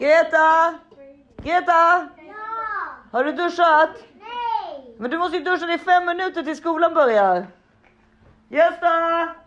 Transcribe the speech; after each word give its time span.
Greta! 0.00 0.78
Greta! 1.42 2.08
Ja! 2.16 2.34
Har 3.12 3.24
du 3.24 3.32
duschat? 3.32 3.90
Nej! 4.18 4.94
Men 4.98 5.10
du 5.10 5.18
måste 5.18 5.36
ju 5.36 5.44
duscha 5.44 5.72
i 5.74 5.78
fem 5.78 6.06
minuter 6.06 6.42
till 6.42 6.56
skolan 6.56 6.94
börjar. 6.94 7.46
Gösta! 8.48 8.88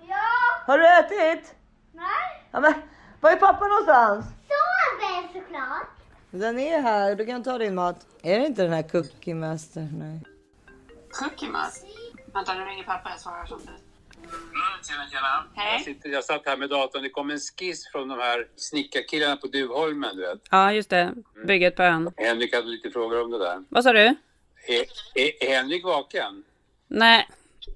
Ja! 0.07 0.25
Har 0.65 0.77
du 0.77 0.87
ätit? 0.87 1.55
Nej! 1.91 2.47
Ja, 2.51 2.59
men, 2.59 2.73
var 3.21 3.31
är 3.31 3.35
pappa 3.35 3.67
någonstans? 3.67 4.25
Sover 4.25 5.33
såklart! 5.33 5.87
Den 6.31 6.59
är 6.59 6.81
här, 6.81 7.15
du 7.15 7.25
kan 7.25 7.43
ta 7.43 7.57
din 7.57 7.75
mat. 7.75 8.07
Är 8.21 8.39
det 8.39 8.45
inte 8.45 8.61
den 8.63 8.73
här 8.73 8.83
Cookie 8.83 9.35
Master? 9.35 9.87
Nej. 9.93 10.23
Cookie 11.11 11.49
Master. 11.49 11.89
Vänta, 12.33 12.53
nu 12.53 12.65
ringer 12.65 12.83
pappa. 12.83 13.09
Jag 13.09 13.19
svarar 13.19 13.45
samtidigt. 13.45 13.82
Tjena, 14.87 15.07
tjena. 15.11 15.45
Hej. 15.55 15.73
Jag, 15.73 15.81
sitter, 15.81 16.09
jag 16.09 16.23
satt 16.23 16.41
här 16.45 16.57
med 16.57 16.69
datorn. 16.69 17.03
Det 17.03 17.09
kom 17.09 17.29
en 17.29 17.39
skiss 17.39 17.87
från 17.91 18.07
de 18.07 18.19
här 18.19 18.47
snickarkillarna 18.55 19.37
på 19.37 19.47
Duvholmen, 19.47 20.15
du 20.15 20.21
vet. 20.21 20.39
Ja, 20.51 20.73
just 20.73 20.89
det. 20.89 21.13
Bygget 21.47 21.75
på 21.75 21.83
ön. 21.83 22.11
Henrik 22.17 22.53
hade 22.55 22.67
lite 22.67 22.91
frågor 22.91 23.21
om 23.23 23.31
det 23.31 23.37
där. 23.39 23.63
Vad 23.69 23.83
sa 23.83 23.93
du? 23.93 23.99
Är, 23.99 24.15
är, 25.13 25.43
är 25.43 25.49
Henrik 25.57 25.83
vaken? 25.83 26.43
Nej. 26.87 27.27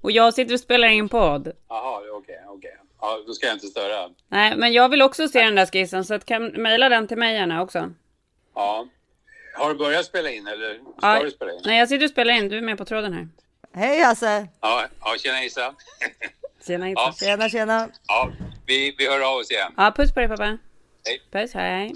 Och 0.02 0.12
jag 0.12 0.34
sitter 0.34 0.54
och 0.54 0.60
spelar 0.60 0.88
in 0.88 1.10
podd. 1.10 1.52
Jaha, 1.70 2.02
okej, 2.14 2.41
okej. 2.48 2.77
Ja, 3.02 3.24
då 3.27 3.34
ska 3.34 3.46
jag 3.48 3.55
inte 3.55 3.68
störa. 3.68 4.10
Nej, 4.27 4.58
men 4.58 4.74
jag 4.74 4.90
vill 4.90 5.02
också 5.02 5.27
se 5.27 5.44
den 5.44 5.55
där 5.55 5.66
skissen 5.66 6.05
så 6.05 6.14
att 6.14 6.26
kan 6.26 6.46
mejla 6.48 6.90
den 6.90 7.08
till 7.08 7.18
mig 7.18 7.34
gärna 7.36 7.62
också. 7.62 7.91
Ja. 8.55 8.88
Har 9.55 9.70
du 9.70 9.76
börjat 9.76 10.05
spela 10.05 10.30
in 10.30 10.48
eller 10.48 10.74
ska 10.74 10.84
Ja, 11.02 11.24
du 11.24 11.32
spela 11.32 11.52
in? 11.54 11.62
nej, 11.66 11.80
jag 11.80 11.90
sitter 11.90 12.05
och 12.05 12.12
spelar 12.12 12.34
in. 12.34 12.50
Du 12.50 12.58
är 12.58 12.62
med 12.62 12.77
på 12.77 12.86
tråden 12.86 13.14
här. 13.14 13.27
Hej 13.74 14.02
Hasse! 14.02 14.48
Ja, 14.62 14.86
ja 15.00 15.16
tjena 15.18 15.44
Isa. 15.44 15.76
Tjena, 16.67 16.89
Ja. 16.89 17.13
Tjena 17.20 17.49
tjena! 17.49 17.88
ja, 18.07 18.30
vi, 18.66 18.95
vi 18.98 19.07
hör 19.09 19.20
av 19.34 19.38
oss 19.38 19.52
igen. 19.52 19.71
Ja, 19.77 19.94
puss 19.95 20.13
på 20.13 20.20
dig 20.20 20.30
pappa. 20.30 20.44
Hej. 20.44 21.21
Puss, 21.31 21.53
hej. 21.53 21.95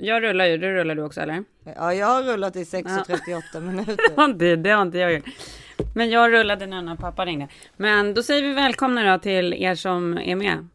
Jag 0.00 0.22
rullar 0.22 0.44
ju. 0.44 0.58
Du 0.58 0.72
rullar 0.74 0.94
du 0.94 1.02
också 1.02 1.20
eller? 1.20 1.44
Ja, 1.76 1.94
jag 1.94 2.06
har 2.06 2.22
rullat 2.22 2.56
i 2.56 2.64
6.38 2.64 3.60
minuter. 3.60 3.96
Ja, 4.16 4.26
det, 4.28 4.56
det 4.56 4.70
har 4.70 4.82
inte 4.82 4.98
jag 4.98 5.12
gjort. 5.12 5.24
Men 5.94 6.10
jag 6.10 6.32
rullade 6.32 6.66
nu 6.66 6.80
när 6.80 6.96
pappa 6.96 7.24
ringde. 7.24 7.48
Men 7.76 8.14
då 8.14 8.22
säger 8.22 8.42
vi 8.42 8.52
välkomna 8.54 9.12
då 9.12 9.18
till 9.18 9.54
er 9.54 9.74
som 9.74 10.18
är 10.18 10.36
med. 10.36 10.68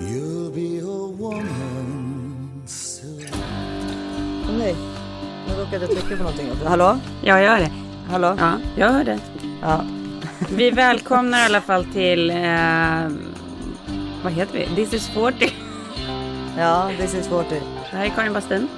You'll 0.00 0.50
be 0.54 0.82
a 0.82 1.14
woman 1.18 2.62
soon. 2.66 3.26
Åh, 4.48 4.58
nej, 4.58 4.74
nu 5.48 5.54
råkade 5.62 5.76
jag 5.86 5.90
trycka 5.90 6.16
på 6.16 6.22
någonting. 6.22 6.50
Hallå? 6.66 6.98
Ja, 7.22 7.40
jag 7.40 7.42
gör 7.42 7.58
det. 7.58 7.72
Hallå? 8.10 8.36
Ja, 8.38 8.52
jag 8.76 8.88
hör 8.92 9.04
det. 9.04 9.18
Ja. 9.62 9.84
Vi 10.50 10.70
välkomnar 10.70 11.42
i 11.42 11.44
alla 11.44 11.60
fall 11.60 11.84
till... 11.84 12.30
Eh, 12.30 13.08
vad 14.24 14.32
heter 14.32 14.52
vi? 14.52 14.66
This 14.74 14.94
is 14.94 15.08
40. 15.08 15.52
Ja, 16.58 16.90
this 16.98 17.14
is 17.14 17.28
40. 17.28 17.48
Det 17.90 17.96
här 17.96 18.04
är 18.04 18.08
Karin 18.08 18.32
Bastin. 18.32 18.68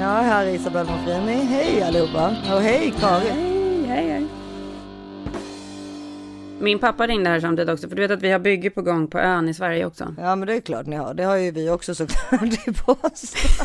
Ja, 0.00 0.06
här 0.06 0.46
är 0.46 0.50
Isabel 0.50 0.86
Monfrini. 0.86 1.44
Hej 1.44 1.82
allihopa! 1.82 2.28
Och 2.28 2.60
hej 2.60 2.94
Karin! 3.00 3.32
Hej, 3.32 3.84
hej, 3.86 4.08
hej. 4.10 4.26
Min 6.60 6.78
pappa 6.78 7.06
ringde 7.06 7.30
här 7.30 7.40
samtidigt 7.40 7.70
också, 7.70 7.88
för 7.88 7.96
du 7.96 8.02
vet 8.02 8.10
att 8.10 8.22
vi 8.22 8.30
har 8.32 8.38
bygge 8.38 8.70
på 8.70 8.82
gång 8.82 9.08
på 9.08 9.18
ön 9.18 9.48
i 9.48 9.54
Sverige 9.54 9.86
också. 9.86 10.14
Ja, 10.18 10.36
men 10.36 10.48
det 10.48 10.54
är 10.54 10.60
klart 10.60 10.86
ni 10.86 10.96
har. 10.96 11.14
Det 11.14 11.24
har 11.24 11.36
ju 11.36 11.50
vi 11.50 11.70
också 11.70 11.94
såklart 11.94 12.68
i 12.68 12.70
Båstad. 12.86 13.64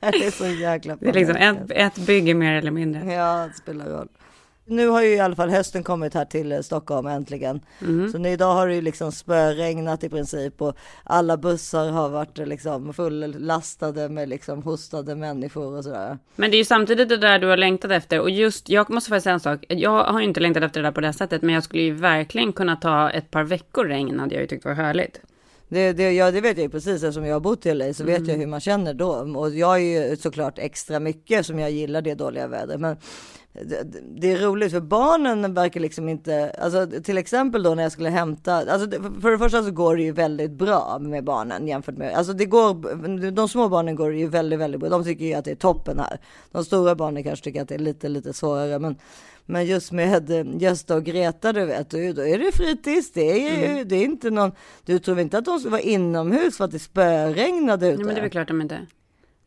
det 0.00 0.26
är 0.26 0.30
så 0.30 0.46
jäkla 0.46 0.96
Det 1.00 1.08
är 1.08 1.12
liksom 1.12 1.36
ett, 1.36 1.70
ett 1.70 1.96
bygge 2.06 2.34
mer 2.34 2.52
eller 2.52 2.70
mindre. 2.70 3.12
Ja, 3.12 3.48
det 3.48 3.54
spelar 3.54 3.86
roll. 3.86 4.08
Nu 4.70 4.88
har 4.88 5.02
ju 5.02 5.08
i 5.14 5.20
alla 5.20 5.36
fall 5.36 5.50
hösten 5.50 5.82
kommit 5.82 6.14
här 6.14 6.24
till 6.24 6.52
eh, 6.52 6.60
Stockholm 6.60 7.06
äntligen. 7.06 7.60
Mm. 7.82 8.12
Så 8.12 8.18
nu, 8.18 8.28
idag 8.28 8.54
har 8.54 8.68
det 8.68 8.74
ju 8.74 8.80
liksom 8.80 9.12
spöregnat 9.12 10.04
i 10.04 10.08
princip 10.08 10.62
och 10.62 10.76
alla 11.04 11.36
bussar 11.36 11.90
har 11.90 12.08
varit 12.08 12.38
eh, 12.38 12.46
liksom 12.46 12.92
fullastade 12.92 14.08
med 14.08 14.28
liksom 14.28 14.62
hostade 14.62 15.14
människor 15.14 15.76
och 15.76 15.84
sådär. 15.84 16.18
Men 16.36 16.50
det 16.50 16.56
är 16.56 16.58
ju 16.58 16.64
samtidigt 16.64 17.08
det 17.08 17.16
där 17.16 17.38
du 17.38 17.46
har 17.46 17.56
längtat 17.56 17.90
efter. 17.90 18.20
Och 18.20 18.30
just, 18.30 18.68
jag 18.68 18.90
måste 18.90 19.08
faktiskt 19.10 19.24
säga 19.24 19.34
en 19.34 19.40
sak. 19.40 19.64
Jag 19.68 20.04
har 20.04 20.20
ju 20.20 20.24
inte 20.26 20.40
längtat 20.40 20.62
efter 20.62 20.80
det 20.82 20.86
där 20.88 20.92
på 20.92 21.00
det 21.00 21.06
här 21.06 21.12
sättet. 21.12 21.42
Men 21.42 21.54
jag 21.54 21.64
skulle 21.64 21.82
ju 21.82 21.92
verkligen 21.92 22.52
kunna 22.52 22.76
ta 22.76 23.10
ett 23.10 23.30
par 23.30 23.44
veckor 23.44 23.84
regn 23.84 24.20
hade 24.20 24.34
jag 24.34 24.42
ju 24.42 24.46
tyckt 24.48 24.64
var 24.64 24.72
härligt. 24.72 25.20
Det, 25.68 25.92
det, 25.92 26.12
ja, 26.12 26.30
det 26.30 26.40
vet 26.40 26.56
jag 26.56 26.64
ju 26.64 26.70
precis 26.70 27.02
eftersom 27.02 27.24
jag 27.26 27.34
har 27.34 27.40
bott 27.40 27.66
i 27.66 27.74
LA 27.74 27.92
så 27.94 28.04
vet 28.04 28.18
Mm. 28.18 28.30
jag 28.30 28.36
hur 28.36 28.46
man 28.46 28.60
känner 28.60 28.94
då. 28.94 29.10
Och 29.36 29.50
jag 29.50 29.74
är 29.76 30.08
ju 30.10 30.16
såklart 30.16 30.58
extra 30.58 31.00
mycket 31.00 31.46
som 31.46 31.58
jag 31.58 31.70
gillar 31.70 32.02
det 32.02 32.14
dåliga 32.14 32.46
vädret. 32.46 32.80
Men 32.80 32.96
det, 34.16 34.32
är 34.32 34.38
roligt 34.38 34.72
för 34.72 34.80
barnen 34.80 35.54
verkar 35.54 35.80
liksom 35.80 36.08
inte, 36.08 36.50
alltså 36.58 36.86
till 37.02 37.18
exempel 37.18 37.62
då 37.62 37.74
när 37.74 37.82
jag 37.82 37.92
skulle 37.92 38.10
hämta, 38.10 38.54
alltså 38.54 38.90
för 39.20 39.30
det 39.30 39.38
första 39.38 39.62
så 39.62 39.70
går 39.70 39.96
det 39.96 40.02
ju 40.02 40.12
väldigt 40.12 40.50
bra 40.50 40.98
med 41.00 41.24
barnen 41.24 41.68
jämfört 41.68 41.96
med, 41.96 42.14
alltså 42.14 42.32
det 42.32 42.44
går, 42.44 43.30
de 43.30 43.48
små 43.48 43.68
barnen 43.68 43.96
går 43.96 44.10
det 44.10 44.18
ju 44.18 44.28
väldigt, 44.28 44.58
väldigt 44.58 44.80
bra. 44.80 44.88
De 44.88 45.04
tycker 45.04 45.24
ju 45.24 45.34
att 45.34 45.44
det 45.44 45.50
är 45.50 45.54
toppen 45.54 45.98
här. 45.98 46.20
De 46.52 46.64
stora 46.64 46.94
barnen 46.94 47.24
kanske 47.24 47.44
tycker 47.44 47.62
att 47.62 47.68
det 47.68 47.74
är 47.74 47.78
lite, 47.78 48.08
lite 48.08 48.32
svårare. 48.32 48.78
Men, 48.78 48.96
men 49.46 49.66
just 49.66 49.92
med 49.92 50.30
eh, 50.30 50.46
Gösta 50.62 50.96
och 50.96 51.04
Greta, 51.04 51.52
du 51.52 51.64
vet, 51.64 51.90
då 51.90 51.98
är 51.98 52.38
det 52.38 52.56
fritids. 52.56 53.12
Det 53.12 53.48
är, 53.48 53.76
ju, 53.78 53.84
det 53.84 53.96
är 53.96 54.04
inte 54.04 54.30
någon, 54.30 54.52
du 54.84 54.98
tror 54.98 55.20
inte 55.20 55.38
att 55.38 55.44
de 55.44 55.60
ska 55.60 55.70
vara 55.70 55.80
inomhus 55.80 56.56
för 56.56 56.64
att 56.64 56.70
det 56.70 56.78
spöregnade 56.78 57.88
ute? 57.88 57.96
Nej, 57.96 58.06
men 58.06 58.14
det 58.14 58.20
är 58.20 58.22
väl 58.22 58.30
klart 58.30 58.48
de 58.48 58.60
inte. 58.60 58.86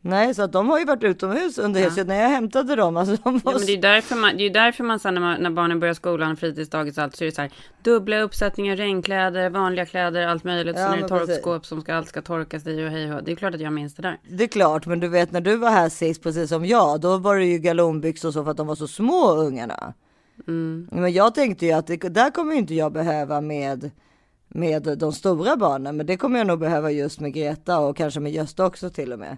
Nej, 0.04 0.34
så 0.34 0.42
att 0.42 0.52
de 0.52 0.68
har 0.68 0.78
ju 0.78 0.84
varit 0.84 1.02
utomhus 1.02 1.58
under 1.58 1.80
Ja. 1.80 1.90
hela. 1.90 2.04
När 2.04 2.22
jag 2.22 2.28
hämtade 2.28 2.76
dem, 2.76 2.96
alltså 2.96 3.16
de 3.24 3.38
var 3.38 3.52
Ja, 3.52 3.58
men 3.58 3.66
det 3.66 3.72
är 3.72 3.74
ju 3.74 3.80
därför 3.80 4.16
man, 4.16 4.36
det 4.36 4.46
är 4.46 4.50
därför 4.50 4.84
man 4.84 4.98
sen 4.98 5.14
när, 5.14 5.20
man, 5.20 5.42
när 5.42 5.50
barnen 5.50 5.80
börjar 5.80 5.94
skolan, 5.94 6.36
fritidsdagis 6.36 6.98
och 6.98 7.04
allt, 7.04 7.16
så 7.16 7.24
är 7.24 7.26
det 7.26 7.34
så 7.34 7.42
här 7.42 7.50
dubbla 7.82 8.20
uppsättningar, 8.20 8.76
regnkläder, 8.76 9.50
vanliga 9.50 9.86
kläder, 9.86 10.26
allt 10.26 10.44
möjligt. 10.44 10.76
Ja, 10.78 10.86
så 10.86 10.92
är 10.92 10.96
det 10.96 11.08
precis. 11.08 11.26
torkskåp 11.26 11.66
som 11.66 11.80
ska, 11.80 11.94
allt 11.94 12.08
ska 12.08 12.22
torkas 12.22 12.66
i 12.66 12.84
och 12.86 12.90
hej 12.90 13.14
och. 13.14 13.24
Det 13.24 13.32
är 13.32 13.36
klart 13.36 13.54
att 13.54 13.60
jag 13.60 13.72
minns 13.72 13.94
det 13.94 14.02
där. 14.02 14.18
Det 14.28 14.44
är 14.44 14.48
klart, 14.48 14.86
men 14.86 15.00
du 15.00 15.08
vet 15.08 15.32
när 15.32 15.40
du 15.40 15.56
var 15.56 15.70
här 15.70 15.88
sist, 15.88 16.22
precis 16.22 16.48
som 16.48 16.66
jag, 16.66 17.00
då 17.00 17.16
var 17.18 17.36
det 17.36 17.44
ju 17.44 17.58
galonbyxor 17.58 18.28
och 18.28 18.34
så 18.34 18.44
för 18.44 18.50
att 18.50 18.56
de 18.56 18.66
var 18.66 18.74
så 18.74 18.88
små 18.88 19.34
ungarna. 19.34 19.94
Mm. 20.48 20.88
Men 20.92 21.12
jag 21.12 21.34
tänkte 21.34 21.66
ju 21.66 21.72
att 21.72 21.86
det, 21.86 21.96
där 21.96 22.30
kommer 22.30 22.54
inte 22.54 22.74
jag 22.74 22.92
behöva 22.92 23.40
med, 23.40 23.90
med 24.48 24.98
de 24.98 25.12
stora 25.12 25.56
barnen, 25.56 25.96
men 25.96 26.06
det 26.06 26.16
kommer 26.16 26.38
jag 26.38 26.46
nog 26.46 26.58
behöva 26.58 26.90
just 26.90 27.20
med 27.20 27.34
Greta 27.34 27.78
och 27.78 27.96
kanske 27.96 28.20
med 28.20 28.32
Gösta 28.32 28.66
också 28.66 28.90
till 28.90 29.12
och 29.12 29.18
med. 29.18 29.36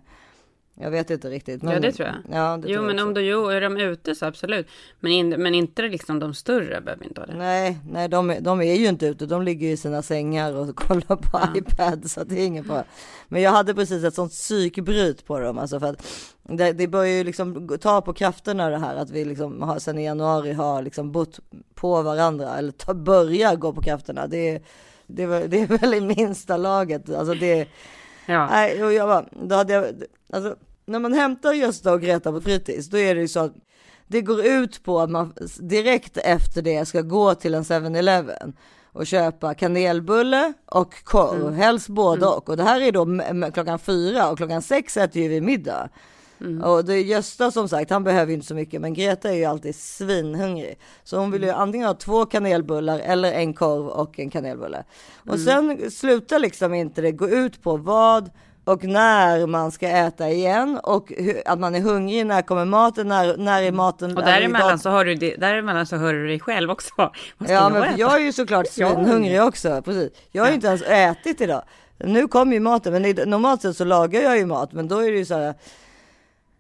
Jag 0.81 0.91
vet 0.91 1.11
inte 1.11 1.31
riktigt. 1.31 1.63
Men, 1.63 1.73
Ja, 1.73 1.81
det 1.81 1.93
tror 1.93 2.09
jag. 2.09 2.17
Ja, 2.39 2.57
det 2.57 2.69
jo, 2.69 2.75
tror 2.75 2.75
jag 2.75 2.85
men 2.85 2.95
också. 2.97 3.07
om 3.07 3.15
då, 3.15 3.21
jo, 3.21 3.47
är 3.47 3.61
de 3.61 3.77
ute 3.77 4.15
så 4.15 4.27
absolut. 4.27 4.67
Men, 5.01 5.13
in, 5.13 5.29
men 5.29 5.55
inte 5.55 5.83
liksom 5.83 6.19
de 6.19 6.35
större 6.35 6.81
behöver 6.81 7.05
inte 7.05 7.21
ha 7.21 7.27
det. 7.27 7.35
Nej, 7.37 7.79
nej 7.91 8.09
de, 8.09 8.31
är- 8.31 8.41
de 8.41 8.61
är 8.61 8.75
ju 8.75 8.87
inte 8.89 9.07
ute. 9.07 9.27
De 9.27 9.43
ligger 9.43 9.69
i 9.69 9.77
sina 9.77 10.03
sängar 10.03 10.53
och 10.57 10.77
kollar 10.77 11.17
på 11.17 11.59
iPad 11.59 12.11
så 12.11 12.25
det 12.25 12.41
är 12.41 12.47
ingen 12.47 12.65
fara. 12.65 12.85
Men 13.29 13.43
jag 13.43 13.51
hade 13.51 13.75
precis 13.75 14.05
ett 14.05 14.15
sånt 14.15 14.33
psykbryt 14.33 15.27
på 15.27 15.39
dem. 15.41 15.59
Alltså 15.59 15.81
för 15.81 15.87
att 15.87 16.07
det, 16.43 16.73
det 16.73 16.87
börjar 16.89 17.13
ju 17.17 17.25
liksom 17.25 17.79
ta 17.81 18.01
på 18.01 18.13
krafterna 18.13 18.71
det 18.71 18.79
här 18.79 18.97
att 18.97 19.11
vi 19.11 19.25
liksom 19.25 19.63
har, 19.63 19.79
sen 19.79 19.99
i 19.99 20.05
januari 20.05 20.53
har 20.53 20.83
liksom 20.83 21.13
bott 21.13 21.41
på 21.75 22.03
varandra 22.03 22.57
eller 22.59 22.73
ta, 22.73 22.95
börja 22.95 23.55
gå 23.55 23.73
på 23.73 23.83
krafterna. 23.83 24.27
Det, 24.27 24.63
det, 25.07 25.27
det 25.27 25.61
är 25.61 25.67
väl 25.79 25.95
i 25.95 26.01
minsta 26.01 26.57
laget. 26.57 27.11
Alltså 27.15 27.35
det, 27.35 27.69
Ja. 28.27 28.47
Nej, 28.51 28.85
och 28.85 28.93
jag 28.93 29.09
bara, 29.09 29.25
då 29.31 29.55
hade 29.55 29.73
jag, 29.73 29.85
alltså, 30.33 30.57
när 30.87 30.99
man 30.99 31.13
hämtar 31.13 31.53
Gösta 31.53 31.93
och 31.93 32.01
Greta 32.01 32.33
på 32.33 32.41
fritids, 32.41 32.89
då 32.89 32.99
är 32.99 33.15
det 33.15 33.21
ju 33.21 33.29
så 33.29 33.41
att 33.41 33.53
det 34.07 34.21
går 34.21 34.47
ut 34.47 34.85
på 34.85 35.01
att 35.01 35.11
man 35.11 35.35
direkt 35.59 36.17
efter 36.17 36.63
det 36.63 36.85
ska 36.87 37.01
gå 37.01 37.35
till 37.35 37.55
en 37.55 37.63
7-Eleven 37.65 38.53
och 38.93 39.07
köpa 39.07 39.55
kanelbulle 39.55 40.53
och 40.67 41.05
korv, 41.05 41.41
Mm. 41.41 41.55
helst 41.55 41.89
både 41.89 42.27
och. 42.27 42.49
Och 42.49 42.57
det 42.57 42.63
här 42.63 42.81
är 42.81 42.93
då 42.93 43.51
klockan 43.51 43.79
fyra 43.79 44.31
och 44.31 44.37
klockan 44.37 44.63
sex 44.63 44.97
äter 44.97 45.23
ju 45.23 45.29
vi 45.29 45.41
middag. 45.41 45.89
Mm. 46.41 46.63
Och 46.63 46.85
det 46.85 46.95
är 46.95 47.03
Gösta 47.03 47.51
som 47.51 47.69
sagt, 47.69 47.91
han 47.91 48.05
behöver 48.05 48.33
inte 48.33 48.47
så 48.47 48.55
mycket, 48.55 48.81
men 48.81 48.95
Greta 48.95 49.31
är 49.31 49.35
ju 49.35 49.45
alltid 49.45 49.75
svinhungrig. 49.75 50.79
Så 51.05 51.19
hon 51.19 51.31
vill 51.31 51.43
ju 51.43 51.51
antingen 51.51 51.87
ha 51.87 51.95
två 51.95 52.27
kanelbullar 52.27 52.99
eller 52.99 53.33
en 53.33 53.55
korv 53.55 53.87
och 53.87 54.19
en 54.19 54.31
kanelbulle. 54.31 54.85
Och 55.29 55.41
sen 55.41 55.91
slutar 55.91 56.39
liksom 56.39 56.75
inte 56.75 57.01
det 57.01 57.13
gå 57.13 57.29
ut 57.29 57.63
på 57.63 57.77
vad 57.77 58.31
och 58.65 58.85
när 58.85 59.47
man 59.47 59.71
ska 59.71 59.89
äta 59.89 60.31
igen 60.31 60.81
och 60.83 61.13
hur, 61.17 61.43
att 61.47 61.59
man 61.59 61.75
är 61.75 61.81
hungrig, 61.81 62.27
när 62.27 62.43
kommer 62.43 62.65
maten, 62.65 63.09
när, 63.09 63.37
när 63.37 63.63
är 63.63 63.73
maten... 63.73 64.17
Och 64.17 64.25
däremellan 64.25 64.79
så, 64.79 64.91
har 64.91 65.05
du 65.05 65.15
det, 65.15 65.37
däremellan 65.37 65.87
så 65.87 65.97
hör 65.97 66.15
du 66.15 66.27
dig 66.27 66.41
själv 66.41 66.71
också. 66.71 66.93
Ja, 67.49 67.69
men 67.69 67.83
äta? 67.83 67.99
jag 67.99 68.15
är 68.15 68.25
ju 68.25 68.33
såklart 68.33 68.67
Ja. 68.77 68.91
svinhungrig 68.91 69.43
också. 69.43 69.83
Precis. 69.83 70.13
Jag 70.31 70.43
har 70.43 70.49
ju 70.49 70.55
inte 70.55 70.67
ens 70.67 70.83
ätit 70.83 71.41
idag. 71.41 71.63
Nu 71.99 72.29
kommer 72.29 72.53
ju 72.55 72.61
maten, 72.61 72.93
men 72.93 73.31
normalt 73.31 73.63
sett 73.63 73.77
så 73.77 73.85
lagar 73.85 74.23
jag 74.23 74.39
ju 74.39 74.47
mat, 74.47 74.73
men 74.73 74.89
då 74.89 74.99
är 74.99 75.13
det 75.13 75.19
ju 75.19 75.25
så 75.25 75.35
här. 75.35 75.55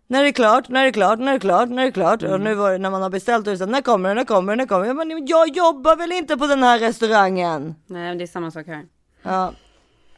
När 0.06 0.22
det 0.22 0.28
är 0.28 0.32
klart, 0.32 0.68
när 0.68 0.82
det 0.82 0.88
är 0.88 0.92
klart, 0.92 1.18
när 1.18 1.32
det 1.32 1.38
är 1.38 1.40
klart, 1.40 1.68
när 1.68 1.82
det 1.82 1.88
är 1.88 1.92
klart. 1.92 2.22
Och 2.22 2.40
nu 2.40 2.54
var 2.54 2.72
det 2.72 2.78
när 2.78 2.90
man 2.90 3.02
har 3.02 3.10
beställt 3.10 3.46
och 3.46 3.58
så 3.58 3.66
när 3.66 3.82
kommer 3.82 4.08
det, 4.08 4.14
när 4.14 4.24
kommer 4.24 4.52
det, 4.52 4.56
när 4.56 4.66
kommer 4.66 4.86
det? 4.86 4.94
Men 4.94 5.26
jag 5.26 5.56
jobbar 5.56 5.96
väl 5.96 6.12
inte 6.12 6.36
på 6.36 6.46
den 6.46 6.62
här 6.62 6.78
restaurangen? 6.78 7.74
Nej, 7.86 8.08
men 8.08 8.18
det 8.18 8.24
är 8.24 8.26
samma 8.26 8.50
sak 8.50 8.66
här. 8.66 8.86
Ja. 9.22 9.52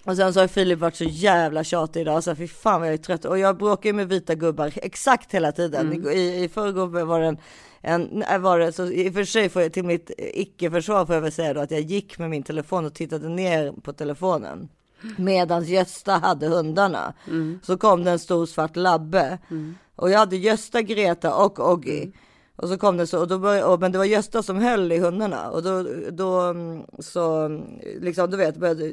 Och 0.04 0.16
sen 0.16 0.34
så 0.34 0.40
har 0.40 0.48
Filip 0.48 0.78
varit 0.78 0.96
så 0.96 1.04
jävla 1.04 1.64
tjatig 1.64 2.00
idag, 2.00 2.24
så 2.24 2.34
fy 2.34 2.48
fan 2.48 2.80
vad 2.80 2.88
jag 2.88 2.94
är 2.94 2.98
trött. 2.98 3.24
Och 3.24 3.38
jag 3.38 3.58
bråkar 3.58 3.88
ju 3.88 3.92
med 3.92 4.08
vita 4.08 4.34
gubbar 4.34 4.72
exakt 4.76 5.34
hela 5.34 5.52
tiden. 5.52 5.92
Mm. 5.92 6.08
I, 6.08 6.44
i 6.44 6.48
förrgår 6.48 7.04
var 7.04 7.20
det 7.20 7.26
en, 7.26 8.22
en 8.22 8.42
var 8.42 8.58
det, 8.58 8.72
så 8.72 8.86
i 8.86 9.08
och 9.10 9.14
för 9.14 9.24
sig 9.24 9.48
får 9.48 9.62
jag 9.62 9.72
till 9.72 9.84
mitt 9.84 10.10
icke-försvar 10.18 11.06
får 11.06 11.14
jag 11.14 11.22
väl 11.22 11.32
säga 11.32 11.54
då 11.54 11.60
att 11.60 11.70
jag 11.70 11.80
gick 11.80 12.18
med 12.18 12.30
min 12.30 12.42
telefon 12.42 12.86
och 12.86 12.94
tittade 12.94 13.28
ner 13.28 13.72
på 13.72 13.92
telefonen. 13.92 14.68
Medan 15.16 15.64
Gösta 15.64 16.12
hade 16.12 16.46
hundarna. 16.48 17.12
Mm. 17.26 17.60
Så 17.62 17.76
kom 17.78 18.04
det 18.04 18.10
en 18.10 18.18
stor 18.18 18.46
svart 18.46 18.76
labbe. 18.76 19.38
Och 19.96 20.10
jag 20.10 20.18
hade 20.18 20.36
Gösta, 20.36 20.82
Greta 20.82 21.34
och 21.34 21.70
Oggy. 21.72 21.98
Mm. 22.02 22.12
Och 22.56 22.68
så 22.68 22.78
kom 22.78 22.96
det 22.96 23.06
så, 23.06 23.20
och 23.20 23.28
då 23.28 23.38
började, 23.38 23.64
och, 23.66 23.80
men 23.80 23.92
det 23.92 23.98
var 23.98 24.04
Gösta 24.04 24.42
som 24.42 24.56
höll 24.56 24.92
i 24.92 24.98
hundarna. 24.98 25.50
Och 25.50 25.62
då, 25.62 25.86
då 26.10 26.40
mm, 26.40 26.82
så, 26.98 27.40
mm, 27.40 27.62
liksom 28.00 28.30
du 28.30 28.36
vet, 28.36 28.56
började, 28.56 28.92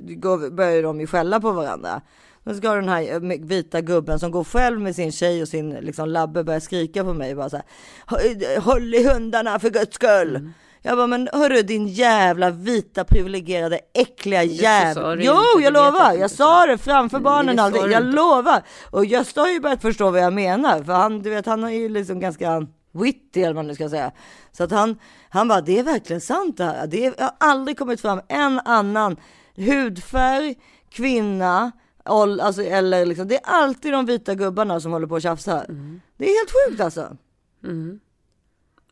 började 0.51 0.81
de 0.81 1.00
ju 1.00 1.07
skälla 1.07 1.39
på 1.39 1.51
varandra. 1.51 2.01
Då 2.44 2.53
ska 2.53 2.73
den 2.75 2.89
här 2.89 3.13
eh, 3.13 3.19
vita 3.39 3.81
gubben 3.81 4.19
som 4.19 4.31
går 4.31 4.44
själv 4.44 4.81
med 4.81 4.95
sin 4.95 5.11
tjej 5.11 5.41
och 5.41 5.47
sin 5.47 5.69
liksom, 5.69 6.09
labbe 6.09 6.44
börja 6.44 6.59
skrika 6.59 7.03
på 7.03 7.13
mig. 7.13 7.35
Bara 7.35 7.49
så 7.49 7.56
här, 7.56 7.65
"Håll- 8.06 8.61
Håll 8.61 8.94
i 8.95 9.07
hundarna 9.13 9.59
för 9.59 9.69
guds 9.69 9.95
skull. 9.95 10.35
Mm. 10.35 10.53
Jag 10.85 10.97
bara, 10.97 11.07
men 11.07 11.30
hörru 11.33 11.62
din 11.62 11.88
jävla 11.88 12.50
vita 12.50 13.03
privilegierade 13.03 13.80
äckliga 13.94 14.44
jävel. 14.44 15.18
du 15.18 15.24
Jo, 15.24 15.33
inte, 15.33 15.63
jag 15.63 15.74
lovar. 15.74 16.13
Jag 16.13 16.31
sa 16.31 16.65
det 16.65 16.77
framför 16.77 17.19
barnen 17.19 17.59
aldrig. 17.59 17.83
du 17.83 17.91
Jag 17.91 18.01
inte. 18.03 18.15
lovar. 18.15 18.63
Och 18.91 19.06
Gösta 19.06 19.41
har 19.41 19.47
ju 19.50 19.59
börjat 19.59 19.81
förstå 19.81 20.12
vad 20.12 20.21
jag 20.21 20.33
menar. 20.33 20.83
För 20.83 20.94
han, 20.94 21.19
du 21.21 21.30
vet, 21.30 21.45
han 21.45 21.63
är 21.63 21.69
ju 21.69 21.89
liksom 21.89 22.19
ganska 22.19 22.68
witty 22.91 23.39
eller 23.41 23.53
vad 23.53 23.56
man 23.56 23.68
nu 23.68 23.75
ska 23.75 23.89
säga. 23.89 24.12
Så 24.51 24.63
att 24.63 24.71
han, 24.71 24.97
han 25.30 25.47
bara, 25.47 25.62
det 25.62 25.80
är 25.80 25.83
verkligen 25.83 26.21
sant 26.21 26.57
det 26.57 26.63
här. 26.63 26.88
Det 26.88 27.06
är, 27.06 27.13
har 27.21 27.31
aldrig 27.39 27.77
kommit 27.77 28.01
fram 28.01 28.21
en 28.27 28.59
annan 28.59 29.18
hudfärg, 29.56 30.56
kvinna, 30.89 31.71
ål, 32.06 32.39
alltså, 32.39 32.62
eller 32.63 33.06
liksom, 33.06 33.27
det 33.27 33.35
är 33.35 33.41
alltid 33.44 33.91
de 33.94 34.06
vita 34.06 34.35
gubbarna 34.35 34.80
som 34.80 34.91
håller 34.91 35.07
på 35.07 35.15
och 35.15 35.21
tjafsar. 35.21 35.65
Mm. 35.69 36.01
Det 36.18 36.25
är 36.25 36.39
helt 36.39 36.51
sjukt 36.69 36.81
alltså. 36.81 37.18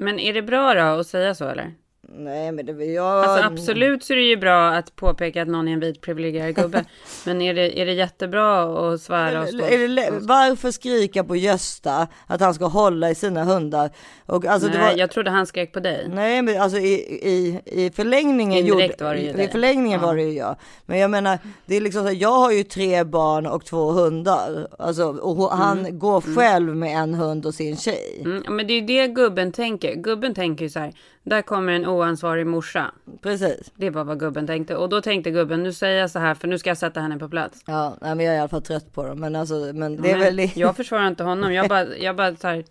Men 0.01 0.19
är 0.19 0.33
det 0.33 0.41
bra 0.41 0.73
då 0.73 0.81
att 0.81 1.07
säga 1.07 1.35
så 1.35 1.47
eller? 1.47 1.73
Nej 2.15 2.51
men 2.51 2.65
det 2.65 2.85
jag... 2.85 3.23
Alltså 3.23 3.45
absolut 3.47 4.03
så 4.03 4.13
är 4.13 4.17
det 4.17 4.23
ju 4.23 4.37
bra 4.37 4.69
att 4.69 4.95
påpeka 4.95 5.41
att 5.41 5.47
någon 5.47 5.67
är 5.67 5.73
en 5.73 5.79
vit 5.79 6.01
privilegierad 6.01 6.55
gubbe. 6.55 6.85
Men 7.25 7.41
är 7.41 7.53
det, 7.53 7.81
är 7.81 7.85
det 7.85 7.93
jättebra 7.93 8.63
att 8.63 9.01
svära 9.01 9.41
och 9.41 9.47
stå? 9.47 9.57
Det, 9.57 10.09
varför 10.21 10.71
skrika 10.71 11.23
på 11.23 11.35
Gösta 11.35 12.07
att 12.27 12.41
han 12.41 12.53
ska 12.53 12.65
hålla 12.65 13.09
i 13.09 13.15
sina 13.15 13.43
hundar? 13.43 13.89
Och 14.25 14.45
alltså 14.45 14.67
Nej, 14.67 14.77
det 14.77 14.83
var, 14.83 14.91
jag 14.91 15.11
trodde 15.11 15.29
han 15.29 15.47
skrek 15.47 15.73
på 15.73 15.79
dig. 15.79 16.09
Nej, 16.13 16.41
men 16.41 16.61
alltså 16.61 16.77
i, 16.77 16.93
i, 17.29 17.61
i 17.65 17.91
förlängningen, 17.95 18.57
Indirekt 18.65 19.01
gjorde, 19.01 19.03
var 19.03 19.15
det 19.15 19.21
ju 19.21 19.41
i, 19.41 19.43
i 19.43 19.47
förlängningen 19.47 19.99
Ja. 20.01 20.07
var 20.07 20.15
det 20.15 20.23
ju 20.23 20.33
jag. 20.33 20.55
Men 20.85 20.99
jag 20.99 21.11
menar, 21.11 21.39
det 21.65 21.75
är 21.75 21.81
liksom 21.81 22.07
så 22.07 22.13
jag 22.13 22.39
har 22.39 22.51
ju 22.51 22.63
tre 22.63 23.03
barn 23.03 23.45
och 23.45 23.65
två 23.65 23.91
hundar. 23.91 24.67
Alltså, 24.79 25.03
och 25.05 25.51
han 25.57 25.99
går 25.99 26.21
själv 26.35 26.75
med 26.75 26.97
en 26.97 27.13
hund 27.13 27.45
och 27.45 27.53
sin 27.53 27.77
tjej. 27.77 28.21
Mm, 28.25 28.55
men 28.55 28.67
det 28.67 28.73
är 28.73 28.81
ju 28.81 28.87
det 28.87 29.07
gubben 29.07 29.51
tänker. 29.51 29.95
Gubben 29.95 30.33
tänker 30.35 30.63
ju 30.65 30.69
så 30.69 30.79
här. 30.79 30.93
Där 31.23 31.41
kommer 31.41 31.73
en 31.73 31.85
oansvarig 31.85 32.47
morsa. 32.47 32.91
Precis. 33.21 33.71
Det 33.75 33.89
var 33.89 34.03
vad 34.03 34.19
gubben 34.19 34.47
tänkte. 34.47 34.75
Och 34.75 34.89
då 34.89 35.01
tänkte 35.01 35.31
gubben, 35.31 35.63
nu 35.63 35.73
säger 35.73 35.99
jag 35.99 36.11
så 36.11 36.19
här 36.19 36.35
för 36.35 36.47
nu 36.47 36.57
ska 36.57 36.69
jag 36.69 36.77
sätta 36.77 36.99
henne 36.99 37.17
på 37.17 37.29
plats. 37.29 37.61
Ja, 37.67 37.97
nej, 38.01 38.15
men 38.15 38.25
jag 38.25 38.33
är 38.33 38.37
i 38.37 38.41
alla 38.41 38.49
fall 38.49 38.61
trött 38.61 38.93
på 38.93 39.03
dem. 39.05 39.19
Men 39.19 39.35
alltså, 39.35 39.55
men 39.73 40.01
det 40.01 40.11
är 40.11 40.17
Men 40.17 40.35
väl, 40.35 40.51
Jag 40.55 40.75
försvarar 40.75 41.07
inte 41.07 41.23
honom. 41.23 41.53
Jag 41.53 41.69
bara, 41.69 41.97
jag 41.97 42.15
bara 42.15 42.35
så 42.35 42.47
här, 42.47 42.63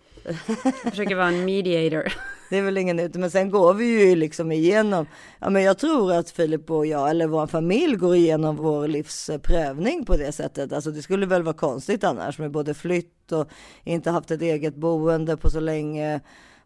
försöker 0.89 1.15
vara 1.15 1.27
en 1.27 1.45
mediator. 1.45 2.13
det 2.49 2.57
är 2.57 2.61
väl 2.61 2.77
ingen 2.77 2.99
ute. 2.99 3.19
Men 3.19 3.31
sen 3.31 3.49
går 3.49 3.73
vi 3.73 4.09
ju 4.09 4.15
liksom 4.15 4.51
igenom. 4.51 5.05
Ja, 5.39 5.49
men 5.49 5.63
jag 5.63 5.77
tror 5.77 6.13
att 6.13 6.29
Filip 6.29 6.71
och 6.71 6.85
jag, 6.85 7.09
eller 7.09 7.27
vår 7.27 7.47
familj, 7.47 7.95
går 7.95 8.15
igenom 8.15 8.55
vår 8.55 8.87
livsprövning 8.87 10.05
på 10.05 10.17
det 10.17 10.31
sättet. 10.31 10.73
Alltså 10.73 10.91
det 10.91 11.01
skulle 11.01 11.25
väl 11.25 11.43
vara 11.43 11.55
konstigt 11.55 12.03
annars 12.03 12.39
med 12.39 12.51
både 12.51 12.73
flytt 12.73 13.31
och 13.31 13.49
inte 13.83 14.11
haft 14.11 14.31
ett 14.31 14.41
eget 14.41 14.75
boende 14.75 15.37
på 15.37 15.49
så 15.49 15.59
länge 15.59 16.19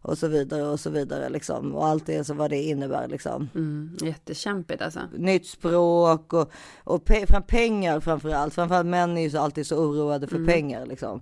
och 0.06 0.18
så 0.18 0.28
vidare 0.28 0.62
och 0.62 0.80
så 0.80 0.90
vidare 0.90 1.28
liksom. 1.28 1.74
Och 1.74 1.86
allt 1.86 2.06
det 2.06 2.24
så 2.24 2.34
vad 2.34 2.50
det 2.50 2.62
innebär 2.62 3.08
liksom. 3.08 3.48
Mm, 3.54 3.96
jättekämpigt 4.00 4.82
alltså. 4.82 5.00
Nytt 5.16 5.46
språk 5.46 6.32
och, 6.32 6.50
och 6.84 7.04
pe 7.04 7.26
fram 7.26 7.42
pengar 7.42 8.00
framför 8.00 8.30
allt. 8.30 8.54
Framförallt 8.54 8.86
män 8.86 9.18
är 9.18 9.28
ju 9.28 9.38
alltid 9.38 9.66
så 9.66 9.76
oroade 9.76 10.26
för 10.26 10.44
pengar 10.44 10.86
liksom. 10.86 11.20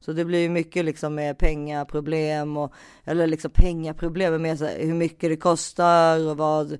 Så 0.00 0.12
det 0.12 0.24
blir 0.24 0.38
ju 0.38 0.48
mycket 0.48 0.84
liksom 0.84 1.14
med 1.14 1.38
pengaproblem 1.38 2.56
och 2.56 2.72
eller 3.04 3.26
liksom 3.26 3.50
pengaproblem 3.50 4.42
med 4.42 4.58
så 4.58 4.64
här, 4.64 4.78
hur 4.78 4.94
mycket 4.94 5.30
det 5.30 5.36
kostar 5.36 6.28
och 6.28 6.36
vad. 6.36 6.78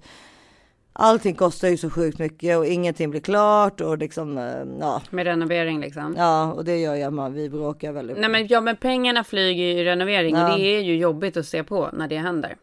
Allting 0.93 1.35
kostar 1.35 1.69
ju 1.69 1.77
så 1.77 1.91
sjukt 1.91 2.19
mycket 2.19 2.59
och 2.59 2.67
ingenting 2.67 3.11
blir 3.11 3.21
klart 3.21 3.81
och 3.81 3.99
liksom 3.99 4.39
eh, 4.39 4.45
ja, 4.81 5.03
Med 5.11 5.25
renovering 5.27 5.81
liksom. 5.81 6.15
ja 6.19 6.53
och 6.53 6.65
det 6.65 6.79
gör 6.79 7.07
att 7.07 7.13
man 7.13 7.33
vi 7.33 7.51
bråkar 7.51 7.93
väldigt. 7.93 8.19
Nej 8.19 8.31
men, 8.31 8.47
ja, 8.47 8.61
men 8.61 8.77
pengarna 8.77 9.25
flyger 9.25 9.65
ju 9.65 9.71
i 9.71 9.85
renovering. 9.85 10.37
Ja. 10.37 10.53
Och 10.53 10.59
det 10.59 10.65
är 10.65 10.81
ju 10.81 10.97
jobbigt 10.97 11.37
att 11.37 11.47
se 11.47 11.65
på 11.65 11.91
när 11.93 12.09
det 12.09 12.19
händer. 12.19 12.57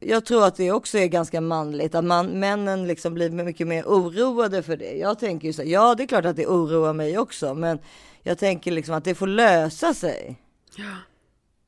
Jag 0.00 0.24
tror 0.24 0.44
att 0.44 0.56
det 0.56 0.72
också 0.72 0.98
är 0.98 1.06
ganska 1.06 1.40
manligt 1.40 1.94
att 1.94 2.04
man, 2.04 2.26
männen 2.26 2.86
liksom 2.86 3.14
blir 3.14 3.30
mycket 3.30 3.66
mer 3.66 3.84
oroade 3.84 4.62
för 4.62 4.76
det. 4.76 4.92
Jag 4.92 5.18
tänker 5.18 5.46
ju 5.46 5.52
så 5.52 5.62
här, 5.62 5.68
ja 5.68 5.94
det 5.94 6.02
är 6.02 6.06
klart 6.06 6.24
att 6.24 6.36
det 6.36 6.46
oroar 6.46 6.92
mig 6.92 7.18
också, 7.18 7.54
men 7.54 7.78
jag 8.22 8.38
tänker 8.38 8.72
liksom 8.72 8.94
att 8.94 9.04
det 9.04 9.14
får 9.14 9.26
lösa 9.26 9.94
sig. 9.94 10.36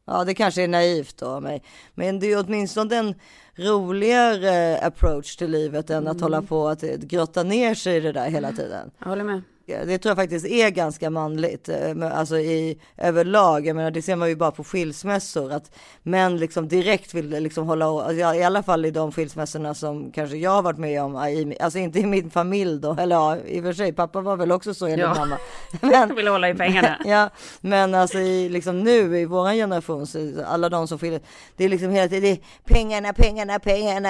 Ja, 0.04 0.24
det 0.24 0.34
kanske 0.34 0.62
är 0.62 0.68
naivt 0.68 1.16
då 1.16 1.26
av 1.26 1.42
mig, 1.42 1.62
men 1.94 2.20
det 2.20 2.32
är 2.32 2.44
åtminstone 2.46 2.96
en 2.96 3.14
roligare 3.56 4.78
approach 4.78 5.36
till 5.36 5.50
livet 5.50 5.90
än 5.90 6.08
att 6.08 6.20
hålla 6.20 6.42
på 6.42 6.68
att 6.68 6.82
grotta 6.82 7.42
ner 7.42 7.74
sig 7.74 7.96
i 7.96 8.00
det 8.00 8.12
där 8.12 8.30
hela 8.30 8.52
tiden. 8.52 8.90
Jag 8.98 9.06
håller 9.06 9.24
med. 9.24 9.42
Det 9.66 9.98
tror 9.98 10.10
jag 10.10 10.16
faktiskt 10.16 10.46
är 10.46 10.70
ganska 10.70 11.10
manligt, 11.10 11.68
eh, 11.68 12.18
alltså 12.18 12.38
i 12.38 12.78
överlag. 12.98 13.66
Jag 13.66 13.76
menar, 13.76 13.90
det 13.90 14.02
ser 14.02 14.16
man 14.16 14.28
ju 14.28 14.36
bara 14.36 14.50
på 14.50 14.64
skilsmässor, 14.64 15.52
att 15.52 15.70
män 16.02 16.36
liksom 16.36 16.68
direkt 16.68 17.14
vill 17.14 17.28
liksom 17.30 17.66
hålla, 17.66 17.86
alltså, 17.86 18.34
i 18.34 18.42
alla 18.44 18.62
fall 18.62 18.84
i 18.84 18.90
de 18.90 19.12
skilsmässorna 19.12 19.74
som 19.74 20.12
kanske 20.12 20.36
jag 20.36 20.50
har 20.50 20.62
varit 20.62 20.78
med 20.78 21.02
om, 21.02 21.16
alltså 21.60 21.78
inte 21.78 21.98
i 21.98 22.06
min 22.06 22.30
familj 22.30 22.80
då, 22.80 22.96
eller 23.00 23.16
ja, 23.16 23.36
i 23.36 23.60
och 23.60 23.64
för 23.64 23.72
sig, 23.72 23.92
pappa 23.92 24.20
var 24.20 24.36
väl 24.36 24.52
också 24.52 24.74
så 24.74 24.86
enligt 24.86 24.98
Ja. 25.00 25.14
mamma. 25.14 25.38
Men, 25.80 26.14
vill 26.16 26.28
hålla 26.28 26.48
i 26.50 26.54
pengarna. 26.54 26.96
ja, 27.04 27.30
men 27.60 27.94
alltså 27.94 28.18
i, 28.18 28.48
liksom 28.48 28.80
nu 28.80 29.18
i 29.18 29.24
våran 29.24 29.54
generation, 29.54 30.06
så 30.06 30.18
alla 30.46 30.68
de 30.68 30.88
som 30.88 30.98
skiljer, 30.98 31.20
det 31.56 31.64
är 31.64 31.68
liksom 31.68 31.90
hela 31.90 32.08
tiden, 32.08 32.36
pengarna, 32.64 33.12
pengarna, 33.12 33.58
pengarna. 33.58 34.08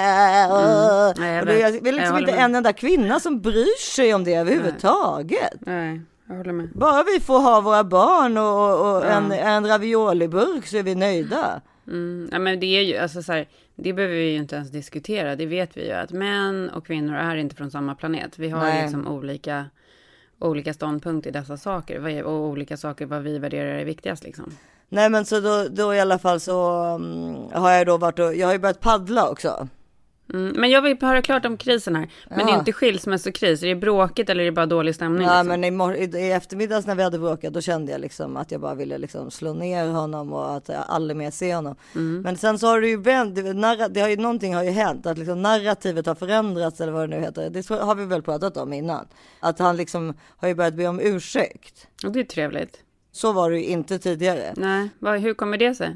Nej, 1.17 1.33
jag 1.33 1.41
och 1.41 1.45
det 1.47 1.61
är 1.61 1.71
Jag 1.85 1.93
liksom 1.95 2.17
inte 2.17 2.31
med. 2.31 2.43
en 2.45 2.55
enda 2.55 2.73
kvinna 2.73 3.19
som 3.19 3.41
bryr 3.41 3.79
sig 3.93 4.13
om 4.13 4.23
det 4.23 4.33
överhuvudtaget. 4.33 5.42
Nej, 5.59 6.01
jag 6.27 6.35
håller 6.35 6.53
med. 6.53 6.69
Bara 6.73 7.03
vi 7.03 7.19
får 7.19 7.39
ha 7.39 7.61
våra 7.61 7.83
barn 7.83 8.37
och, 8.37 8.95
och 8.95 9.03
Ja. 9.03 9.09
en, 9.09 9.31
en 9.31 9.67
ravioliburk 9.67 10.67
så 10.67 10.77
är 10.77 10.83
vi 10.83 10.95
nöjda. 10.95 11.61
Mm, 11.87 12.29
ja, 12.31 12.39
men 12.39 12.59
det 12.59 12.65
är 12.65 12.81
ju, 12.81 12.97
alltså 12.97 13.23
så 13.23 13.31
här, 13.33 13.47
det 13.75 13.93
behöver 13.93 14.15
vi 14.15 14.29
ju 14.31 14.37
inte 14.37 14.55
ens 14.55 14.71
diskutera. 14.71 15.35
Det 15.35 15.45
vet 15.45 15.77
vi 15.77 15.85
ju 15.87 15.91
att 15.91 16.11
män 16.11 16.69
och 16.69 16.85
kvinnor 16.85 17.15
är 17.15 17.35
inte 17.35 17.55
från 17.55 17.71
samma 17.71 17.95
planet. 17.95 18.39
Vi 18.39 18.49
har 18.49 18.61
Nej. 18.61 18.81
liksom 18.81 19.07
olika, 19.07 19.65
olika 20.39 20.73
ståndpunkt 20.73 21.27
i 21.27 21.31
dessa 21.31 21.57
saker 21.57 22.23
och 22.23 22.33
olika 22.47 22.77
saker 22.77 23.05
vad 23.05 23.21
vi 23.21 23.39
värderar 23.39 23.69
är 23.79 23.85
viktigast 23.85 24.23
liksom. 24.23 24.51
Nej 24.89 25.09
men 25.09 25.25
så 25.25 25.39
då, 25.39 25.67
då 25.71 25.93
i 25.95 25.99
alla 25.99 26.19
fall 26.19 26.39
så 26.39 26.71
mm, 26.95 27.35
har 27.53 27.71
jag 27.71 27.87
då 27.87 27.97
varit 27.97 28.19
och, 28.19 28.35
jag 28.35 28.47
har 28.47 28.53
ju 28.53 28.59
börjat 28.59 28.79
paddla 28.79 29.29
också. 29.29 29.67
Mm, 30.33 30.53
men 30.57 30.69
jag 30.69 30.81
vill 30.81 30.97
höra 31.01 31.21
klart 31.21 31.45
om 31.45 31.57
krisen 31.57 31.95
här. 31.95 32.09
Men 32.29 32.37
det 32.37 32.43
är 32.43 32.53
Ja. 32.53 32.59
inte 32.59 32.73
skilsmässokris. 32.73 33.63
Är 33.63 33.67
det 33.67 33.75
bråkigt 33.75 34.29
eller 34.29 34.41
är 34.41 34.45
det 34.45 34.51
bara 34.51 34.65
dålig 34.65 34.95
stämning? 34.95 35.27
Ja 35.27 35.43
liksom? 35.43 35.61
men 35.61 35.95
i, 35.95 36.17
i, 36.19 36.31
eftermiddags 36.31 36.87
när 36.87 36.95
vi 36.95 37.03
hade 37.03 37.19
bråkat 37.19 37.53
då 37.53 37.61
kände 37.61 37.91
jag 37.91 38.01
liksom 38.01 38.37
att 38.37 38.51
jag 38.51 38.61
bara 38.61 38.75
ville 38.75 38.97
liksom 38.97 39.31
slå 39.31 39.53
ner 39.53 39.87
honom 39.87 40.33
och 40.33 40.55
att 40.55 40.69
jag 40.69 40.83
aldrig 40.87 41.17
mer 41.17 41.31
se 41.31 41.55
honom. 41.55 41.75
Mm. 41.95 42.21
Men 42.21 42.37
sen 42.37 42.59
så 42.59 42.67
har 42.67 42.81
det 42.81 42.87
ju 42.87 42.97
vänt, 43.01 43.35
det 43.93 44.01
har 44.01 44.09
ju 44.09 44.17
någonting 44.17 44.55
har 44.55 44.63
ju 44.63 44.71
hänt 44.71 45.05
att 45.05 45.17
liksom 45.17 45.41
narrativet 45.41 46.05
har 46.05 46.15
förändrats 46.15 46.81
eller 46.81 46.91
vad 46.91 47.09
det 47.09 47.15
nu 47.15 47.21
heter. 47.21 47.49
Det 47.49 47.69
har 47.69 47.95
vi 47.95 48.05
väl 48.05 48.21
pratat 48.21 48.57
om 48.57 48.73
innan. 48.73 49.07
Att 49.39 49.59
han 49.59 49.77
liksom 49.77 50.13
har 50.37 50.47
ju 50.47 50.55
börjat 50.55 50.73
be 50.73 50.87
om 50.87 50.99
ursäkt. 50.99 51.87
Och 52.05 52.11
det 52.11 52.19
är 52.19 52.23
trevligt. 52.23 52.79
Så 53.15 53.31
var 53.31 53.51
det 53.51 53.59
ju 53.59 53.65
inte 53.65 53.99
tidigare. 53.99 54.53
Nej, 54.55 54.89
vad, 54.99 55.19
hur 55.19 55.33
kommer 55.33 55.57
det 55.57 55.75
sig? 55.75 55.95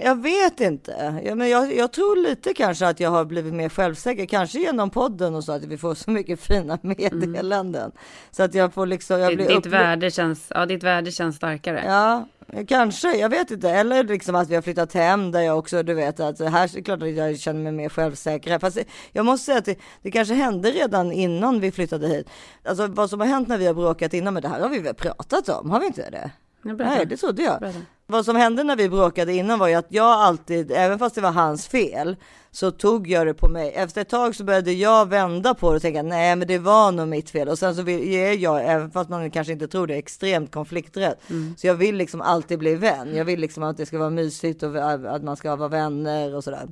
Jag 0.00 0.22
vet 0.22 0.60
inte. 0.60 1.20
Ja, 1.24 1.34
men 1.34 1.48
jag, 1.48 1.76
jag 1.76 1.92
tror 1.92 2.16
lite 2.16 2.54
kanske 2.54 2.86
att 2.86 3.00
jag 3.00 3.10
har 3.10 3.24
blivit 3.24 3.54
mer 3.54 3.68
självsäker, 3.68 4.26
kanske 4.26 4.58
genom 4.58 4.90
podden 4.90 5.34
och 5.34 5.44
så 5.44 5.52
att 5.52 5.64
vi 5.64 5.78
får 5.78 5.94
så 5.94 6.10
mycket 6.10 6.40
fina 6.40 6.78
meddelanden. 6.82 7.92
Så 8.30 8.42
att 8.42 8.54
jag 8.54 8.74
får 8.74 8.86
liksom, 8.86 9.20
jag 9.20 9.36
blir 9.36 9.48
ditt, 9.48 9.66
värde 9.66 10.10
känns, 10.10 10.46
ja, 10.54 10.66
ditt 10.66 10.82
värde 10.82 11.12
känns 11.12 11.36
starkare. 11.36 11.82
Ja, 11.86 12.28
kanske, 12.66 13.16
jag 13.16 13.28
vet 13.28 13.50
inte. 13.50 13.70
Eller 13.70 14.04
liksom 14.04 14.34
att 14.34 14.50
vi 14.50 14.54
har 14.54 14.62
flyttat 14.62 14.92
hem 14.92 15.32
där 15.32 15.40
jag 15.40 15.58
också, 15.58 15.82
du 15.82 15.94
vet 15.94 16.20
att 16.20 16.40
här 16.40 16.64
är 16.64 16.74
det 16.74 16.82
klart 16.82 17.02
att 17.02 17.10
jag 17.10 17.38
känner 17.38 17.60
mig 17.62 17.72
mer 17.72 17.88
självsäker. 17.88 18.58
Fast 18.58 18.78
jag 19.12 19.26
måste 19.26 19.44
säga 19.44 19.58
att 19.58 19.64
det, 19.64 19.78
det 20.02 20.10
kanske 20.10 20.34
hände 20.34 20.70
redan 20.70 21.12
innan 21.12 21.60
vi 21.60 21.72
flyttade 21.72 22.08
hit. 22.08 22.28
Alltså 22.64 22.86
vad 22.86 23.10
som 23.10 23.20
har 23.20 23.26
hänt 23.26 23.48
när 23.48 23.58
vi 23.58 23.66
har 23.66 23.74
bråkat 23.74 24.14
innan, 24.14 24.34
men 24.34 24.42
det 24.42 24.48
här 24.48 24.60
har 24.60 24.68
vi 24.68 24.78
väl 24.78 24.94
pratat 24.94 25.48
om, 25.48 25.70
har 25.70 25.80
vi 25.80 25.86
inte 25.86 26.10
det? 26.10 26.30
Nej, 26.62 27.06
det 27.06 27.16
trodde 27.16 27.42
jag. 27.42 27.60
Berätta. 27.60 27.78
Vad 28.06 28.24
som 28.24 28.36
hände 28.36 28.64
när 28.64 28.76
vi 28.76 28.88
bråkade 28.88 29.32
innan 29.34 29.58
var 29.58 29.68
ju 29.68 29.74
att 29.74 29.86
jag 29.88 30.06
alltid, 30.06 30.72
även 30.72 30.98
fast 30.98 31.14
det 31.14 31.20
var 31.20 31.30
hans 31.32 31.66
fel, 31.68 32.16
så 32.50 32.70
tog 32.70 33.08
jag 33.08 33.26
det 33.26 33.34
på 33.34 33.48
mig. 33.48 33.72
Efter 33.74 34.00
ett 34.00 34.08
tag 34.08 34.34
så 34.36 34.44
började 34.44 34.72
jag 34.72 35.08
vända 35.08 35.54
på 35.54 35.70
det 35.70 35.76
och 35.76 35.82
tänka 35.82 36.02
nej 36.02 36.36
men 36.36 36.48
det 36.48 36.58
var 36.58 36.92
nog 36.92 37.08
mitt 37.08 37.30
fel. 37.30 37.48
Och 37.48 37.58
sen 37.58 37.74
så 37.74 37.82
vill- 37.82 38.08
är 38.14 38.32
jag, 38.32 38.64
även 38.64 38.90
fast 38.90 39.10
man 39.10 39.30
kanske 39.30 39.52
inte 39.52 39.68
tror 39.68 39.86
det, 39.86 39.94
extremt 39.94 40.52
konflikträdd. 40.52 41.14
Så 41.56 41.66
jag 41.66 41.74
vill 41.74 41.96
liksom 41.96 42.20
alltid 42.20 42.58
bli 42.58 42.74
vän. 42.74 43.16
Jag 43.16 43.24
vill 43.24 43.40
liksom 43.40 43.62
att 43.62 43.76
det 43.76 43.86
ska 43.86 43.98
vara 43.98 44.10
mysigt 44.10 44.62
och 44.62 44.76
att 45.14 45.22
man 45.22 45.36
ska 45.36 45.56
vara 45.56 45.68
vänner 45.68 46.34
och 46.34 46.44
sådär. 46.44 46.68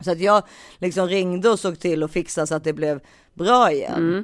Så 0.00 0.10
att 0.12 0.20
jag 0.20 0.42
liksom 0.78 1.06
ringde 1.08 1.50
och 1.50 1.60
såg 1.60 1.78
till 1.78 2.02
att 2.02 2.10
fixa 2.12 2.46
så 2.46 2.54
att 2.54 2.64
det 2.64 2.72
blev 2.72 3.00
bra 3.34 3.72
igen. 3.72 3.92
Eh, 4.16 4.22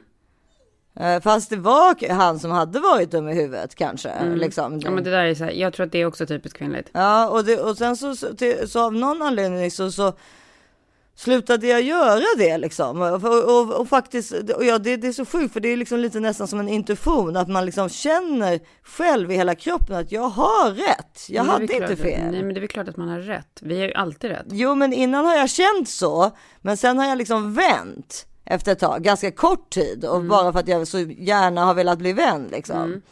Fast 1.22 1.50
det 1.50 1.56
var 1.56 2.08
han 2.12 2.38
som 2.38 2.50
hade 2.50 2.80
varit 2.80 3.11
dum 3.11 3.28
i 3.28 3.34
huvudet 3.34 3.75
kanske. 3.75 4.25
Liksom. 4.34 4.80
Ja, 4.80 4.90
men 4.90 5.04
det 5.04 5.11
där 5.11 5.25
är 5.25 5.34
så 5.34 5.44
här, 5.44 5.50
jag 5.52 5.72
tror 5.72 5.87
att 5.87 5.92
det 5.92 5.99
är 5.99 6.06
också 6.06 6.26
typiskt 6.26 6.58
kvinnligt. 6.58 6.88
Ja, 6.92 7.28
och, 7.28 7.44
det, 7.44 7.61
och 7.61 7.76
sen 7.76 7.96
så, 7.96 8.16
så, 8.16 8.34
till, 8.37 8.70
så 8.70 8.80
av 8.87 8.94
någon 8.94 9.22
anledning 9.22 9.70
så, 9.70 9.92
så 9.92 10.12
slutade 11.16 11.66
jag 11.66 11.82
göra 11.82 12.22
det 12.38 12.58
liksom. 12.58 13.00
Och, 13.02 13.25
och, 13.25 13.80
och 13.80 13.88
faktiskt, 13.88 14.32
och 14.32 14.64
ja, 14.64 14.78
det, 14.78 14.96
det 14.96 15.08
är 15.08 15.12
så 15.12 15.25
sjukt 15.25 15.52
för 15.52 15.61
det 15.61 15.68
är 15.68 15.76
liksom 15.76 15.99
lite 15.99 16.20
nästan 16.20 16.49
som 16.49 16.61
en 16.61 16.68
intuition 16.68 17.37
att 17.37 17.49
man 17.49 17.66
liksom 17.66 17.88
känner 17.88 18.61
själv 18.82 19.32
i 19.32 19.34
hela 19.37 19.54
kroppen 19.54 19.96
att 19.96 20.12
jag 20.12 20.28
har 20.28 20.70
rätt. 20.70 21.26
Jag 21.28 21.44
hade 21.44 21.62
inte 21.62 21.75
klart 21.76 21.90
att- 21.90 21.99
fel. 21.99 22.32
Nej, 22.32 22.42
men 22.42 22.54
det 22.54 22.58
är 22.58 22.61
väl 22.61 22.68
klart 22.68 22.88
att 22.88 22.96
man 22.96 23.08
har 23.08 23.18
rätt. 23.20 23.58
Vi 23.61 23.78
har 23.80 23.87
ju 23.87 23.92
alltid 23.94 24.30
rätt. 24.30 24.46
Jo, 24.50 24.75
men 24.75 24.92
innan 24.92 25.25
har 25.25 25.37
jag 25.37 25.50
känt 25.50 25.88
så, 25.88 26.30
men 26.61 26.76
sen 26.76 26.99
har 26.99 27.06
jag 27.06 27.18
liksom 27.18 27.54
vänt 27.54 28.26
efter 28.44 28.72
ett 28.72 28.78
tag, 28.78 29.02
ganska 29.02 29.30
kort 29.30 29.70
tid 29.70 30.04
och 30.04 30.25
bara 30.25 30.52
för 30.52 30.61
att 30.61 30.68
jag 30.68 30.88
så 30.88 30.99
gärna 31.00 31.64
har 31.64 31.75
velat 31.75 31.99
bli 31.99 32.12
vän 32.12 32.49
liksom. 32.52 33.02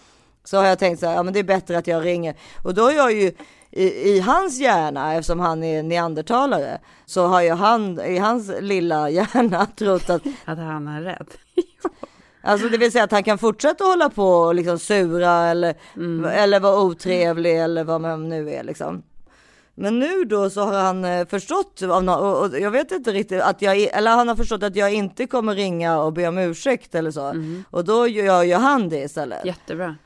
Så 0.44 0.56
har 0.56 0.64
jag 0.64 0.78
tänkt 0.78 1.00
så 1.00 1.06
här, 1.06 1.14
ja 1.14 1.22
men 1.22 1.32
det 1.32 1.38
är 1.38 1.44
bättre 1.44 1.78
att 1.78 1.86
jag 1.86 2.04
ringer. 2.04 2.34
Och 2.64 2.74
då 2.74 2.82
har 2.82 2.92
jag 2.92 3.12
ju 3.12 3.32
i, 3.70 3.84
i 3.84 4.20
hans 4.20 4.60
hjärna, 4.60 5.14
eftersom 5.14 5.40
han 5.40 5.64
är 5.64 5.82
neandertalare, 5.82 6.78
så 7.06 7.26
har 7.26 7.42
ju 7.42 7.50
han 7.50 8.00
i 8.00 8.18
hans 8.18 8.50
lilla 8.60 9.10
hjärna 9.10 9.66
trott 9.66 10.10
att, 10.10 10.22
Att 10.44 10.58
han 10.58 10.86
har 10.86 11.00
rätt. 11.00 11.38
alltså 12.42 12.68
det 12.68 12.78
vill 12.78 12.92
säga 12.92 13.04
att 13.04 13.12
han 13.12 13.22
kan 13.22 13.38
fortsätta 13.38 13.84
hålla 13.84 14.10
på 14.10 14.24
och 14.24 14.54
liksom 14.54 14.78
sura 14.78 15.32
eller, 15.32 15.74
eller 16.32 16.60
vara 16.60 16.80
otrevlig 16.80 17.60
eller 17.60 17.84
vad 17.84 18.00
man 18.00 18.28
nu 18.28 18.50
är 18.50 18.62
liksom. 18.62 19.02
Men 19.80 19.98
nu 19.98 20.24
då 20.24 20.50
så 20.50 20.60
har 20.60 20.78
han 20.80 21.04
eh, 21.04 21.26
förstått 21.26 21.82
och, 21.82 22.60
jag 22.60 22.70
vet 22.70 22.92
inte 22.92 23.12
riktigt 23.12 23.42
att 23.42 23.62
jag, 23.62 23.76
eller 23.76 24.10
han 24.10 24.28
har 24.28 24.36
förstått 24.36 24.62
att 24.62 24.76
jag 24.76 24.92
inte 24.92 25.26
kommer 25.26 25.54
ringa 25.54 25.98
och 25.98 26.12
be 26.12 26.28
om 26.28 26.38
ursäkt 26.38 26.94
eller 26.94 27.10
så. 27.10 27.34
Och 27.70 27.84
då 27.84 28.06
gör 28.06 28.42
ju 28.42 28.54
han 28.54 28.88
det 28.88 28.98
istället. 28.98 29.44
Jättebra. 29.44 29.96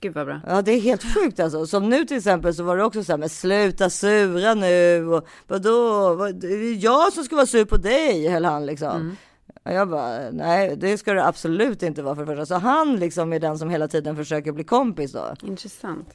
Gud 0.00 0.14
vad 0.14 0.26
bra. 0.26 0.40
Ja 0.46 0.62
det 0.62 0.72
är 0.72 0.80
helt 0.80 1.14
sjukt 1.14 1.40
alltså. 1.40 1.66
Som 1.66 1.88
nu 1.88 2.04
till 2.04 2.16
exempel 2.16 2.54
så 2.54 2.62
var 2.62 2.76
det 2.76 2.84
också 2.84 3.04
så 3.04 3.12
här, 3.12 3.18
men 3.18 3.28
sluta 3.28 3.90
sura 3.90 4.54
nu 4.54 5.06
och 5.06 5.26
vadå, 5.46 6.14
vad, 6.14 6.34
det 6.34 6.46
är 6.46 6.84
jag 6.84 7.12
som 7.12 7.24
ska 7.24 7.36
vara 7.36 7.46
sur 7.46 7.64
på 7.64 7.76
dig, 7.76 8.28
höll 8.28 8.44
han 8.44 8.66
liksom. 8.66 9.16
Och 9.64 9.72
jag 9.72 9.88
bara, 9.88 10.30
nej 10.30 10.76
det 10.76 10.98
ska 10.98 11.12
det 11.12 11.26
absolut 11.26 11.82
inte 11.82 12.02
vara 12.02 12.14
för 12.14 12.22
det 12.22 12.26
första. 12.26 12.46
Så 12.46 12.54
han 12.54 12.96
liksom 12.96 13.32
är 13.32 13.40
den 13.40 13.58
som 13.58 13.70
hela 13.70 13.88
tiden 13.88 14.16
försöker 14.16 14.52
bli 14.52 14.64
kompis 14.64 15.12
då. 15.12 15.34
Intressant. 15.42 16.08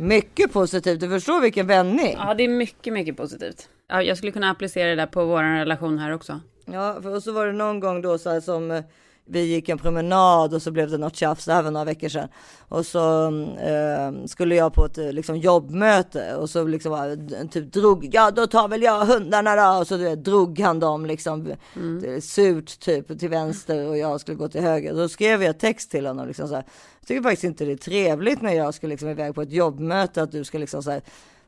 Mycket 0.00 0.52
positivt, 0.52 1.00
du 1.00 1.08
förstår 1.08 1.40
vilken 1.40 1.66
vändning. 1.66 2.16
Ja, 2.18 2.34
det 2.34 2.44
är 2.44 2.48
mycket, 2.48 2.92
mycket 2.92 3.16
positivt. 3.16 3.68
Ja, 3.88 4.02
jag 4.02 4.16
skulle 4.16 4.32
kunna 4.32 4.50
applicera 4.50 4.88
det 4.88 4.94
där 4.94 5.06
på 5.06 5.24
vår 5.24 5.42
relation 5.42 5.98
här 5.98 6.12
också. 6.12 6.40
Ja, 6.64 6.94
och 6.94 7.22
så 7.22 7.32
var 7.32 7.46
det 7.46 7.52
någon 7.52 7.80
gång 7.80 8.02
då 8.02 8.18
så 8.18 8.30
här 8.30 8.40
som 8.40 8.70
eh, 8.70 8.82
vi 9.30 9.44
gick 9.44 9.68
en 9.68 9.78
promenad 9.78 10.54
och 10.54 10.62
så 10.62 10.70
blev 10.70 10.90
det 10.90 10.98
något 10.98 11.16
tjafs, 11.16 11.44
det 11.44 11.52
här 11.52 11.62
var 11.62 11.70
några 11.70 11.84
veckor 11.84 12.08
sedan. 12.08 12.28
Och 12.68 12.86
så 12.86 13.26
eh, 13.58 14.26
skulle 14.26 14.54
jag 14.54 14.74
på 14.74 14.84
ett 14.84 14.98
eh, 14.98 15.12
liksom, 15.12 15.36
jobbmöte 15.36 16.36
och 16.36 16.50
så 16.50 16.64
liksom 16.64 16.92
eh, 16.92 17.48
typ 17.48 17.72
drog, 17.72 18.08
ja 18.12 18.30
då 18.30 18.46
tar 18.46 18.68
väl 18.68 18.82
jag 18.82 19.06
hundarna 19.06 19.56
då. 19.56 19.80
Och 19.80 19.86
så 19.86 19.96
du 19.96 20.04
vet, 20.04 20.24
drog 20.24 20.60
han 20.60 20.80
dem 20.80 21.06
liksom 21.06 21.54
mm. 21.76 22.20
surt 22.20 22.80
typ 22.80 23.18
till 23.18 23.28
vänster 23.28 23.88
och 23.88 23.98
jag 23.98 24.20
skulle 24.20 24.36
gå 24.36 24.48
till 24.48 24.60
höger. 24.60 24.94
Då 24.94 25.08
skrev 25.08 25.42
jag 25.42 25.58
text 25.58 25.90
till 25.90 26.06
honom 26.06 26.28
liksom 26.28 26.48
så 26.48 26.54
här. 26.54 26.64
Jag 27.00 27.08
tycker 27.08 27.22
faktiskt 27.22 27.44
inte 27.44 27.64
det 27.64 27.72
är 27.72 27.76
trevligt 27.76 28.42
när 28.42 28.52
jag 28.52 28.74
ska 28.74 28.86
liksom 28.86 29.08
iväg 29.08 29.34
på 29.34 29.42
ett 29.42 29.52
jobbmöte 29.52 30.22
att 30.22 30.32
du 30.32 30.44
ska 30.44 30.58
liksom 30.58 30.82
så 30.82 30.90
här 30.90 31.02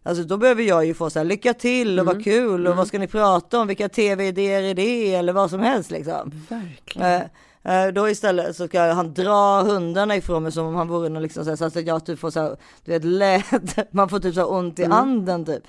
Alltså 0.04 0.24
då 0.24 0.36
behöver 0.36 0.62
jag 0.62 0.86
ju 0.86 0.94
få 0.94 1.10
så 1.10 1.18
här 1.18 1.24
lycka 1.24 1.54
till 1.54 2.00
och 2.00 2.06
vad 2.06 2.24
kul 2.24 2.66
och 2.66 2.76
vad 2.76 2.88
ska 2.88 2.98
ni 2.98 3.06
prata 3.06 3.60
om, 3.60 3.66
vilka 3.66 3.88
tv-idéer 3.88 4.62
är 4.62 4.74
det 4.74 5.14
eller 5.14 5.32
vad 5.32 5.50
som 5.50 5.60
helst 5.60 5.90
liksom. 5.90 6.32
Verkligen. 6.48 7.08
Eh, 7.08 7.20
eh, 7.20 7.26
då 7.94 8.08
istället 8.08 8.56
så 8.56 8.66
ska 8.66 8.92
han 8.92 9.14
dra 9.14 9.62
hundarna 9.62 10.16
ifrån 10.16 10.42
mig 10.42 10.52
som 10.52 10.66
om 10.66 10.74
han 10.74 10.88
vore 10.88 11.08
någon 11.08 11.22
liksom 11.22 11.44
så, 11.44 11.50
här, 11.50 11.56
så 11.56 11.64
att 11.64 11.86
jag 11.86 12.06
typ 12.06 12.18
får 12.18 12.30
så 12.30 12.40
här, 12.40 12.56
du 12.84 12.92
vet 12.92 13.04
läder, 13.04 13.86
man 13.94 14.08
får 14.08 14.18
typ 14.18 14.34
så 14.34 14.44
ont 14.44 14.78
i 14.78 14.84
anden 14.84 15.44
typ. 15.44 15.62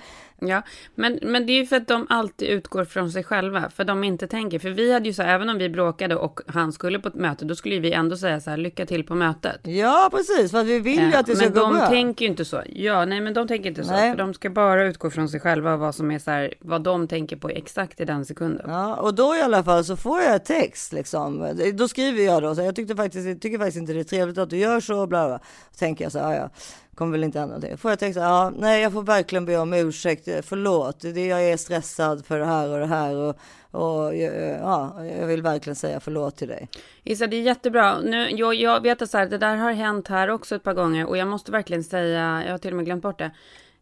Ja, 0.48 0.62
men, 0.94 1.18
men 1.22 1.46
det 1.46 1.52
är 1.52 1.60
ju 1.60 1.66
för 1.66 1.76
att 1.76 1.88
de 1.88 2.06
alltid 2.10 2.48
utgår 2.48 2.84
från 2.84 3.10
sig 3.10 3.24
själva, 3.24 3.70
för 3.70 3.84
de 3.84 4.04
inte 4.04 4.26
tänker. 4.26 4.58
För 4.58 4.70
vi 4.70 4.92
hade 4.92 5.06
ju 5.06 5.12
så 5.12 5.22
även 5.22 5.48
om 5.48 5.58
vi 5.58 5.68
bråkade 5.68 6.16
och 6.16 6.40
han 6.46 6.72
skulle 6.72 6.98
på 6.98 7.08
ett 7.08 7.14
möte, 7.14 7.44
då 7.44 7.54
skulle 7.54 7.78
vi 7.78 7.92
ändå 7.92 8.16
säga 8.16 8.40
så 8.40 8.50
här, 8.50 8.56
lycka 8.56 8.86
till 8.86 9.04
på 9.04 9.14
mötet. 9.14 9.60
Ja 9.62 10.08
precis, 10.12 10.50
för 10.50 10.58
att 10.58 10.66
vi 10.66 10.78
vill 10.80 11.00
ju 11.00 11.10
Ja, 11.10 11.18
att 11.20 11.26
det 11.26 11.36
ska 11.36 11.44
men 11.44 11.54
gå 11.54 11.60
de 11.60 11.72
bra. 11.74 11.86
tänker 11.86 12.24
ju 12.24 12.30
inte 12.30 12.44
så. 12.44 12.62
Ja, 12.68 13.04
nej, 13.04 13.20
men 13.20 13.34
de 13.34 13.48
tänker 13.48 13.68
inte 13.68 13.84
så. 13.84 13.92
Nej. 13.92 14.10
För 14.10 14.18
de 14.18 14.34
ska 14.34 14.50
bara 14.50 14.84
utgå 14.86 15.10
från 15.10 15.28
sig 15.28 15.40
själva 15.40 15.72
och 15.72 15.78
vad 15.80 15.94
som 15.94 16.10
är 16.10 16.18
så 16.18 16.30
här, 16.30 16.54
vad 16.60 16.82
de 16.82 17.08
tänker 17.08 17.36
på 17.36 17.48
exakt 17.48 18.00
i 18.00 18.04
den 18.04 18.24
sekunden. 18.26 18.66
Ja, 18.70 18.96
och 18.96 19.14
då 19.14 19.36
i 19.36 19.42
alla 19.42 19.64
fall 19.64 19.84
så 19.84 19.96
får 19.96 20.20
jag 20.20 20.44
text 20.44 20.92
liksom. 20.92 21.48
Då 21.74 21.88
skriver 21.88 22.22
jag 22.22 22.42
då, 22.42 22.54
så 22.54 22.62
jag 22.62 22.76
tyckte 22.76 22.96
faktiskt, 22.96 23.28
jag 23.28 23.40
tycker 23.40 23.58
faktiskt 23.58 23.76
inte 23.78 23.92
det 23.92 24.00
är 24.00 24.04
trevligt 24.04 24.38
att 24.38 24.50
du 24.50 24.56
gör 24.56 24.80
så, 24.80 25.06
bla 25.06 25.26
bla. 25.28 25.38
Så 25.72 25.78
tänker 25.78 26.04
jag 26.04 26.12
så 26.12 26.18
här, 26.18 26.34
ja, 26.36 26.50
kommer 26.94 27.12
väl 27.12 27.24
inte 27.24 27.38
hända 27.38 27.58
det. 27.58 27.76
Får 27.76 27.90
jag 27.90 27.98
text, 27.98 28.16
ja, 28.16 28.52
nej, 28.56 28.82
jag 28.82 28.92
får 28.92 29.02
verkligen 29.02 29.44
be 29.44 29.56
om 29.56 29.74
ursäkt, 29.74 30.28
förlåt, 30.42 31.00
det, 31.00 31.26
jag 31.26 31.44
är 31.44 31.56
stressad 31.56 32.26
för 32.26 32.38
det 32.38 32.46
här 32.46 32.68
och 32.68 32.78
det 32.78 32.86
här 32.86 33.16
och, 33.16 33.36
och 33.70 34.16
ja, 34.60 35.04
jag 35.20 35.26
vill 35.26 35.42
verkligen 35.42 35.76
säga 35.76 36.00
förlåt 36.00 36.36
till 36.36 36.48
dig. 36.48 36.68
Issa, 37.04 37.26
det 37.26 37.36
är 37.36 37.42
jättebra. 37.42 37.98
Nu, 38.00 38.30
jag, 38.30 38.54
jag 38.54 38.82
vet 38.82 39.02
att 39.02 39.10
så 39.10 39.18
här, 39.18 39.26
det 39.26 39.38
där 39.38 39.56
har 39.56 39.72
hänt 39.72 40.08
här 40.08 40.30
också 40.30 40.54
ett 40.54 40.62
par 40.62 40.74
gånger 40.74 41.06
och 41.06 41.16
jag 41.16 41.28
måste 41.28 41.52
verkligen 41.52 41.84
säga, 41.84 42.42
jag 42.44 42.50
har 42.50 42.58
till 42.58 42.70
och 42.70 42.76
med 42.76 42.84
glömt 42.84 43.02
bort 43.02 43.18
det. 43.18 43.30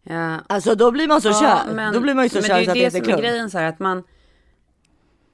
Ja, 0.02 0.38
Alltså 0.46 0.74
då 0.74 0.90
blir 0.90 1.08
man 1.08 1.20
så 1.20 1.32
kär, 1.32 1.92
då 1.92 2.00
blir 2.00 2.14
man 2.14 2.24
ju 2.24 2.28
så 2.28 2.36
men 2.36 2.44
kär 2.44 2.54
det 2.54 2.60
är 2.60 2.64
så 2.64 2.70
att 2.70 2.76
ju 2.76 2.82
det 2.82 2.90
det 2.90 2.98
inte 2.98 2.98
är 2.98 3.04
som 3.04 3.12
är 3.12 3.22
grejen 3.22 3.50
så 3.50 3.58
här 3.58 3.68
att 3.68 3.78
man 3.78 4.02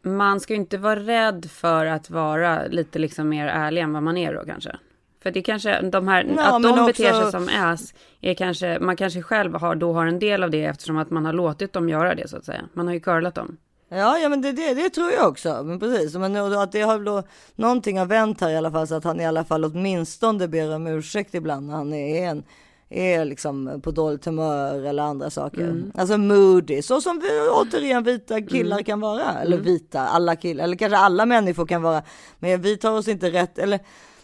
man 0.02 0.40
ska 0.40 0.52
ju 0.52 0.58
inte 0.58 0.78
vara 0.78 1.00
rädd 1.00 1.50
för 1.50 1.86
att 1.86 2.10
vara 2.10 2.66
lite 2.66 2.98
liksom 2.98 3.28
mer 3.28 3.46
ärlig 3.46 3.82
än 3.82 3.92
vad 3.92 4.02
man 4.02 4.16
är 4.16 4.34
då 4.34 4.44
kanske. 4.44 4.76
För 5.22 5.30
det 5.30 5.42
kanske, 5.42 5.80
de 5.80 6.08
här, 6.08 6.24
Ja, 6.36 6.56
att 6.56 6.62
de 6.62 6.72
också- 6.72 6.86
beter 6.86 7.12
sig 7.12 7.30
som 7.30 7.48
ass, 7.62 7.94
är 8.20 8.34
kanske, 8.34 8.78
man 8.80 8.96
kanske 8.96 9.22
själv 9.22 9.54
har, 9.54 9.74
då 9.74 9.92
har 9.92 10.06
en 10.06 10.18
del 10.18 10.42
av 10.44 10.50
det 10.50 10.64
eftersom 10.64 10.96
att 10.98 11.10
man 11.10 11.24
har 11.24 11.32
låtit 11.32 11.72
dem 11.72 11.88
göra 11.88 12.14
det 12.14 12.28
så 12.28 12.36
att 12.36 12.44
säga. 12.44 12.62
Man 12.72 12.86
har 12.86 12.94
ju 12.94 13.00
curlat 13.00 13.34
dem. 13.34 13.56
Ja, 13.90 14.18
ja 14.18 14.28
men 14.28 14.42
det, 14.42 14.52
det, 14.52 14.74
det 14.74 14.90
tror 14.90 15.10
jag 15.12 15.28
också. 15.28 15.62
Men 15.64 15.80
precis, 15.80 16.14
men 16.14 16.36
att 16.36 16.72
det 16.72 16.80
har 16.80 16.98
då, 16.98 17.22
någonting 17.54 17.98
har 17.98 18.06
vänt 18.06 18.40
här 18.40 18.50
i 18.50 18.56
alla 18.56 18.70
fall 18.70 18.86
så 18.86 18.94
att 18.94 19.04
han 19.04 19.20
i 19.20 19.26
alla 19.26 19.44
fall 19.44 19.64
åtminstone 19.64 20.48
ber 20.48 20.74
om 20.74 20.86
ursäkt 20.86 21.34
ibland 21.34 21.66
när 21.66 21.74
han 21.74 21.92
är 21.94 22.28
en 22.28 22.42
är 22.90 23.24
liksom 23.24 23.80
på 23.84 23.90
dåligt 23.90 24.24
humör 24.24 24.84
eller 24.86 25.02
andra 25.02 25.30
saker. 25.30 25.62
Mm. 25.62 25.92
Alltså 25.94 26.18
moody, 26.18 26.82
så 26.82 27.00
som 27.00 27.18
vi, 27.20 27.48
återigen 27.50 28.04
vita 28.04 28.40
killar 28.42 28.82
kan 28.82 29.00
vara. 29.00 29.32
Eller 29.42 29.56
Mm. 29.56 29.64
vita, 29.64 30.00
alla 30.00 30.36
killar, 30.36 30.64
eller 30.64 30.76
kanske 30.76 30.96
alla 30.98 31.26
människor 31.26 31.66
kan 31.66 31.82
vara. 31.82 32.02
Men 32.38 32.62
vi 32.62 32.76
tar 32.76 32.92
oss 32.92 33.08
inte 33.08 33.30
rätt, 33.30 33.58
eller 33.58 33.80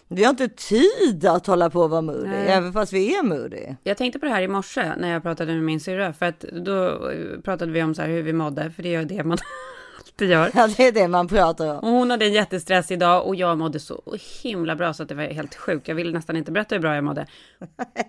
vi 0.09 0.25
har 0.25 0.31
inte 0.31 0.49
tid 0.49 1.27
att 1.27 1.47
hålla 1.47 1.71
på 1.71 1.81
och 1.81 1.91
vara 1.91 2.03
moody, 2.03 2.29
Nej. 2.29 2.49
även 2.49 2.73
fast 2.73 2.93
vi 2.93 3.15
är 3.15 3.23
moody. 3.23 3.67
Jag 3.83 3.97
tänkte 3.97 4.19
på 4.19 4.27
det 4.27 4.33
här 4.33 4.43
i 4.43 4.49
morse 4.49 4.93
när 4.97 5.13
jag 5.13 5.23
pratade 5.23 5.53
med 5.53 5.63
min 5.63 5.81
syrra, 5.81 6.13
för 6.13 6.27
att 6.27 6.41
då 6.41 7.11
eh, 7.11 7.41
pratade 7.41 7.73
vi 7.73 7.83
om 7.83 7.95
så 7.95 8.03
här 8.03 8.09
hur 8.09 8.23
vi 8.23 8.33
mådde, 8.33 8.71
för 8.71 8.83
det 8.83 8.95
är 8.95 9.05
det 9.05 9.25
man 9.25 9.39
alltid 9.99 10.31
gör. 10.31 10.51
Ja, 10.55 10.69
det 10.77 10.87
är 10.87 10.93
det 10.93 11.09
man 11.09 11.29
pratar 11.29 11.67
om. 11.75 11.79
Och 11.79 11.91
hon 11.91 12.11
hade 12.11 12.25
en 12.25 12.33
jättestress 12.33 12.91
idag 12.91 13.27
och 13.27 13.37
jag 13.37 13.59
mådde 13.59 13.81
så 13.81 14.17
himla 14.43 14.77
bra 14.77 14.95
så 14.95 15.03
att 15.03 15.09
det 15.09 15.15
var 15.15 15.25
helt 15.25 15.55
sjukt. 15.55 15.89
Jag 15.89 15.95
vill 15.95 16.13
nästan 16.13 16.37
inte 16.37 16.53
berätta 16.53 16.75
hur 16.75 16.83
bra 16.83 16.95
jag 16.95 17.05
mådde. 17.05 17.27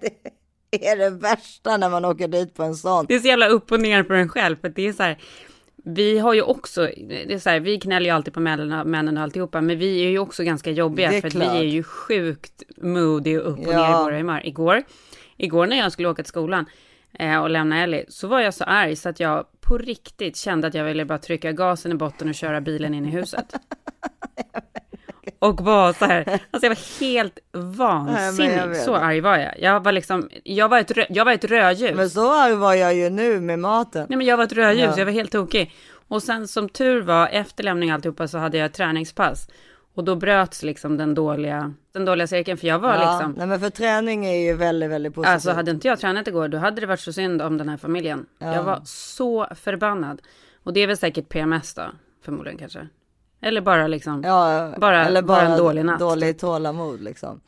Det 0.70 0.88
är 0.88 0.98
det 0.98 1.10
värsta 1.10 1.78
när 1.78 1.90
man 1.90 2.06
åker 2.06 2.28
dit 2.28 2.54
på 2.54 2.64
en 2.64 2.76
sån. 2.76 3.06
Det 3.08 3.16
är 3.16 3.20
så 3.20 3.28
jävla 3.28 3.48
upp 3.48 3.72
och 3.72 3.80
ner 3.80 4.04
på 4.04 4.14
en 4.14 4.30
själv, 4.30 4.56
för 4.62 4.70
det 4.70 4.88
är 4.88 4.94
så 4.94 5.04
här. 5.04 5.18
Vi 5.88 6.20
har 6.20 6.34
ju 6.34 6.42
också, 6.42 6.82
det 6.98 7.34
är 7.34 7.40
så 7.40 7.50
här, 7.50 7.60
vi 7.60 7.80
knäller 7.80 8.06
ju 8.06 8.12
alltid 8.12 8.34
på 8.34 8.40
männen, 8.40 8.90
männen 8.92 9.18
och 9.18 9.24
alltihopa, 9.24 9.62
men 9.62 9.80
vi 9.80 10.06
är 10.06 10.10
ju 10.10 10.20
också 10.20 10.44
ganska 10.44 10.72
jobbiga, 10.72 11.12
för 11.22 11.28
att 11.28 11.36
vi 11.36 11.46
är 11.46 11.64
ju 11.64 11.84
sjukt 11.84 12.64
moody 12.78 13.38
och 13.38 13.52
upp 13.52 13.68
och 13.68 13.74
Ja. 13.74 13.78
ner 13.78 14.00
i 14.00 14.04
våra 14.04 14.18
humör. 14.18 14.42
Igår, 14.48 14.84
igår 15.38 15.68
när 15.68 15.78
jag 15.78 15.92
skulle 15.92 16.08
åka 16.08 16.24
till 16.24 16.30
skolan 16.30 16.66
eh, 17.14 17.38
och 17.42 17.50
lämna 17.50 17.84
Ellie, 17.84 18.06
så 18.10 18.28
var 18.28 18.40
jag 18.40 18.54
så 18.54 18.64
arg 18.64 18.96
så 18.96 19.10
att 19.10 19.20
jag 19.20 19.46
på 19.62 19.78
riktigt 19.78 20.38
kände 20.38 20.68
att 20.68 20.74
jag 20.74 20.86
ville 20.86 21.06
bara 21.06 21.18
trycka 21.18 21.52
gasen 21.52 21.92
i 21.92 21.96
botten 21.96 22.30
och 22.30 22.36
köra 22.36 22.62
bilen 22.62 22.94
in 22.94 23.06
i 23.06 23.10
huset. 23.12 23.54
Och 25.50 25.62
var 25.62 25.94
så 25.94 26.06
här, 26.06 26.24
alltså 26.52 26.66
jag 26.66 26.70
var 26.70 27.00
helt 27.00 27.40
Nej, 27.54 27.64
vansinnig, 27.64 28.68
vet. 28.68 28.84
så 28.84 28.96
arg 28.96 29.22
var 29.22 29.38
jag. 29.38 29.60
Jag 29.60 29.84
var 29.84 29.92
liksom, 29.92 30.30
jag 30.44 30.70
var 30.70 30.80
ett, 30.80 30.92
rö- 30.92 31.06
jag 31.10 31.26
var 31.26 31.32
ett 31.32 31.46
rödljus. 31.46 31.96
Men 31.96 32.10
så 32.10 32.34
arg 32.34 32.54
var 32.56 32.74
jag 32.74 32.96
ju 32.96 33.10
nu 33.10 33.40
med 33.42 33.60
maten. 33.60 34.06
Nej 34.10 34.18
men 34.18 34.28
jag 34.28 34.38
var 34.38 34.44
ett 34.44 34.54
rödljus, 34.54 34.86
Ja. 34.92 34.98
jag 34.98 35.06
var 35.06 35.12
helt 35.14 35.32
tokig. 35.32 35.74
Och 36.08 36.24
sen 36.24 36.48
som 36.48 36.70
tur 36.70 37.02
var, 37.02 37.28
efter 37.28 37.64
lämning 37.64 37.92
alltihopa 37.92 38.28
så 38.28 38.38
hade 38.38 38.58
jag 38.58 38.66
ett 38.66 38.74
träningspass. 38.74 39.48
Och 39.96 40.04
då 40.04 40.16
bröts 40.16 40.64
liksom 40.64 40.98
den 40.98 41.14
dåliga, 41.16 41.74
den 41.94 42.06
dåliga 42.06 42.28
cirkeln. 42.28 42.58
För 42.58 42.68
jag 42.68 42.80
var 42.80 42.94
Ja, 42.96 43.00
liksom, 43.18 43.32
nej 43.38 43.48
men 43.48 43.60
för 43.60 43.70
träning 43.70 44.26
är 44.26 44.36
ju 44.46 44.54
väldigt, 44.54 44.90
väldigt 44.90 45.14
positivt. 45.16 45.34
alltså 45.34 45.52
hade 45.52 45.72
inte 45.72 45.88
jag 45.88 46.00
tränat 46.00 46.28
igår, 46.28 46.48
då 46.48 46.58
hade 46.58 46.82
det 46.82 46.88
varit 46.88 47.00
så 47.00 47.14
synd 47.14 47.42
om 47.42 47.58
den 47.58 47.70
här 47.70 47.78
familjen. 47.78 48.26
Jag 48.40 48.64
var 48.64 48.82
så 48.86 49.48
förbannad. 49.56 50.22
Och 50.64 50.74
det 50.74 50.80
är 50.80 50.88
väl 50.88 50.98
säkert 50.98 51.30
PMS 51.30 51.74
då, 51.74 51.84
förmodligen 52.26 52.58
kanske. 52.60 52.88
Eller 53.46 53.62
bara 53.62 53.88
liksom, 53.88 54.24
ja. 54.24 54.74
bara- 54.78 55.06
eller 55.06 55.22
bara 55.22 55.42
bara 55.42 55.52
en 55.52 55.58
dålig 55.58 55.86
natt. 55.86 56.00
Dålig 56.00 56.40
tålamod 56.40 57.02
liksom. 57.02 57.42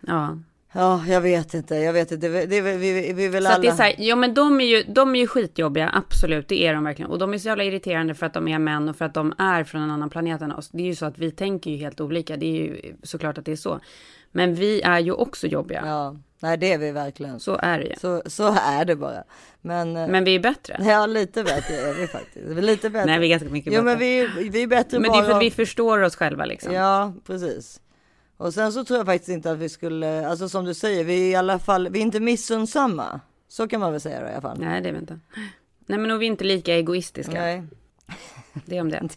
ja. 0.00 0.38
Ja, 0.74 1.04
jag 1.06 1.20
vet 1.20 1.54
inte, 1.54 1.74
jag 1.74 1.92
vet 1.92 2.12
inte. 2.12 2.28
Det, 2.28 2.46
det, 2.46 2.60
vi, 2.60 2.76
vi, 2.76 3.12
vi 3.12 3.28
vill 3.28 3.42
Så 3.42 3.48
att 3.48 3.54
alla... 3.54 3.62
det 3.62 3.68
är 3.68 3.72
så 3.76 3.82
här, 3.82 3.94
ja 3.98 4.16
men 4.16 4.34
de 4.34 4.60
är, 4.60 4.64
ju, 4.64 4.82
de 4.82 5.14
är 5.14 5.20
ju 5.20 5.26
skitjobbiga, 5.26 5.90
absolut, 5.94 6.48
det 6.48 6.66
är 6.66 6.74
de 6.74 6.84
verkligen. 6.84 7.10
Och 7.10 7.18
de 7.18 7.34
är 7.34 7.38
så 7.38 7.48
jävla 7.48 7.64
irriterande 7.64 8.14
för 8.14 8.26
att 8.26 8.34
de 8.34 8.48
är 8.48 8.58
män 8.58 8.88
och 8.88 8.96
för 8.96 9.04
att 9.04 9.14
de 9.14 9.34
är 9.38 9.64
från 9.64 9.82
en 9.82 9.90
annan 9.90 10.10
planet 10.10 10.42
än 10.42 10.52
oss. 10.52 10.68
Det 10.72 10.82
är 10.82 10.86
ju 10.86 10.94
så 10.94 11.06
att 11.06 11.18
vi 11.18 11.30
tänker 11.30 11.70
ju 11.70 11.76
helt 11.76 12.00
olika, 12.00 12.36
det 12.36 12.46
är 12.46 12.62
ju 12.62 12.94
såklart 13.02 13.38
att 13.38 13.44
det 13.44 13.52
är 13.52 13.56
så. 13.56 13.80
Men 14.32 14.54
vi 14.54 14.82
är 14.82 14.98
ju 15.00 15.12
också 15.12 15.46
jobbiga, 15.46 15.82
Ja, 15.86 16.16
nej 16.40 16.56
det 16.56 16.72
är 16.72 16.78
vi 16.78 16.90
verkligen. 16.92 17.40
så 17.40 17.56
är 17.62 17.78
det 17.78 17.84
ju. 17.84 17.94
Så, 18.00 18.22
så 18.26 18.54
är 18.54 18.84
det 18.84 18.96
bara. 18.96 19.24
Men, 19.60 19.96
eh, 19.96 20.08
Men 20.08 20.24
vi 20.24 20.34
är 20.34 20.40
bättre. 20.40 20.76
ja, 20.80 21.06
lite 21.06 21.44
bättre 21.44 21.74
är 21.74 21.94
vi 21.94 22.06
faktiskt. 22.06 22.46
Vi 22.46 22.58
är 22.58 22.62
Lite 22.62 22.90
bättre. 22.90 23.06
Nej, 23.06 23.18
vi 23.18 23.26
är 23.26 23.30
ganska 23.30 23.48
mycket 23.48 23.72
Jo, 23.72 23.82
bättre. 23.82 23.84
men 23.90 23.98
vi, 23.98 24.48
vi 24.48 24.62
är 24.62 24.66
bättre 24.66 24.98
Men 24.98 25.02
det 25.12 25.18
är 25.18 25.22
bara... 25.22 25.24
för 25.30 25.36
att 25.36 25.42
vi 25.42 25.50
förstår 25.50 26.02
oss 26.02 26.16
själva 26.16 26.44
liksom. 26.44 26.72
Ja, 26.74 27.12
precis. 27.26 27.80
Och 28.36 28.54
sen 28.54 28.72
så 28.72 28.84
tror 28.84 28.98
jag 28.98 29.06
faktiskt 29.06 29.28
inte 29.28 29.50
att 29.50 29.58
vi 29.58 29.68
skulle, 29.68 30.26
alltså 30.28 30.48
som 30.48 30.64
du 30.64 30.74
säger, 30.74 31.04
vi 31.04 31.26
är 31.26 31.30
i 31.30 31.34
alla 31.34 31.58
fall, 31.58 31.88
vi 31.88 31.98
är 31.98 32.02
inte 32.02 32.20
missunnsamma. 32.20 33.20
Så 33.48 33.68
kan 33.68 33.80
man 33.80 33.92
väl 33.92 34.00
säga 34.00 34.20
då, 34.20 34.26
i 34.26 34.30
alla 34.32 34.40
fall. 34.40 34.58
Nej, 34.60 34.80
det 34.80 34.88
är 34.88 34.92
vi 34.92 34.98
inte. 34.98 35.18
Nej, 35.86 35.98
men 35.98 36.10
och 36.10 36.22
vi 36.22 36.26
är 36.26 36.30
inte 36.30 36.44
lika 36.44 36.74
egoistiska. 36.74 37.32
Nej. 37.32 37.62
Det 38.66 38.76
är 38.76 38.80
om 38.80 38.90
det. 38.90 39.08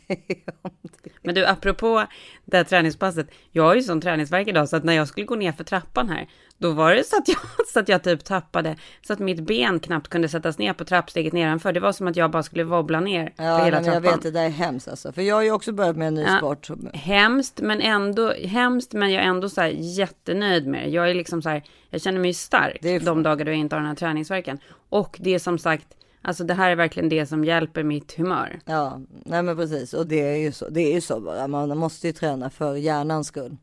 Men 1.21 1.35
du, 1.35 1.45
apropå 1.45 2.05
det 2.45 2.57
här 2.57 2.63
träningspasset. 2.63 3.27
Jag 3.51 3.63
har 3.63 3.75
ju 3.75 3.81
sån 3.81 4.01
träningsvärk 4.01 4.47
idag 4.47 4.69
så 4.69 4.75
att 4.75 4.83
när 4.83 4.93
jag 4.93 5.07
skulle 5.07 5.25
gå 5.25 5.35
ner 5.35 5.51
för 5.51 5.63
trappan 5.63 6.09
här, 6.09 6.27
då 6.57 6.71
var 6.71 6.95
det 6.95 7.03
så 7.03 7.17
att 7.17 7.27
jag, 7.27 7.37
så 7.73 7.79
att 7.79 7.89
jag 7.89 8.03
typ 8.03 8.23
tappade, 8.23 8.75
så 9.07 9.13
att 9.13 9.19
mitt 9.19 9.39
ben 9.39 9.79
knappt 9.79 10.07
kunde 10.07 10.29
sättas 10.29 10.57
ner 10.57 10.73
på 10.73 10.85
trappsteget 10.85 11.33
nedanför. 11.33 11.73
Det 11.73 11.79
var 11.79 11.91
som 11.91 12.07
att 12.07 12.15
jag 12.15 12.31
bara 12.31 12.43
skulle 12.43 12.63
wobbla 12.63 12.99
ner 12.99 13.33
Ja, 13.37 13.43
hela 13.43 13.63
men 13.63 13.73
jag 13.73 13.83
trappan. 13.83 14.01
vet, 14.01 14.21
det 14.21 14.31
där 14.31 14.45
är 14.45 14.49
hemskt 14.49 14.87
alltså. 14.87 15.11
För 15.11 15.21
jag 15.21 15.35
har 15.35 15.41
ju 15.41 15.51
också 15.51 15.71
börjat 15.71 15.95
med 15.97 16.07
en 16.07 16.13
ny 16.15 16.21
Ja. 16.23 16.37
sport. 16.37 16.67
Hemskt, 16.93 17.59
men 17.61 17.81
ändå, 17.81 18.33
hemskt, 18.33 18.93
men 18.93 19.11
jag 19.11 19.23
är 19.23 19.27
ändå 19.27 19.49
så 19.49 19.61
här 19.61 19.67
jättenöjd 19.77 20.67
med 20.67 20.83
det. 20.83 20.89
Jag 20.89 21.09
är 21.09 21.13
liksom 21.13 21.41
så 21.41 21.49
här, 21.49 21.63
jag 21.89 22.01
känner 22.01 22.19
mig 22.19 22.33
stark 22.33 22.77
Det 22.81 22.89
är 22.89 22.99
de 22.99 23.23
dagar 23.23 23.45
då 23.45 23.51
jag 23.51 23.57
inte 23.57 23.75
har 23.75 23.81
den 23.81 23.87
här 23.89 23.95
träningsverken. 23.95 24.59
Och 24.89 25.17
det 25.21 25.33
är 25.35 25.39
som 25.39 25.59
sagt, 25.59 25.87
alltså 26.25 26.43
det 26.43 26.53
här 26.53 26.71
är 26.71 26.75
verkligen 26.75 27.09
det 27.09 27.25
som 27.25 27.45
hjälper 27.45 27.83
mitt 27.83 28.17
humör. 28.17 28.59
Ja, 28.65 29.01
nej 29.25 29.43
men 29.43 29.55
precis. 29.55 29.93
Och 29.93 30.07
det 30.07 30.21
är 30.21 30.35
ju 30.35 30.51
så, 30.51 30.69
det 30.69 30.81
är 30.81 30.93
ju 30.93 31.01
så 31.01 31.19
bara. 31.19 31.47
Man 31.47 31.77
måste 31.77 32.07
ju 32.07 32.13
träna 32.13 32.49
för 32.49 32.75
hjärnans 32.75 33.27
skull. 33.27 33.57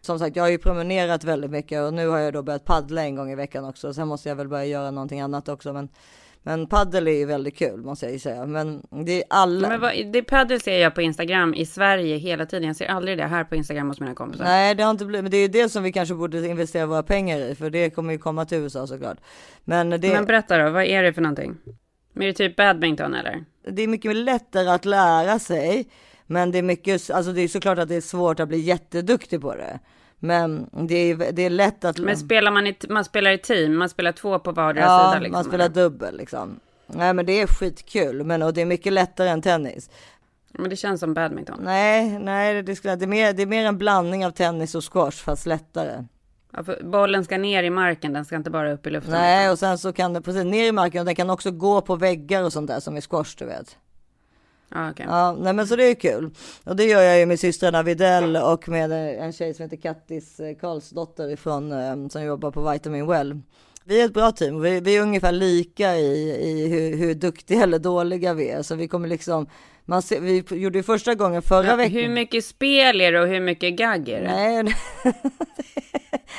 Som 0.00 0.18
sagt, 0.18 0.36
jag 0.36 0.42
har 0.42 0.50
ju 0.50 0.58
promenerat 0.58 1.24
väldigt 1.24 1.50
mycket 1.50 1.82
och 1.82 1.94
nu 1.94 2.08
har 2.08 2.18
jag 2.18 2.32
då 2.32 2.42
börjat 2.42 2.64
paddla 2.64 3.02
en 3.02 3.16
gång 3.16 3.30
i 3.30 3.34
veckan 3.34 3.64
också. 3.64 3.94
Sen 3.94 4.08
måste 4.08 4.28
jag 4.28 4.36
väl 4.36 4.48
börja 4.48 4.64
göra 4.64 4.90
någonting 4.90 5.20
annat 5.20 5.48
också. 5.48 5.72
Men, 5.72 5.88
men 6.42 6.66
paddel 6.66 7.08
är 7.08 7.12
ju 7.12 7.24
väldigt 7.24 7.56
kul 7.56 7.82
måste 7.82 8.06
jag 8.06 8.12
ju 8.12 8.18
säga. 8.18 8.46
Men 8.46 8.82
det 9.04 9.12
är 9.12 9.24
alla. 9.30 9.68
Men 9.68 9.80
vad, 9.80 9.92
det 10.12 10.22
padel 10.22 10.60
ser 10.60 10.78
jag 10.78 10.94
på 10.94 11.02
Instagram 11.02 11.54
i 11.54 11.66
Sverige 11.66 12.16
hela 12.16 12.46
tiden. 12.46 12.66
Jag 12.66 12.76
ser 12.76 12.86
aldrig 12.86 13.18
det 13.18 13.26
här 13.26 13.44
på 13.44 13.56
Instagram 13.56 13.88
hos 13.88 14.00
mina 14.00 14.14
kompisar. 14.14 14.44
Nej, 14.44 14.74
det 14.74 14.82
har 14.82 14.90
inte 14.90 15.04
blivit, 15.04 15.24
men 15.24 15.30
det 15.30 15.36
är 15.36 15.42
ju 15.42 15.48
det 15.48 15.68
som 15.68 15.82
vi 15.82 15.92
kanske 15.92 16.14
borde 16.14 16.48
investera 16.48 16.86
våra 16.86 17.02
pengar 17.02 17.38
i, 17.38 17.54
för 17.54 17.70
det 17.70 17.90
kommer 17.90 18.12
ju 18.12 18.18
komma 18.18 18.44
till 18.44 18.58
USA 18.58 18.86
såklart. 18.86 19.18
Men 19.64 19.90
det, 19.90 20.12
Men 20.12 20.24
berätta 20.24 20.58
då, 20.58 20.70
vad 20.70 20.84
är 20.84 21.02
det 21.02 21.12
för 21.12 21.22
någonting? 21.22 21.56
Är 22.14 22.26
det 22.26 22.32
typ 22.32 22.56
badminton 22.56 23.14
eller? 23.14 23.44
det 23.64 23.82
är 23.82 23.88
mycket 23.88 24.16
lättare 24.16 24.68
att 24.68 24.84
lära 24.84 25.38
sig, 25.38 25.88
men 26.26 26.50
det 26.50 26.58
är 26.58 26.62
mycket, 26.62 27.10
alltså 27.10 27.32
det 27.32 27.40
är 27.40 27.48
såklart 27.48 27.78
att 27.78 27.88
det 27.88 27.94
är 27.94 28.00
svårt 28.00 28.40
att 28.40 28.48
bli 28.48 28.58
jätteduktig 28.58 29.40
på 29.40 29.54
det. 29.54 29.78
Men 30.18 30.70
det 30.88 30.94
är, 30.94 31.32
det 31.32 31.42
är 31.42 31.50
lätt 31.50 31.84
att... 31.84 31.98
Men 31.98 32.16
spelar 32.16 32.50
man 32.50 32.66
i, 32.66 32.76
man 32.88 33.04
spelar 33.04 33.30
i 33.30 33.38
team, 33.38 33.76
man 33.76 33.88
spelar 33.88 34.12
två 34.12 34.38
på 34.38 34.52
vardera 34.52 34.84
ja, 34.84 35.10
sida 35.10 35.20
liksom? 35.20 35.32
man 35.32 35.44
spelar 35.44 35.64
eller? 35.64 35.74
dubbel 35.74 36.16
liksom. 36.16 36.60
Nej, 36.86 37.14
men 37.14 37.26
det 37.26 37.40
är 37.40 37.46
skitkul, 37.46 38.24
men 38.24 38.42
och 38.42 38.54
det 38.54 38.60
är 38.60 38.66
mycket 38.66 38.92
lättare 38.92 39.28
än 39.28 39.42
tennis. 39.42 39.90
Men 40.52 40.70
det 40.70 40.76
känns 40.76 41.00
som 41.00 41.14
badminton. 41.14 41.60
Nej, 41.62 42.18
nej, 42.18 42.54
det, 42.54 42.82
det, 42.82 43.02
är 43.02 43.06
mer, 43.06 43.32
det 43.32 43.42
är 43.42 43.46
mer 43.46 43.64
en 43.64 43.78
blandning 43.78 44.26
av 44.26 44.30
tennis 44.30 44.74
och 44.74 44.92
squash, 44.92 45.24
fast 45.24 45.46
lättare. 45.46 46.04
Ja, 46.52 46.64
bollen 46.82 47.24
ska 47.24 47.38
ner 47.38 47.62
i 47.62 47.70
marken, 47.70 48.12
den 48.12 48.24
ska 48.24 48.36
inte 48.36 48.50
bara 48.50 48.72
upp 48.72 48.86
i 48.86 48.90
luften. 48.90 49.12
Nej, 49.12 49.50
och 49.50 49.58
sen 49.58 49.78
så 49.78 49.92
kan 49.92 50.12
det 50.12 50.20
precis 50.20 50.44
ner 50.44 50.68
i 50.68 50.72
marken 50.72 51.00
och 51.00 51.06
den 51.06 51.14
kan 51.14 51.30
också 51.30 51.50
gå 51.50 51.80
på 51.80 51.96
väggar 51.96 52.42
och 52.42 52.52
sånt 52.52 52.68
där 52.68 52.80
som 52.80 52.96
i 52.96 53.00
squash, 53.00 53.34
du 53.38 53.44
vet. 53.44 53.76
Ja, 54.68 54.90
okej. 54.90 55.06
Ja, 55.08 55.36
nej 55.40 55.52
men 55.52 55.66
så 55.66 55.76
det 55.76 55.84
är 55.84 55.94
kul. 55.94 56.30
Och 56.64 56.76
det 56.76 56.84
gör 56.84 57.02
jag 57.02 57.18
ju 57.18 57.26
med 57.26 57.40
systrarna 57.40 57.82
Videll 57.82 58.36
och 58.36 58.68
med 58.68 58.92
en 59.18 59.32
tjej 59.32 59.54
som 59.54 59.62
heter 59.62 59.76
Kattis 59.76 60.40
eh, 60.40 60.56
Karlsdotter 60.56 61.30
ifrån, 61.30 61.72
eh, 61.72 62.08
som 62.08 62.22
jobbar 62.22 62.50
på 62.50 62.70
Vitamin 62.70 63.06
Well. 63.06 63.40
Vi 63.84 64.00
är 64.00 64.04
ett 64.04 64.14
bra 64.14 64.32
team. 64.32 64.60
Vi, 64.60 64.80
vi 64.80 64.96
är 64.96 65.02
ungefär 65.02 65.32
lika 65.32 65.96
i, 65.96 66.30
i 66.50 66.68
hur, 66.68 66.96
hur 66.96 67.14
duktiga 67.14 67.62
eller 67.62 67.78
dåliga 67.78 68.34
vi 68.34 68.48
är. 68.48 68.62
Så 68.62 68.74
vi 68.74 68.88
kommer 68.88 69.08
liksom, 69.08 69.46
man 69.84 70.02
ser, 70.02 70.20
vi 70.20 70.44
gjorde 70.50 70.78
ju 70.78 70.82
första 70.82 71.14
gången 71.14 71.42
förra 71.42 71.76
veckan. 71.76 71.92
Hur 71.92 72.08
mycket 72.08 72.44
spel 72.44 73.00
är 73.00 73.12
det 73.12 73.20
och 73.20 73.28
hur 73.28 73.40
mycket 73.40 73.74
gagg 73.74 74.08
är 74.08 74.20
det? 74.20 74.26
Nej, 74.26 74.76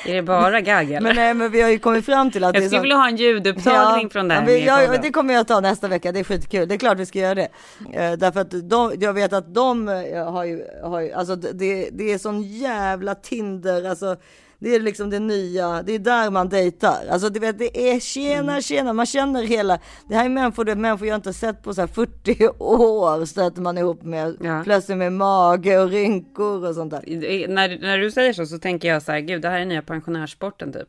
Är 0.06 0.14
det 0.14 0.22
bara 0.22 0.60
gagg 0.60 0.90
eller? 0.90 1.00
men, 1.00 1.16
nej, 1.16 1.34
men 1.34 1.50
vi 1.50 1.62
har 1.62 1.70
ju 1.70 1.78
kommit 1.78 2.04
fram 2.04 2.30
till 2.30 2.44
att 2.44 2.54
jag 2.54 2.64
skulle 2.64 2.80
vilja 2.80 2.96
ha 2.96 3.08
en 3.08 3.16
ljudupptagning 3.16 4.10
från 4.10 4.28
det 4.28 4.34
här. 4.34 4.48
Ja, 4.48 4.82
jag, 4.82 5.02
det 5.02 5.10
kommer 5.10 5.34
jag 5.34 5.48
ta 5.48 5.60
nästa 5.60 5.88
vecka, 5.88 6.12
det 6.12 6.20
är 6.20 6.24
skitkul. 6.24 6.68
Det 6.68 6.74
är 6.74 6.78
klart 6.78 6.98
vi 6.98 7.06
ska 7.06 7.18
göra 7.18 7.34
det. 7.34 7.48
Eh, 7.92 8.12
därför 8.12 8.40
att 8.40 8.68
de, 8.70 8.92
jag 9.00 9.12
vet 9.12 9.32
att 9.32 9.54
de 9.54 9.88
eh, 9.88 10.32
har 10.32 10.44
ju, 10.44 10.64
har 10.82 11.00
ju 11.00 11.12
alltså 11.12 11.36
det, 11.36 11.88
det 11.92 12.12
är 12.12 12.18
sån 12.18 12.42
jävla 12.42 13.14
Tinder, 13.14 13.84
alltså 13.84 14.16
det 14.64 14.74
är 14.74 14.80
liksom 14.80 15.10
det 15.10 15.18
nya, 15.18 15.82
det 15.82 15.92
är 15.92 15.98
där 15.98 16.30
man 16.30 16.48
dejtar. 16.48 17.06
Alltså 17.10 17.28
du 17.28 17.40
vet, 17.40 17.58
det 17.58 17.90
är 17.92 18.00
tjena 18.00 18.52
Mm. 18.52 18.62
tjena, 18.62 18.92
man 18.92 19.06
känner 19.06 19.42
hela, 19.42 19.78
det 20.08 20.14
här 20.14 20.24
är 20.24 20.28
människor, 20.28 20.64
det 20.64 20.72
är 20.72 20.76
människor 20.76 21.08
jag 21.08 21.14
inte 21.14 21.32
sett 21.32 21.62
på 21.62 21.74
så 21.74 21.80
här 21.80 21.88
40 21.88 22.48
år 22.58 23.24
stöter 23.24 23.62
man 23.62 23.78
ihop 23.78 24.02
med, 24.02 24.36
Ja. 24.40 24.60
plötsligt 24.64 24.98
med 24.98 25.12
mage 25.12 25.78
och 25.78 25.88
rynkor 25.90 26.68
och 26.68 26.74
sånt 26.74 26.90
där. 26.90 27.48
När, 27.48 27.78
när 27.80 27.98
du 27.98 28.10
säger 28.10 28.32
så 28.32 28.46
så 28.46 28.58
tänker 28.58 28.88
jag 28.88 29.02
så 29.02 29.12
här, 29.12 29.20
gud 29.20 29.42
det 29.42 29.48
här 29.48 29.60
är 29.60 29.64
nya 29.64 29.82
pensionärssporten 29.82 30.72
typ. 30.72 30.88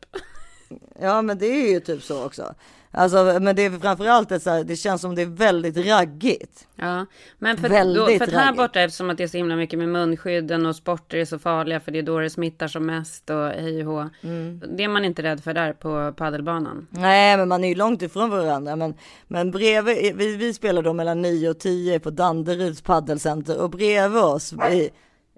Ja 1.00 1.22
men 1.22 1.38
det 1.38 1.46
är 1.46 1.70
ju 1.72 1.80
typ 1.80 2.02
så 2.02 2.24
också. 2.24 2.54
Alltså 2.98 3.38
men 3.40 3.56
det 3.56 3.62
är 3.62 3.70
framförallt 3.70 4.32
ett 4.32 4.42
så 4.42 4.50
här, 4.50 4.64
det 4.64 4.76
känns 4.76 5.00
som 5.00 5.14
det 5.14 5.22
är 5.22 5.26
väldigt 5.26 5.76
raggigt. 5.76 6.66
Ja, 6.76 7.06
men 7.38 7.56
för, 7.56 7.68
Väldigt 7.68 8.06
då, 8.06 8.06
för 8.06 8.24
att 8.24 8.44
här 8.44 8.52
borta 8.52 8.80
eftersom 8.80 9.10
att 9.10 9.18
det 9.18 9.24
är 9.24 9.28
så 9.28 9.36
himla 9.36 9.56
mycket 9.56 9.78
med 9.78 9.88
munskydden 9.88 10.66
och 10.66 10.76
sporter 10.76 11.18
är 11.18 11.24
så 11.24 11.38
farliga 11.38 11.80
för 11.80 11.92
det 11.92 11.98
är 11.98 12.02
då 12.02 12.18
det 12.18 12.30
smittar 12.30 12.68
som 12.68 12.86
mest 12.86 13.30
och 13.30 13.48
hej 13.48 13.86
och 13.86 13.92
hå. 13.92 14.08
Mm. 14.20 14.62
Det 14.76 14.84
är 14.84 14.88
man 14.88 15.04
inte 15.04 15.22
rädd 15.22 15.42
för 15.42 15.54
där 15.54 15.72
på 15.72 16.12
paddelbanan. 16.16 16.86
Nej, 16.90 17.36
men 17.36 17.48
man 17.48 17.64
är 17.64 17.68
ju 17.68 17.74
långt 17.74 18.02
ifrån 18.02 18.30
varandra. 18.30 18.76
Men, 18.76 18.94
men 19.28 19.50
bredvid, 19.50 20.16
vi, 20.16 20.36
vi 20.36 20.54
spelar 20.54 20.82
då 20.82 20.92
mellan 20.92 21.22
9 21.22 21.50
och 21.50 21.58
10 21.58 22.00
på 22.00 22.10
Danderyds 22.10 22.82
paddelcenter 22.82 23.60
och 23.60 23.70
bredvid 23.70 24.22
oss 24.22 24.52
i, 24.52 24.90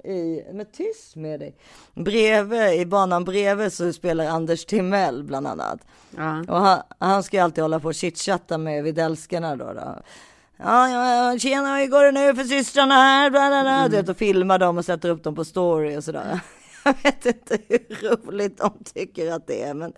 i, 0.04 0.44
men 0.52 0.66
tyst 0.66 1.16
med 1.16 1.40
dig. 1.40 1.54
Bredvid, 1.94 2.72
i 2.72 2.87
banan 2.87 3.24
bredvid 3.24 3.72
så 3.72 3.92
spelar 3.92 4.26
Anders 4.26 4.64
Timell 4.64 5.22
bland 5.24 5.46
annat. 5.46 5.80
Ja. 6.16 6.44
Och 6.48 6.61
han, 6.61 6.82
han 6.98 7.22
ska 7.22 7.37
ju 7.37 7.42
alltid 7.42 7.64
hålla 7.64 7.80
på 7.80 7.88
och 7.88 7.94
chitchatta 7.94 8.58
med 8.58 8.84
Widellskarna 8.84 9.56
då. 9.56 9.72
då. 9.72 10.02
Ja, 10.56 10.88
ja, 10.88 11.38
tjena, 11.38 11.76
hur 11.76 11.87
går 11.87 12.04
det 12.04 12.12
nu 12.12 12.34
för 12.34 12.44
systrarna 12.44 12.94
här? 12.94 13.30
Bla, 13.30 13.48
bla, 13.48 13.62
bla. 13.62 13.88
Du 13.88 13.96
vet, 13.96 14.08
och 14.08 14.16
filmar 14.16 14.58
dem 14.58 14.78
och 14.78 14.84
sätter 14.84 15.08
upp 15.08 15.24
dem 15.24 15.34
på 15.34 15.44
story 15.44 15.96
och 15.96 16.04
sådär. 16.04 16.40
Jag 16.84 16.94
vet 17.02 17.26
inte 17.26 17.58
hur 17.68 18.08
roligt 18.08 18.58
de 18.58 18.70
tycker 18.94 19.32
att 19.32 19.46
det 19.46 19.62
är, 19.62 19.74
men 19.74 19.92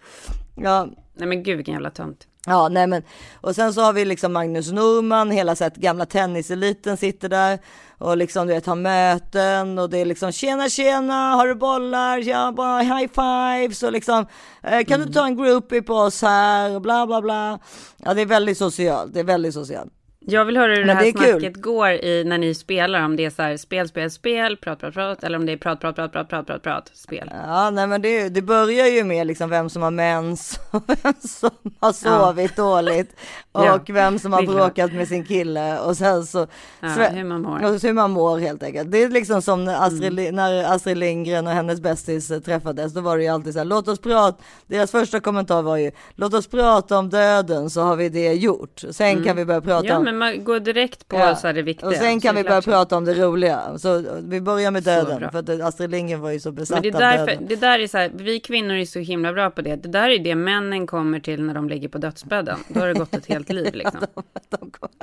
ja, 0.54 0.88
Nej 1.20 1.28
men 1.28 1.42
gud 1.42 1.56
vilken 1.56 1.74
jävla 1.74 1.90
tönt. 1.90 2.26
Ja, 2.46 2.68
nej 2.68 2.86
men 2.86 3.02
och 3.34 3.54
sen 3.54 3.74
så 3.74 3.80
har 3.80 3.92
vi 3.92 4.04
liksom 4.04 4.32
Magnus 4.32 4.72
Norman, 4.72 5.30
hela 5.30 5.56
så 5.56 5.64
här, 5.64 5.72
gamla 5.76 6.06
tenniseliten 6.06 6.96
sitter 6.96 7.28
där 7.28 7.58
och 8.00 8.16
liksom 8.16 8.46
du 8.46 8.52
vet 8.54 8.66
har 8.66 8.76
möten 8.76 9.78
och 9.78 9.90
det 9.90 9.98
är 9.98 10.04
liksom 10.04 10.32
tjena 10.32 10.68
tjena, 10.68 11.34
har 11.34 11.46
du 11.46 11.54
bollar, 11.54 12.18
ja 12.18 12.52
bara 12.52 12.80
high 12.80 13.10
fives 13.14 13.82
och 13.82 13.92
liksom 13.92 14.26
eh, 14.62 14.84
kan 14.84 15.00
du 15.00 15.12
ta 15.12 15.26
en 15.26 15.36
groupie 15.36 15.82
på 15.82 15.94
oss 15.94 16.22
här 16.22 16.80
bla 16.80 17.06
bla 17.06 17.22
bla. 17.22 17.58
Ja, 17.96 18.14
det 18.14 18.22
är 18.22 18.26
väldigt 18.26 18.58
socialt, 18.58 19.14
det 19.14 19.20
är 19.20 19.24
väldigt 19.24 19.54
socialt. 19.54 19.92
Jag 20.26 20.44
vill 20.44 20.56
höra 20.56 20.74
hur 20.74 20.84
det 20.84 20.92
här 20.92 21.02
det 21.02 21.08
är 21.08 21.12
kul. 21.12 21.40
snacket 21.40 21.62
går 21.62 21.90
i 21.90 22.24
när 22.26 22.38
ni 22.38 22.54
spelar. 22.54 23.04
Om 23.04 23.16
det 23.16 23.24
är 23.24 23.30
så 23.30 23.42
här 23.42 23.56
spel, 23.56 23.88
spel, 23.88 24.10
spel, 24.10 24.56
prat, 24.56 24.80
prat, 24.80 24.94
prat. 24.94 25.24
Eller 25.24 25.38
om 25.38 25.46
det 25.46 25.52
är 25.52 25.56
prat, 25.56 25.80
prat, 25.80 25.94
prat, 25.96 26.12
prat, 26.12 26.28
prat, 26.28 26.46
prat, 26.46 26.62
prat, 26.62 26.90
spel. 26.94 27.30
Ja, 27.46 27.70
nej 27.70 27.86
men 27.86 28.02
det, 28.02 28.28
det 28.28 28.42
börjar 28.42 28.86
ju 28.86 29.04
med 29.04 29.26
liksom 29.26 29.50
vem 29.50 29.70
som 29.70 29.82
har 29.82 29.90
mens 29.90 30.60
och 30.70 30.82
vem 30.86 31.12
som 31.20 31.50
har 31.80 31.92
sovit 31.92 32.56
dåligt 32.56 33.16
och 33.52 33.64
Ja, 33.64 33.80
vem 33.88 34.18
som 34.18 34.32
har 34.32 34.42
bråkat 34.42 34.92
med 34.92 35.08
sin 35.08 35.24
kille 35.24 35.78
och 35.78 35.96
sen 35.96 36.26
så 36.26 36.46
Ja, 36.80 36.88
Sve- 36.88 37.12
hur 37.14 37.24
man 37.24 37.42
mår. 37.42 37.58
Mm. 37.58 37.74
Och 37.74 37.80
hur 37.82 37.92
man 37.92 38.10
mår 38.10 38.38
helt 38.38 38.62
enkelt. 38.62 38.90
Det 38.92 39.02
är 39.02 39.08
liksom 39.08 39.42
som 39.42 39.64
när 39.64 39.86
Astrid, 39.86 40.12
Li- 40.12 40.32
när 40.32 40.74
Astrid 40.74 40.96
Lindgren 40.98 41.46
och 41.46 41.52
hennes 41.52 41.80
bästis 41.80 42.30
eh, 42.30 42.40
träffades. 42.40 42.94
Då 42.94 43.00
var 43.00 43.16
det 43.16 43.22
ju 43.22 43.28
alltid 43.28 43.52
så 43.52 43.58
här, 43.58 43.64
låt 43.66 43.88
oss 43.88 43.98
prata. 44.00 44.38
Deras 44.66 44.90
första 44.90 45.20
kommentar 45.20 45.62
var 45.62 45.76
ju, 45.76 45.90
låt 46.14 46.34
oss 46.34 46.46
prata 46.46 46.98
om 46.98 47.10
döden 47.10 47.70
så 47.70 47.80
har 47.80 47.96
vi 47.96 48.08
det 48.08 48.32
gjort. 48.32 48.82
Sen 48.90 49.24
kan 49.24 49.36
vi 49.36 49.44
börja 49.44 49.60
prata 49.60 49.78
Mm. 49.80 49.88
Ja 49.88 49.96
om, 50.09 50.09
men 50.12 50.18
man 50.18 50.44
går 50.44 50.60
direkt 50.60 51.08
på 51.08 51.16
Ja. 51.16 51.36
så 51.36 51.46
här 51.46 51.54
det 51.54 51.62
viktiga. 51.62 51.88
Och 51.88 51.94
sen 51.94 52.20
kan 52.20 52.34
vi 52.36 52.42
börja 52.42 52.62
klart. 52.62 52.64
prata 52.74 52.96
om 52.96 53.04
det 53.04 53.14
roliga. 53.14 53.78
Så 53.78 54.04
vi 54.22 54.40
börjar 54.40 54.70
med 54.70 54.82
döden. 54.82 55.30
För 55.30 55.38
att 55.38 55.48
Astrid 55.60 55.90
Lindgren 55.90 56.20
var 56.20 56.30
ju 56.30 56.40
så 56.40 56.52
besatt 56.52 56.74
Men 56.74 56.82
det 56.82 56.88
är 56.88 56.94
av 56.94 57.00
därför, 57.00 57.26
döden. 57.26 57.46
det 57.48 57.56
där 57.56 57.78
är 57.78 57.86
så 57.86 57.98
här, 57.98 58.10
vi 58.14 58.40
kvinnor 58.40 58.74
är 58.74 58.84
så 58.84 58.98
himla 58.98 59.32
bra 59.32 59.50
på 59.50 59.62
det. 59.62 59.76
Det 59.76 59.88
där 59.88 60.08
är 60.08 60.18
det 60.18 60.34
männen 60.34 60.86
kommer 60.86 61.20
till 61.20 61.42
när 61.42 61.54
de 61.54 61.68
ligger 61.68 61.88
på 61.88 61.98
dödsbädden. 61.98 62.58
Då 62.68 62.80
har 62.80 62.86
det 62.88 62.94
gått 62.94 63.14
ett 63.14 63.26
helt 63.26 63.48
liv 63.52 63.74
liksom. 63.74 64.00
De 64.48 64.70
kom- 64.70 64.88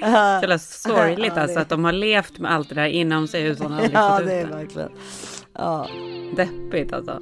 Så 0.00 0.06
jävla 0.08 0.58
sorgligt 0.58 1.32
alltså 1.36 1.58
att 1.60 1.68
de 1.68 1.84
har 1.84 1.92
levt 1.92 2.38
med 2.38 2.52
allt 2.52 2.68
det 2.68 2.74
där 2.74 2.86
inom 2.86 3.28
sig 3.28 3.50
att 3.50 3.60
aldrig 3.60 3.90
Ja, 3.94 4.20
det 4.24 4.32
är 4.34 4.46
verkligen. 4.46 4.88
Ja. 5.54 5.88
Deppigt 6.36 6.92
alltså. 6.92 7.18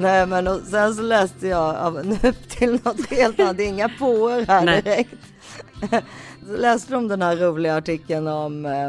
Nej 0.00 0.26
men 0.26 0.48
och 0.48 0.60
sen 0.60 0.94
så 0.94 1.02
läste 1.02 1.48
jag 1.48 2.06
nu 2.06 2.32
till 2.48 2.80
något 2.84 3.10
helt 3.10 3.40
annat, 3.40 3.56
det 3.56 3.64
är 3.64 3.68
inga 3.68 3.88
påor 3.88 4.46
här 4.46 4.64
Nej. 4.64 4.82
direkt. 4.82 5.14
Så 6.46 6.56
läste 6.56 6.92
de 6.92 7.08
den 7.08 7.22
här 7.22 7.36
roliga 7.36 7.76
artikeln 7.76 8.28
om 8.28 8.66
eh, 8.66 8.88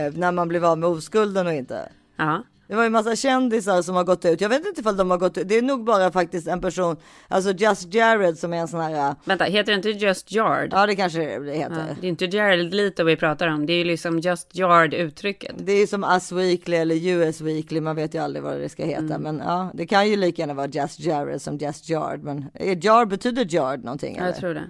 eh, 0.00 0.12
när 0.12 0.32
man 0.32 0.48
blev 0.48 0.64
av 0.64 0.78
med 0.78 0.88
oskulden 0.88 1.46
och 1.46 1.52
inte. 1.52 1.88
Ja. 2.16 2.42
Det 2.68 2.74
var 2.74 2.84
ju 2.84 2.90
massa 2.90 3.16
kändisar 3.16 3.82
som 3.82 3.94
har 3.94 4.04
gått 4.04 4.24
ut. 4.24 4.40
Jag 4.40 4.48
vet 4.48 4.66
inte 4.66 4.80
ifall 4.80 4.96
de 4.96 5.10
har 5.10 5.18
gått 5.18 5.38
ut. 5.38 5.48
Det 5.48 5.58
är 5.58 5.62
nog 5.62 5.84
bara 5.84 6.12
faktiskt 6.12 6.48
en 6.48 6.60
person, 6.60 6.96
alltså 7.28 7.50
Just 7.50 7.94
Jared 7.94 8.38
som 8.38 8.52
är 8.52 8.56
en 8.56 8.68
sån 8.68 8.80
här, 8.80 9.08
äh, 9.08 9.14
Vänta, 9.24 9.44
heter 9.44 9.72
det 9.72 9.76
inte 9.76 9.90
Just 9.90 10.32
Yard? 10.32 10.68
ja 10.72 10.86
det 10.86 10.96
kanske 10.96 11.38
det 11.38 11.52
heter. 11.52 11.84
Ja, 11.88 11.96
det 12.00 12.06
är 12.06 12.08
inte 12.08 12.24
Jared 12.24 12.74
Leto 12.74 13.04
vi 13.04 13.16
pratar 13.16 13.48
om. 13.48 13.66
Det 13.66 13.72
är 13.72 13.78
ju 13.78 13.84
liksom 13.84 14.18
Just 14.18 14.56
Yard 14.56 14.94
uttrycket. 14.94 15.54
Det 15.58 15.72
är 15.72 15.80
ju 15.80 15.86
som 15.86 16.04
Us 16.04 16.32
Weekly 16.32 16.76
eller 16.76 17.06
US 17.08 17.40
Weekly, 17.40 17.80
man 17.80 17.96
vet 17.96 18.14
ju 18.14 18.18
aldrig 18.18 18.42
vad 18.42 18.60
det 18.60 18.68
ska 18.68 18.84
heta. 18.84 19.14
Mm. 19.14 19.22
Men 19.22 19.42
ja, 19.46 19.70
det 19.74 19.86
kan 19.86 20.08
ju 20.08 20.16
lika 20.16 20.42
gärna 20.42 20.54
vara 20.54 20.66
Just 20.66 21.00
Jared 21.00 21.42
som 21.42 21.58
Just 21.58 21.90
Yard. 21.90 22.22
Men 22.22 22.50
Yard 22.82 23.08
betyder 23.08 23.54
Yard 23.54 23.84
någonting? 23.84 24.16
Eller? 24.16 24.26
jag 24.26 24.36
tror 24.36 24.54
det. 24.54 24.64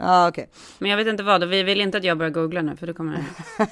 Ja, 0.00 0.28
okej. 0.28 0.50
Men 0.78 0.90
jag 0.90 0.96
vet 0.96 1.06
inte 1.06 1.22
vad, 1.22 1.48
vi 1.48 1.62
vill 1.62 1.80
inte 1.80 1.98
att 1.98 2.04
jag 2.04 2.18
börjar 2.18 2.30
googla 2.30 2.62
nu 2.62 2.76
för 2.76 2.86
då 2.86 2.94
kommer 2.94 3.24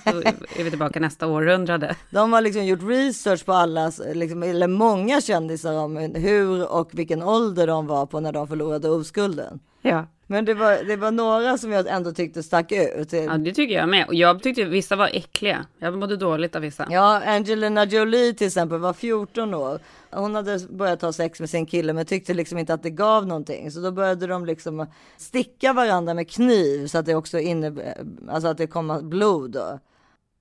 då 0.05 0.19
är 0.57 0.65
vi 0.65 0.71
tillbaka 0.71 1.01
nästa 1.01 1.27
århundrade. 1.27 1.97
De 2.11 2.33
har 2.33 2.41
liksom 2.41 2.65
gjort 2.65 2.83
research 2.83 3.45
på 3.45 3.53
alla, 3.53 3.93
liksom, 4.15 4.43
eller 4.43 4.69
många 4.69 5.21
kändisar 5.21 5.75
om 5.75 5.97
hur 5.97 6.73
och 6.73 6.91
vilken 6.93 7.23
ålder 7.23 7.67
de 7.67 7.87
var 7.87 8.07
på 8.07 8.21
när 8.21 8.33
de 8.33 8.49
förlorade 8.49 8.89
oskulden. 8.89 9.61
Ja. 9.83 10.07
Men 10.31 10.45
det 10.45 10.55
var, 10.55 10.85
det 10.85 10.97
var 10.97 11.11
några 11.11 11.59
som 11.59 11.73
jag 11.73 11.87
ändå 11.87 12.13
tyckte 12.13 12.43
stack 12.43 12.73
ut. 12.73 13.13
ja, 13.13 13.39
det 13.39 13.55
tycker 13.55 13.75
jag 13.75 13.89
med. 13.89 14.07
Och 14.07 14.15
jag 14.15 14.43
tyckte 14.43 14.65
vissa 14.65 14.97
var 14.97 15.11
äckliga. 15.13 15.67
Jag 15.79 15.99
mådde 15.99 16.17
dåligt 16.17 16.57
av 16.57 16.63
vissa. 16.63 16.87
Ja, 16.91 17.23
Angelina 17.27 17.85
Jolie 17.85 18.35
till 18.35 18.47
exempel 18.47 18.79
var 18.79 18.93
14 18.93 19.55
år. 19.55 19.81
Hon 20.11 20.35
hade 20.35 20.59
börjat 20.71 21.03
ha 21.03 21.13
sex 21.13 21.41
med 21.41 21.51
sin 21.51 21.67
kille 21.67 21.93
men 21.93 22.07
tyckte 22.07 22.35
liksom 22.35 22.59
inte 22.59 22.75
att 22.75 22.83
det 22.83 22.91
gav 22.91 23.27
någonting. 23.27 23.71
Så 23.71 23.81
då 23.81 23.91
började 23.91 24.27
de 24.27 24.47
liksom 24.47 24.87
sticka 25.17 25.73
varandra 25.73 26.15
med 26.15 26.31
kniv 26.31 26.87
så 26.87 26.99
att 26.99 27.07
det 27.07 27.15
också 27.15 27.39
inne, 27.39 27.95
alltså 28.29 28.49
att 28.49 28.59
det 28.59 28.67
kom 28.67 29.11
blod 29.11 29.51
då. 29.51 29.79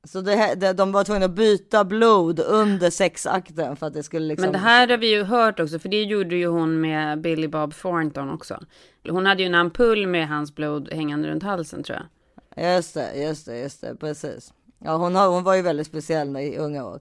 Så 0.03 0.21
det, 0.21 0.55
det, 0.55 0.73
de 0.73 0.91
var 0.91 1.03
tvungna 1.03 1.25
att 1.25 1.31
byta 1.31 1.83
blod 1.83 2.39
under 2.39 2.89
sexakten 2.89 3.75
för 3.75 3.87
att 3.87 3.93
det 3.93 4.03
skulle 4.03 4.27
liksom. 4.27 4.43
Men 4.43 4.51
det 4.51 4.57
här 4.57 4.87
har 4.87 4.97
vi 4.97 5.09
ju 5.09 5.23
hört 5.23 5.59
också, 5.59 5.79
för 5.79 5.89
det 5.89 6.03
gjorde 6.03 6.35
ju 6.35 6.47
hon 6.47 6.81
med 6.81 7.21
Billy 7.21 7.47
Bob 7.47 7.73
Thornton 7.75 8.29
också. 8.29 8.59
Hon 9.09 9.25
hade 9.25 9.41
ju 9.41 9.47
en 9.47 9.55
ampull 9.55 10.07
med 10.07 10.27
hans 10.27 10.55
blod 10.55 10.89
hängande 10.93 11.29
runt 11.29 11.43
halsen 11.43 11.83
tror 11.83 11.97
jag. 11.97 12.75
Just 12.75 12.93
det, 12.93 13.15
just 13.15 13.45
det, 13.45 13.59
just 13.59 13.81
det, 13.81 13.95
precis. 13.95 14.53
Ja, 14.79 14.97
hon, 14.97 15.15
har, 15.15 15.27
hon 15.27 15.43
var 15.43 15.55
ju 15.55 15.61
väldigt 15.61 15.87
speciell 15.87 16.37
i 16.37 16.57
unga 16.57 16.85
år. 16.85 16.99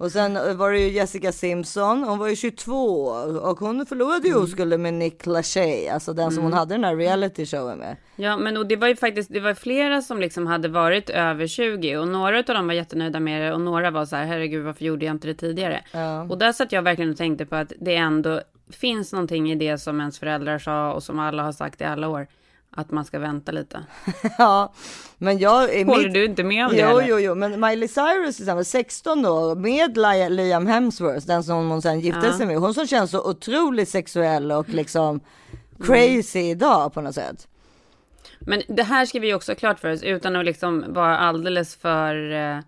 Och 0.00 0.12
sen 0.12 0.36
eh, 0.36 0.54
var 0.54 0.72
det 0.72 0.78
ju 0.78 0.90
Jessica 0.90 1.32
Simpson, 1.32 2.04
hon 2.04 2.18
var 2.18 2.28
ju 2.28 2.36
22 2.36 3.04
år. 3.04 3.44
Och 3.50 3.58
hon 3.58 3.86
förlorade 3.86 4.28
ju 4.28 4.34
oskulden 4.34 4.82
med 4.82 4.94
Nick 4.94 5.26
Lachey, 5.26 5.88
alltså 5.88 6.12
den 6.12 6.32
som 6.32 6.42
hon 6.42 6.52
hade 6.52 6.74
den 6.74 6.84
här 6.84 6.96
reality 6.96 7.46
showen 7.46 7.78
med. 7.78 7.96
Ja, 8.16 8.36
men 8.36 8.56
och 8.56 8.66
det 8.66 8.76
var 8.76 8.88
ju 8.88 8.96
faktiskt, 8.96 9.32
det 9.32 9.40
var 9.40 9.54
flera 9.54 10.02
som 10.02 10.20
liksom 10.20 10.46
hade 10.46 10.68
varit 10.68 11.10
över 11.10 11.46
20 11.46 11.96
och 11.96 12.08
några 12.08 12.38
av 12.38 12.44
dem 12.44 12.66
var 12.66 12.74
jättenöjda 12.74 13.20
med 13.20 13.42
det. 13.42 13.52
Och 13.52 13.60
några 13.60 13.90
var 13.90 14.04
så 14.04 14.16
här, 14.16 14.24
herregud 14.24 14.64
varför 14.64 14.84
gjorde 14.84 15.06
jag 15.06 15.14
inte 15.14 15.26
det 15.26 15.34
tidigare? 15.34 15.84
Ja. 15.92 16.22
Och 16.22 16.38
där 16.38 16.52
satt 16.52 16.72
jag 16.72 16.82
verkligen 16.82 17.10
och 17.10 17.16
tänkte 17.16 17.46
på 17.46 17.56
att 17.56 17.72
det 17.80 17.96
ändå 17.96 18.40
finns 18.70 19.12
någonting 19.12 19.52
i 19.52 19.54
det 19.54 19.78
som 19.78 20.00
ens 20.00 20.18
föräldrar 20.18 20.58
sa 20.58 20.92
och 20.92 21.02
som 21.02 21.18
alla 21.18 21.42
har 21.42 21.52
sagt 21.52 21.80
i 21.80 21.84
alla 21.84 22.08
år, 22.08 22.26
att 22.70 22.90
man 22.90 23.04
ska 23.04 23.18
vänta 23.18 23.52
lite. 23.52 23.84
Ja, 24.38 24.72
men 25.18 25.38
jag 25.38 25.60
Håller 25.84 26.04
mitt... 26.04 26.14
du 26.14 26.24
inte 26.24 26.44
med 26.44 26.66
om 26.66 26.72
det? 26.72 26.78
Jo, 26.80 26.88
eller? 26.98 27.08
jo, 27.08 27.18
jo, 27.18 27.34
men 27.34 27.60
Miley 27.60 27.88
Cyrus 27.88 28.36
till 28.36 28.44
exempel, 28.44 28.64
16 28.64 29.26
år 29.26 29.54
med 29.54 29.96
Li- 29.98 30.28
Liam 30.30 30.66
Hemsworth, 30.66 31.26
den 31.26 31.44
som 31.44 31.68
hon 31.70 31.82
sen 31.82 32.00
gifte 32.00 32.26
Ja. 32.26 32.36
sig 32.36 32.46
med. 32.46 32.56
Hon 32.56 32.74
som 32.74 32.86
känns 32.86 33.10
så 33.10 33.30
otroligt 33.30 33.88
sexuell 33.88 34.52
och 34.52 34.68
liksom 34.68 35.20
crazy 35.86 36.40
idag 36.40 36.94
på 36.94 37.00
något 37.00 37.14
sätt. 37.14 37.48
Men 38.40 38.62
det 38.68 38.82
här 38.82 39.06
ska 39.06 39.18
vi 39.20 39.34
också 39.34 39.52
ha 39.52 39.56
klart 39.56 39.78
för 39.80 39.92
oss 39.92 40.02
utan 40.02 40.36
att 40.36 40.44
liksom 40.44 40.84
vara 40.88 41.18
alldeles 41.18 41.76
för 41.76 42.32
eh, 42.32 42.58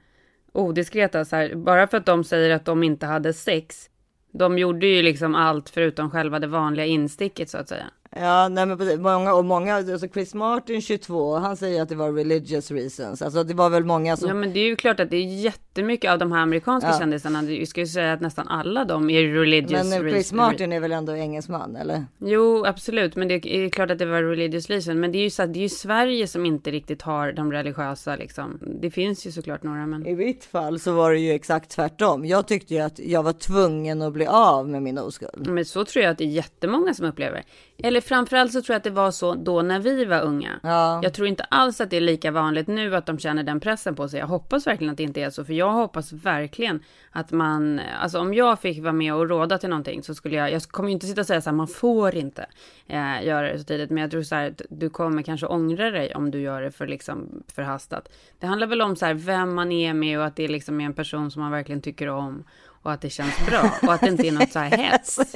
odiskreta 0.52 1.24
så 1.24 1.36
här. 1.36 1.54
Bara 1.54 1.86
för 1.86 1.96
att 1.96 2.06
de 2.06 2.24
säger 2.24 2.50
att 2.50 2.64
de 2.64 2.82
inte 2.82 3.06
hade 3.06 3.32
sex. 3.32 3.88
De 4.32 4.58
gjorde 4.58 4.86
ju 4.86 5.02
liksom 5.02 5.34
allt 5.34 5.70
förutom 5.70 6.10
själva 6.10 6.38
det 6.38 6.46
vanliga 6.46 6.86
insticket 6.86 7.50
så 7.50 7.58
att 7.58 7.68
säga. 7.68 7.84
Ja, 8.16 8.48
nej 8.48 8.66
men 8.66 8.78
precis. 8.78 8.98
Många, 8.98 9.34
och 9.34 9.44
många, 9.44 9.74
alltså 9.74 10.08
Chris 10.08 10.34
Martin 10.34 10.80
22, 10.82 11.34
han 11.36 11.56
säger 11.56 11.82
att 11.82 11.88
det 11.88 11.94
var 11.94 12.12
religious 12.12 12.70
reasons. 12.70 13.22
Alltså 13.22 13.44
det 13.44 13.54
var 13.54 13.70
väl 13.70 13.84
många 13.84 14.16
som... 14.16 14.28
Ja 14.28 14.34
men 14.34 14.52
det 14.52 14.60
är 14.60 14.64
ju 14.64 14.76
klart 14.76 15.00
att 15.00 15.10
det 15.10 15.16
är 15.16 15.24
jättemycket 15.44 16.10
av 16.10 16.18
de 16.18 16.32
här 16.32 16.42
amerikanska 16.42 16.90
Ja. 16.92 16.98
kändisarna. 16.98 17.42
Jag 17.42 17.68
skulle 17.68 17.86
säga 17.86 18.12
att 18.12 18.20
nästan 18.20 18.48
alla 18.48 18.84
de 18.84 19.10
är 19.10 19.22
religious. 19.22 19.84
men 19.90 19.92
eh, 20.06 20.10
Chris 20.12 20.32
re- 20.32 20.36
Martin 20.36 20.72
är 20.72 20.80
väl 20.80 20.92
ändå 20.92 21.12
engelsman, 21.16 21.76
eller? 21.76 22.04
Jo, 22.18 22.64
absolut, 22.66 23.16
men 23.16 23.28
det 23.28 23.34
är 23.56 23.68
klart 23.68 23.90
att 23.90 23.98
det 23.98 24.06
var 24.06 24.22
religious 24.22 24.70
reason. 24.70 25.00
Men 25.00 25.12
det 25.12 25.18
är 25.18 25.22
ju 25.22 25.30
så 25.30 25.42
att 25.42 25.52
det 25.52 25.58
är 25.58 25.62
ju 25.62 25.68
Sverige 25.68 26.26
som 26.26 26.46
inte 26.46 26.70
riktigt 26.70 27.02
har 27.02 27.32
de 27.32 27.52
religiösa 27.52 28.16
liksom. 28.16 28.58
Det 28.80 28.90
finns 28.90 29.26
ju 29.26 29.32
såklart 29.32 29.62
några, 29.62 29.86
men. 29.86 30.06
I 30.06 30.14
mitt 30.16 30.44
fall 30.44 30.78
så 30.80 30.92
var 30.92 31.12
det 31.12 31.18
ju 31.18 31.32
exakt 31.32 31.70
tvärtom. 31.70 32.26
Jag 32.26 32.46
tyckte 32.48 32.74
ju 32.74 32.80
att 32.80 32.98
jag 32.98 33.22
var 33.22 33.32
tvungen 33.32 34.02
att 34.02 34.12
bli 34.12 34.26
av 34.26 34.68
med 34.68 34.82
min 34.82 34.98
oskuld. 34.98 35.46
Men 35.48 35.64
så 35.64 35.84
tror 35.84 36.02
jag 36.04 36.12
att 36.12 36.18
det 36.18 36.24
är 36.24 36.28
jättemånga 36.28 36.94
som 36.94 37.06
upplever. 37.06 37.42
Eller 37.84 38.00
framförallt 38.02 38.52
så 38.52 38.62
tror 38.62 38.74
jag 38.74 38.78
att 38.78 38.84
det 38.84 38.90
var 38.90 39.10
så 39.10 39.34
då 39.34 39.62
när 39.62 39.80
vi 39.80 40.04
var 40.04 40.20
unga. 40.20 40.60
Ja. 40.62 41.00
Jag 41.02 41.14
tror 41.14 41.28
inte 41.28 41.44
alls 41.44 41.80
att 41.80 41.90
det 41.90 41.96
är 41.96 42.00
lika 42.00 42.30
vanligt 42.30 42.66
nu 42.66 42.96
att 42.96 43.06
de 43.06 43.18
känner 43.18 43.42
den 43.42 43.60
pressen 43.60 43.94
på 43.94 44.08
sig. 44.08 44.20
Jag 44.20 44.26
hoppas 44.26 44.66
verkligen 44.66 44.90
att 44.90 44.96
det 44.96 45.02
inte 45.02 45.22
är 45.22 45.30
så, 45.30 45.44
för 45.44 45.52
jag 45.52 45.72
hoppas 45.72 46.12
verkligen 46.12 46.82
att 47.10 47.30
man, 47.30 47.80
alltså 48.00 48.18
om 48.18 48.34
jag 48.34 48.60
fick 48.60 48.82
vara 48.82 48.92
med 48.92 49.14
och 49.14 49.28
råda 49.28 49.58
till 49.58 49.68
någonting 49.68 50.02
så 50.02 50.14
skulle 50.14 50.36
jag, 50.36 50.52
jag 50.52 50.62
kommer 50.62 50.88
ju 50.88 50.92
inte 50.92 51.06
sitta 51.06 51.20
och 51.20 51.26
säga 51.26 51.40
så 51.40 51.50
här, 51.50 51.56
man 51.56 51.68
får 51.68 52.14
inte 52.14 52.46
eh, 52.86 53.26
göra 53.26 53.52
det 53.52 53.58
så 53.58 53.64
tidigt, 53.64 53.90
men 53.90 54.00
jag 54.00 54.10
tror 54.10 54.22
så 54.22 54.34
här, 54.34 54.50
att 54.50 54.62
du 54.70 54.90
kommer 54.90 55.22
kanske 55.22 55.46
ångra 55.46 55.90
dig 55.90 56.14
om 56.14 56.30
du 56.30 56.40
gör 56.40 56.62
det 56.62 56.70
för 56.70 56.86
liksom 56.86 57.42
förhastat. 57.54 58.08
Det 58.38 58.46
handlar 58.46 58.66
väl 58.66 58.82
om 58.82 58.96
så 58.96 59.06
här, 59.06 59.14
vem 59.14 59.54
man 59.54 59.72
är 59.72 59.94
med 59.94 60.18
och 60.18 60.24
att 60.24 60.36
det 60.36 60.48
liksom 60.48 60.80
är 60.80 60.84
en 60.84 60.94
person 60.94 61.30
som 61.30 61.42
man 61.42 61.52
verkligen 61.52 61.82
tycker 61.82 62.08
om 62.08 62.44
och 62.82 62.92
att 62.92 63.00
det 63.00 63.10
känns 63.10 63.46
bra 63.46 63.70
och 63.82 63.92
att 63.94 64.00
det 64.00 64.08
inte 64.08 64.26
är 64.28 64.32
något 64.32 64.52
så 64.52 64.58
här 64.58 64.70
hets. 64.76 65.18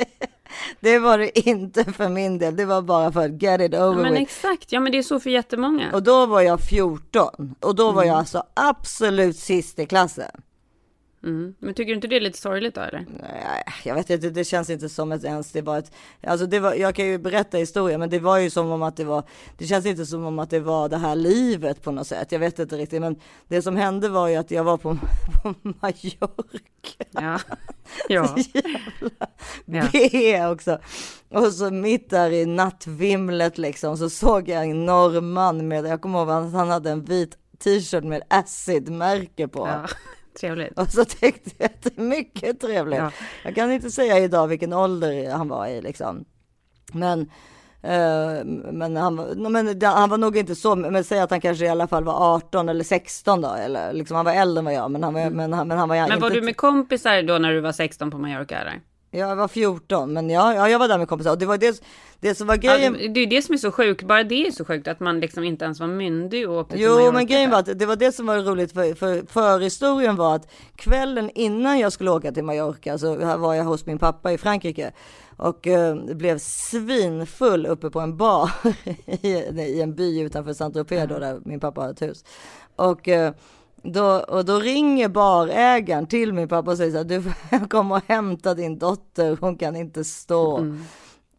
Det 0.80 0.98
var 0.98 1.18
det 1.18 1.38
inte 1.48 1.85
för 1.92 2.09
min 2.09 2.38
del. 2.38 2.56
Det 2.56 2.64
var 2.64 2.82
bara 2.82 3.12
för 3.12 3.20
att 3.24 3.42
get 3.42 3.61
it 3.61 3.72
Ja, 3.72 3.85
over 3.88 4.02
men 4.02 4.12
with. 4.12 4.22
exakt, 4.22 4.72
ja 4.72 4.80
men 4.80 4.92
det 4.92 4.98
är 4.98 5.02
så 5.02 5.20
för 5.20 5.30
jättemånga. 5.30 5.90
Och 5.92 6.02
då 6.02 6.26
var 6.26 6.40
jag 6.40 6.61
14 6.61 7.54
och 7.61 7.74
då 7.74 7.85
var 7.92 8.02
Mm. 8.02 8.09
jag 8.09 8.18
alltså 8.18 8.42
absolut 8.54 9.37
sist 9.37 9.78
i 9.78 9.87
klassen. 9.87 10.30
Mm. 11.22 11.55
Men 11.59 11.74
tycker 11.74 11.90
du 11.90 11.94
inte 11.94 12.09
det 12.09 12.16
är 12.16 12.20
lite 12.20 12.38
sorgligt 12.38 12.74
då 12.74 12.81
eller? 12.81 13.07
Nej, 13.20 13.64
Jag 13.85 13.94
vet 13.94 14.11
inte, 14.11 14.31
det 14.31 14.44
känns 14.44 14.70
inte 14.70 14.88
som 14.88 15.12
ett 15.12 15.24
ens 15.24 15.52
det 15.52 15.62
var 15.62 15.79
ett, 15.79 15.92
alltså 16.22 16.46
det 16.46 16.61
var, 16.61 16.74
jag 16.74 16.94
kan 16.94 17.07
ju 17.07 17.18
berätta 17.18 17.59
historien, 17.59 18.00
men 18.00 18.11
det 18.11 18.18
var 18.18 18.38
ju 18.38 18.50
som 18.50 18.70
om 18.70 18.83
att 18.83 18.96
det 18.96 19.05
var, 19.05 19.22
det 19.59 19.66
känns 19.66 19.87
inte 19.87 20.07
som 20.07 20.24
om 20.24 20.38
att 20.38 20.50
det 20.50 20.61
var 20.61 20.88
det 20.88 20.96
här 20.96 21.16
livet 21.16 21.83
på 21.83 21.90
något 21.90 22.07
sätt. 22.07 22.33
Jag 22.33 22.38
vet 22.38 22.59
inte 22.59 22.76
riktigt, 22.76 23.00
men 23.00 23.20
det 23.48 23.62
som 23.62 23.76
hände 23.76 24.09
var 24.09 24.29
ju 24.29 24.37
att 24.37 24.50
jag 24.50 24.64
var 24.64 24.76
på, 24.76 24.98
på 25.42 25.55
Mallorca. 25.62 26.29
Ja. 27.11 27.40
ja. 28.09 28.37
Ja. 29.64 29.88
B 29.92 30.46
också. 30.46 30.79
Och 31.29 31.52
så 31.52 31.70
mitt 31.70 32.11
där 32.11 32.31
i 32.31 32.46
nattvimlet 32.46 33.59
liksom 33.59 33.96
så 33.96 34.11
såg 34.11 34.48
jag 34.48 34.64
en 34.64 34.87
norrman 34.87 35.68
med, 35.68 35.87
jag 35.87 36.00
kommer 36.00 36.18
ihåg 36.18 36.31
att 36.31 36.52
han 36.52 36.68
hade 36.70 36.90
en 36.90 37.05
vit 37.05 37.38
t-shirt 37.59 38.05
med 38.05 38.22
acid-märke 38.29 39.48
på. 39.48 39.66
ja. 39.66 39.87
Trevligt. 40.40 40.79
Och 40.79 40.90
så 40.90 41.05
tänkte 41.05 41.51
jag 41.59 41.66
att 41.66 41.83
det 41.83 41.99
är 41.99 42.03
mycket 42.03 42.61
trevligt. 42.61 42.99
Ja. 42.99 43.11
Jag 43.44 43.55
kan 43.55 43.72
inte 43.72 43.90
säga 43.90 44.18
idag 44.18 44.46
vilken 44.46 44.72
ålder 44.72 45.31
han 45.31 45.49
var 45.49 45.66
i 45.66 45.81
liksom. 45.83 46.25
Men, 46.92 47.20
eh, 47.83 48.44
men, 48.72 48.96
han, 48.96 49.16
var- 49.16 49.51
men 49.51 49.83
han 49.83 50.11
var 50.11 50.18
nog 50.18 50.37
inte 50.37 50.55
så, 50.55 50.75
men 50.77 51.05
säg 51.05 51.18
att 51.20 51.31
han 51.31 51.40
kanske 51.40 51.64
i 51.64 51.68
alla 51.68 51.87
fall 51.88 52.05
var 52.05 52.35
18 52.35 52.68
eller 52.68 52.85
16 52.85 53.40
då, 53.40 53.49
eller 53.55 53.92
liksom 53.92 54.16
han 54.16 54.25
var 54.25 54.33
äldre 54.33 54.59
än 54.59 54.64
vad 54.64 54.75
jag, 54.75 54.90
men 54.90 55.03
han 55.03 55.14
var, 55.14 55.31
men 55.31 55.53
han, 55.53 55.68
men 55.68 55.79
han 55.79 55.88
var 55.88 55.96
Mm. 55.96 56.09
Men 56.09 56.20
var 56.20 56.29
inte, 56.29 56.40
du 56.40 56.44
med 56.44 56.57
kompisar 56.57 57.22
då 57.22 57.38
när 57.38 57.53
du 57.53 57.61
var 57.61 57.72
16 57.72 58.11
på 58.11 58.18
Mallorca 58.18 58.59
eller? 58.59 58.81
Jag 59.16 59.37
var 59.37 59.48
14, 59.48 60.12
men 60.12 60.31
ja, 60.31 60.55
ja 60.55 60.68
jag 60.68 60.79
var 60.79 60.88
där 60.88 60.98
med 60.98 61.09
kompisar. 61.09 61.31
Och 61.31 61.38
det 61.38 61.46
var 61.46 61.59
det, 61.59 61.83
det 62.20 62.35
som 62.35 62.46
var 62.46 62.59
Ja, 62.62 62.76
grejen. 62.76 63.12
det 63.14 63.20
är 63.20 63.26
det 63.26 63.42
som 63.42 63.52
är 63.52 63.59
så 63.59 63.72
sjukt. 63.72 64.02
Bara 64.02 64.24
det 64.24 64.46
är 64.46 64.50
så 64.50 64.64
sjukt 64.64 64.88
att 64.88 65.00
man 65.00 65.20
liksom 65.20 65.44
inte 65.44 65.64
ens 65.64 65.81
var 65.81 65.87
myndig 65.87 66.50
och 66.50 66.57
åkte 66.57 66.76
Jo, 66.79 67.12
men 67.12 67.26
grejen 67.26 67.50
var 67.50 67.59
att 67.59 67.79
det 67.79 67.87
var 67.87 67.96
det 67.96 68.12
som 68.12 68.26
var 68.26 68.38
roligt 68.38 68.72
för, 68.72 68.94
för 68.94 69.22
förhistorien 69.29 70.16
var 70.16 70.35
att 70.37 70.48
kvällen 70.76 71.31
innan 71.35 71.79
jag 71.79 71.92
skulle 71.92 72.11
åka 72.11 72.33
till 72.33 72.44
Mallorca 72.44 72.98
så 72.98 73.37
var 73.37 73.55
jag 73.55 73.64
hos 73.64 73.87
min 73.87 73.98
pappa 73.98 74.33
i 74.33 74.38
Frankrike 74.38 74.92
och 75.37 75.66
eh, 75.66 75.96
blev 75.96 76.38
svinfull 76.38 77.66
uppe 77.66 77.90
på 77.90 78.00
en 78.00 78.16
bar 78.16 78.50
i, 79.07 79.29
i 79.62 79.81
en 79.81 79.94
by 79.94 80.20
utanför 80.20 80.52
Saint-Tropez 80.52 81.07
då 81.09 81.18
där 81.18 81.40
min 81.44 81.61
pappa 81.61 81.81
har 81.81 81.90
ett 81.90 82.02
hus. 82.02 82.24
Och 82.76 83.09
eh, 83.09 83.33
då, 83.92 84.20
och 84.29 84.44
då 84.44 84.59
ringer 84.59 85.09
barägaren 85.09 86.07
till 86.07 86.33
min 86.33 86.49
pappa 86.49 86.70
och 86.70 86.77
säger 86.77 86.90
så 86.90 86.96
här, 86.96 87.05
du 87.05 87.22
får 87.22 87.68
komma 87.68 87.96
och 87.96 88.03
hämta 88.07 88.55
din 88.55 88.79
dotter, 88.79 89.37
hon 89.40 89.57
kan 89.57 89.77
inte 89.77 90.05
stå. 90.05 90.77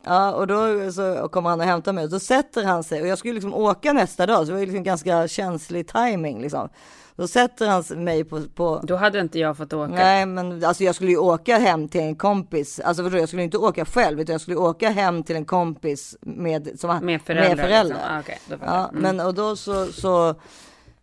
Ja, 0.05 0.33
och 0.33 0.47
då 0.47 0.91
så 0.91 1.27
kommer 1.31 1.49
han 1.49 1.59
och 1.59 1.65
hämtar 1.65 1.93
mig 1.93 2.03
och 2.03 2.09
då 2.09 2.19
sätter 2.19 2.63
han 2.63 2.83
sig 2.83 3.01
och 3.01 3.07
jag 3.07 3.17
skulle 3.17 3.33
liksom 3.33 3.53
åka 3.53 3.93
nästa 3.93 4.25
dag 4.25 4.37
så 4.37 4.45
det 4.45 4.51
var 4.51 4.59
ju 4.59 4.65
liksom 4.65 4.83
ganska 4.83 5.27
känslig 5.27 5.87
timing 5.87 6.41
liksom. 6.41 6.69
Då 7.15 7.27
sätter 7.27 7.67
han 7.67 8.03
mig 8.03 8.23
på, 8.23 8.41
på 8.55 8.81
Då 8.83 8.95
hade 8.95 9.19
inte 9.19 9.39
jag 9.39 9.57
fått 9.57 9.73
åka. 9.73 9.93
Nej, 9.93 10.25
men 10.25 10.65
alltså 10.65 10.83
jag 10.83 10.95
skulle 10.95 11.11
ju 11.11 11.17
åka 11.17 11.57
hem 11.57 11.87
till 11.87 12.01
en 12.01 12.15
kompis. 12.15 12.79
Alltså 12.79 13.03
förstår 13.03 13.19
jag 13.19 13.29
skulle 13.29 13.43
inte 13.43 13.57
åka 13.57 13.85
själv, 13.85 14.19
utan 14.21 14.33
jag 14.33 14.41
skulle 14.41 14.57
åka 14.57 14.89
hem 14.89 15.23
till 15.23 15.35
en 15.35 15.45
kompis 15.45 16.17
med, 16.21 16.79
som, 16.79 16.99
Med 17.05 17.21
föräldrar. 17.21 17.55
Med 17.55 17.65
föräldrar. 17.65 18.23
Liksom. 18.23 18.55
Ah, 18.55 18.57
fattar 18.57 18.77
Ja. 18.77 18.89
Mm. 18.89 19.01
men 19.01 19.27
och 19.27 19.33
då 19.33 19.55
så, 19.55 19.85
så 19.85 20.35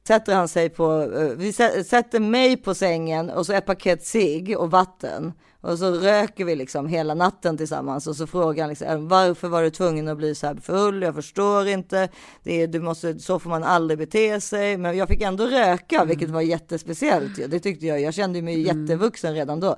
sätter 0.08 0.34
han 0.34 0.48
sig 0.48 0.68
på, 0.68 0.92
eh, 1.02 1.36
vi 1.36 1.50
sä- 1.50 1.82
sätter 1.84 2.20
mig 2.20 2.56
på 2.56 2.74
sängen 2.74 3.30
och 3.30 3.46
så 3.46 3.52
ett 3.52 3.66
paket 3.66 4.04
cigg 4.06 4.56
och 4.58 4.70
vatten. 4.70 5.32
Och 5.60 5.78
så 5.78 5.90
röker 5.90 6.44
vi 6.44 6.56
liksom 6.56 6.86
hela 6.86 7.14
natten 7.14 7.56
tillsammans 7.56 8.06
och 8.06 8.16
så 8.16 8.26
frågar 8.26 8.62
han 8.64 8.68
liksom, 8.68 9.08
varför 9.08 9.48
var 9.48 9.62
du 9.62 9.70
tvungen 9.70 10.08
att 10.08 10.16
bli 10.16 10.34
så 10.34 10.46
här 10.46 10.54
full? 10.54 11.02
Jag 11.02 11.14
förstår 11.14 11.66
inte. 11.68 12.08
Det 12.42 12.62
är, 12.62 12.66
du 12.66 12.80
måste, 12.80 13.18
så 13.18 13.38
får 13.38 13.50
man 13.50 13.64
aldrig 13.64 13.98
bete 13.98 14.40
sig. 14.40 14.76
Men 14.76 14.96
jag 14.96 15.08
fick 15.08 15.22
ändå 15.22 15.46
röka, 15.46 15.96
Mm. 15.96 16.08
vilket 16.08 16.30
var 16.30 16.40
jättespeciellt. 16.40 17.50
Det 17.50 17.60
tyckte 17.60 17.86
jag. 17.86 18.00
Jag 18.00 18.14
kände 18.14 18.42
mig 18.42 18.60
jättevuxen 18.60 19.34
redan 19.34 19.60
då. 19.60 19.76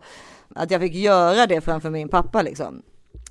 Att 0.55 0.71
jag 0.71 0.81
fick 0.81 0.95
göra 0.95 1.47
det 1.47 1.61
framför 1.61 1.91
min 1.91 2.09
pappa 2.09 2.43
liksom. 2.43 2.83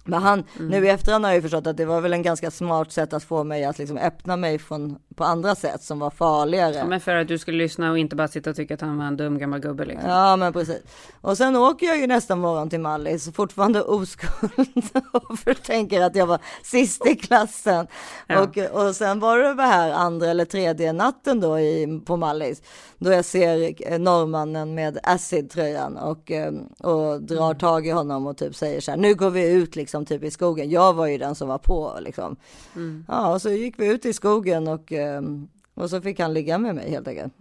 Men 0.08 0.22
han, 0.24 0.44
Mm. 0.60 0.68
nu 0.68 0.86
i 0.86 0.90
efterhand 0.90 1.26
har 1.26 1.32
jag 1.32 1.36
ju 1.36 1.42
förstått 1.42 1.68
att 1.68 1.78
det 1.78 1.86
var 1.86 2.02
väl 2.02 2.14
en 2.14 2.22
ganska 2.22 2.52
smart 2.52 2.92
sätt 2.92 3.14
att 3.14 3.24
få 3.24 3.44
mig 3.44 3.66
att 3.66 3.78
liksom 3.80 3.98
öppna 3.98 4.36
mig 4.38 4.60
från, 4.60 4.98
på 5.16 5.24
andra 5.24 5.56
sätt 5.56 5.84
som 5.84 6.00
var 6.00 6.10
farligare. 6.10 6.76
Ja, 6.76 6.86
men 6.86 7.00
för 7.00 7.16
att 7.16 7.28
du 7.28 7.38
skulle 7.38 7.58
lyssna 7.58 7.92
och 7.92 7.98
inte 7.98 8.16
bara 8.16 8.28
sitta 8.28 8.50
och 8.50 8.56
tycka 8.56 8.74
att 8.74 8.82
han 8.82 8.98
var 8.98 9.06
en 9.06 9.18
dum 9.18 9.38
gammal 9.40 9.60
gubbe 9.60 9.86
liksom. 9.86 10.10
Ja 10.10 10.36
men 10.36 10.54
precis. 10.54 10.82
Och 11.22 11.38
sen 11.38 11.56
åker 11.56 11.86
jag 11.88 11.98
ju 11.98 12.08
nästa 12.08 12.36
morgon 12.36 12.70
till 12.70 12.80
Mallis, 12.80 13.30
fortfarande 13.34 13.82
oskuld 13.82 14.52
och 15.12 15.64
tänker 15.64 16.02
att 16.02 16.16
jag 16.16 16.26
var 16.26 16.40
sist 16.64 17.06
i 17.08 17.16
klassen. 17.16 17.88
Ja. 18.28 18.40
Och, 18.42 18.58
och 18.58 18.96
sen 18.96 19.20
var 19.20 19.38
det 19.38 19.54
väl 19.54 19.66
här 19.66 19.92
andra 19.92 20.28
eller 20.28 20.46
tredje 20.46 20.94
natten 20.94 21.40
då 21.40 21.60
i, 21.60 22.02
på 22.06 22.18
Mallis, 22.18 22.62
då 22.98 23.12
jag 23.12 23.26
ser 23.26 23.74
eh, 23.94 24.00
norrmannen 24.00 24.76
med 24.76 24.98
acid-tröjan 25.04 25.98
och, 25.98 26.32
eh, 26.32 26.52
och 26.80 27.22
drar 27.22 27.46
Mm. 27.46 27.58
tag 27.58 27.88
i 27.88 27.90
honom 27.92 28.28
och 28.28 28.38
typ 28.38 28.56
säger 28.56 28.82
så 28.82 28.92
här, 28.92 28.98
nu 28.98 29.16
går 29.16 29.30
vi 29.30 29.52
ut 29.52 29.76
liksom 29.76 29.95
typ 30.04 30.24
i 30.24 30.32
skogen. 30.32 30.70
Jag 30.70 30.94
var 30.94 31.08
ju 31.08 31.18
den 31.18 31.36
som 31.36 31.48
var 31.48 31.58
på 31.58 31.98
liksom. 32.02 32.36
Mm. 32.76 33.06
Ja, 33.08 33.34
och 33.34 33.42
så 33.42 33.50
gick 33.50 33.80
vi 33.80 33.88
ut 33.88 34.06
i 34.06 34.14
skogen 34.14 34.68
och, 34.68 34.92
eh, 34.92 35.22
och 35.74 35.90
så 35.90 36.02
fick 36.02 36.20
han 36.20 36.34
ligga 36.34 36.58
med 36.58 36.76
mig 36.76 36.90
helt 36.90 37.08
enkelt. 37.08 37.34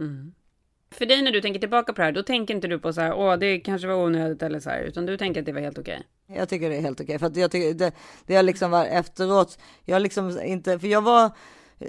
För 0.91 1.07
dig 1.07 1.23
när 1.23 1.33
du 1.33 1.41
tänker 1.41 1.61
tillbaka 1.61 1.93
på 1.93 2.01
det 2.01 2.05
här, 2.05 2.13
då 2.13 2.23
tänker 2.23 2.55
inte 2.55 2.69
du 2.69 2.79
på 2.79 2.93
så 2.93 3.01
här, 3.01 3.15
åh, 3.15 3.37
det 3.37 3.61
kanske 3.61 3.89
var 3.89 3.95
onödigt 3.95 4.43
eller 4.43 4.61
så 4.61 4.71
här, 4.71 4.81
utan 4.81 5.07
du 5.07 5.17
tänker 5.17 5.41
att 5.41 5.47
det 5.47 5.53
var 5.53 5.61
helt 5.61 5.79
okej. 5.79 6.03
Jag 6.27 6.49
tycker 6.49 6.71
det 6.71 6.77
är 6.77 6.81
helt 6.81 7.01
okej, 7.01 7.19
för 7.19 7.27
att 7.27 7.37
jag 7.37 7.51
tycker 7.51 7.75
det, 7.75 7.93
det 8.27 8.37
har 8.37 8.43
liksom 8.43 8.71
var 8.71 8.85
efteråt, 8.85 9.59
jag 9.85 10.03
liksom 10.03 10.41
inte, 10.45 10.79
för 10.79 10.89
jag 10.89 11.03
var, 11.03 11.31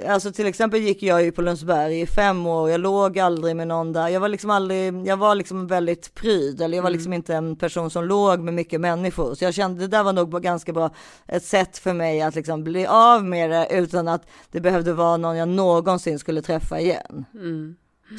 alltså 0.08 0.32
till 0.32 0.46
exempel 0.46 0.80
gick 0.82 1.04
jag 1.04 1.24
ju 1.24 1.32
på 1.32 1.42
Lundsberg 1.42 2.02
i 2.02 2.06
fem 2.06 2.46
år, 2.46 2.70
jag 2.70 2.82
låg 2.82 3.20
aldrig 3.20 3.56
med 3.56 3.68
någon 3.68 3.94
där, 3.94 4.08
jag 4.08 4.20
var 4.20 4.30
liksom 4.30 4.50
aldrig, 4.50 5.08
jag 5.08 5.18
var 5.18 5.36
liksom 5.36 5.68
väldigt 5.68 6.14
pryd, 6.16 6.62
eller 6.62 6.78
jag 6.78 6.84
var 6.84 6.90
liksom 6.90 7.14
inte 7.14 7.36
en 7.36 7.56
person 7.56 7.90
som 7.90 8.06
låg 8.06 8.40
med 8.40 8.54
mycket 8.54 8.82
människor, 8.82 9.36
så 9.36 9.44
jag 9.44 9.54
kände 9.54 9.82
det 9.82 9.88
där 9.88 10.04
var 10.04 10.14
nog 10.14 10.42
ganska 10.44 10.74
bra, 10.74 10.90
ett 11.28 11.46
sätt 11.46 11.78
för 11.78 11.94
mig 11.94 12.22
att 12.22 12.36
liksom 12.36 12.64
bli 12.64 12.86
av 12.86 13.26
med 13.26 13.50
det 13.50 13.68
utan 13.72 14.08
att 14.08 14.28
det 14.52 14.62
behövde 14.62 14.94
vara 14.94 15.18
någon 15.18 15.38
jag 15.38 15.50
någonsin 15.50 16.20
skulle 16.20 16.42
träffa 16.42 16.80
igen. 16.80 17.26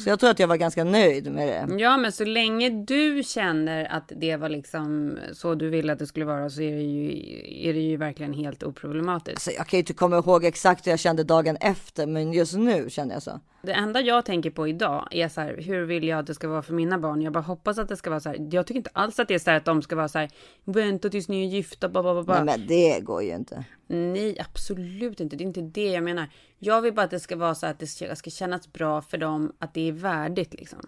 Så 0.03 0.09
jag 0.09 0.19
tror 0.19 0.29
att 0.29 0.39
jag 0.39 0.47
var 0.47 0.57
ganska 0.57 0.83
nöjd 0.83 1.31
med 1.31 1.47
det. 1.47 1.75
Ja, 1.83 1.97
men 1.97 2.11
så 2.11 2.25
länge 2.25 2.69
du 2.69 3.23
känner 3.23 3.85
att 3.85 4.11
det 4.15 4.35
var 4.35 4.49
liksom 4.49 5.17
så 5.33 5.55
du 5.55 5.69
ville 5.69 5.93
att 5.93 5.99
det 5.99 6.07
skulle 6.07 6.25
vara 6.25 6.49
så 6.49 6.61
är 6.61 6.75
det 6.75 6.81
ju, 6.81 7.11
är 7.69 7.73
det 7.73 7.79
ju 7.79 7.97
verkligen 7.97 8.33
helt 8.33 8.63
oproblematiskt. 8.63 9.41
Så 9.41 9.51
jag 9.51 9.67
kan 9.67 9.77
ju 9.77 9.81
inte 9.81 9.93
komma 9.93 10.17
ihåg 10.17 10.45
exakt 10.45 10.87
hur 10.87 10.91
jag 10.91 10.99
kände 10.99 11.23
dagen 11.23 11.57
efter, 11.61 12.07
men 12.07 12.33
just 12.33 12.57
nu 12.57 12.89
känner 12.89 13.13
jag 13.13 13.23
så. 13.23 13.39
Det 13.67 13.73
enda 13.73 14.01
jag 14.01 14.25
tänker 14.25 14.49
på 14.49 14.67
idag 14.67 15.07
är 15.11 15.29
så 15.29 15.41
här, 15.41 15.57
hur 15.57 15.85
vill 15.85 16.03
jag 16.07 16.19
att 16.19 16.27
det 16.27 16.35
ska 16.35 16.47
vara 16.47 16.61
för 16.61 16.73
mina 16.73 16.99
barn? 16.99 17.21
Jag 17.21 17.33
bara 17.33 17.43
hoppas 17.43 17.77
att 17.77 17.89
det 17.89 17.97
ska 17.97 18.09
vara 18.09 18.19
så 18.19 18.29
här. 18.29 18.47
Jag 18.51 18.67
tycker 18.67 18.77
inte 18.77 18.89
alls 18.93 19.19
att 19.19 19.27
det 19.27 19.33
är 19.35 19.39
så 19.39 19.49
här 19.49 19.57
att 19.57 19.65
de 19.65 19.81
ska 19.81 19.95
vara 19.95 20.07
så 20.07 20.19
här, 20.19 20.29
vänta 20.63 21.09
tills 21.09 21.27
ni 21.27 21.43
är 21.43 21.47
gifta, 21.47 21.89
ba, 21.89 22.03
ba, 22.03 22.23
ba. 22.23 22.33
Nej, 22.33 22.57
men 22.57 22.67
det 22.67 22.99
går 22.99 23.23
ju 23.23 23.35
inte. 23.35 23.65
Nej, 23.87 24.39
absolut 24.39 25.19
inte. 25.19 25.35
Det 25.35 25.43
är 25.43 25.45
inte 25.45 25.61
det 25.61 25.91
jag 25.91 26.03
menar. 26.03 26.27
Jag 26.59 26.81
vill 26.81 26.93
bara 26.93 27.01
att 27.01 27.11
det 27.11 27.19
ska 27.19 27.35
vara 27.35 27.55
så 27.55 27.65
att 27.65 27.79
det 27.79 27.87
ska 27.87 28.15
ska 28.15 28.29
kännas 28.29 28.73
bra 28.73 29.01
för 29.01 29.17
dem, 29.17 29.53
att 29.59 29.73
det 29.73 29.87
är 29.87 29.91
värdigt 29.91 30.53
liksom. 30.53 30.79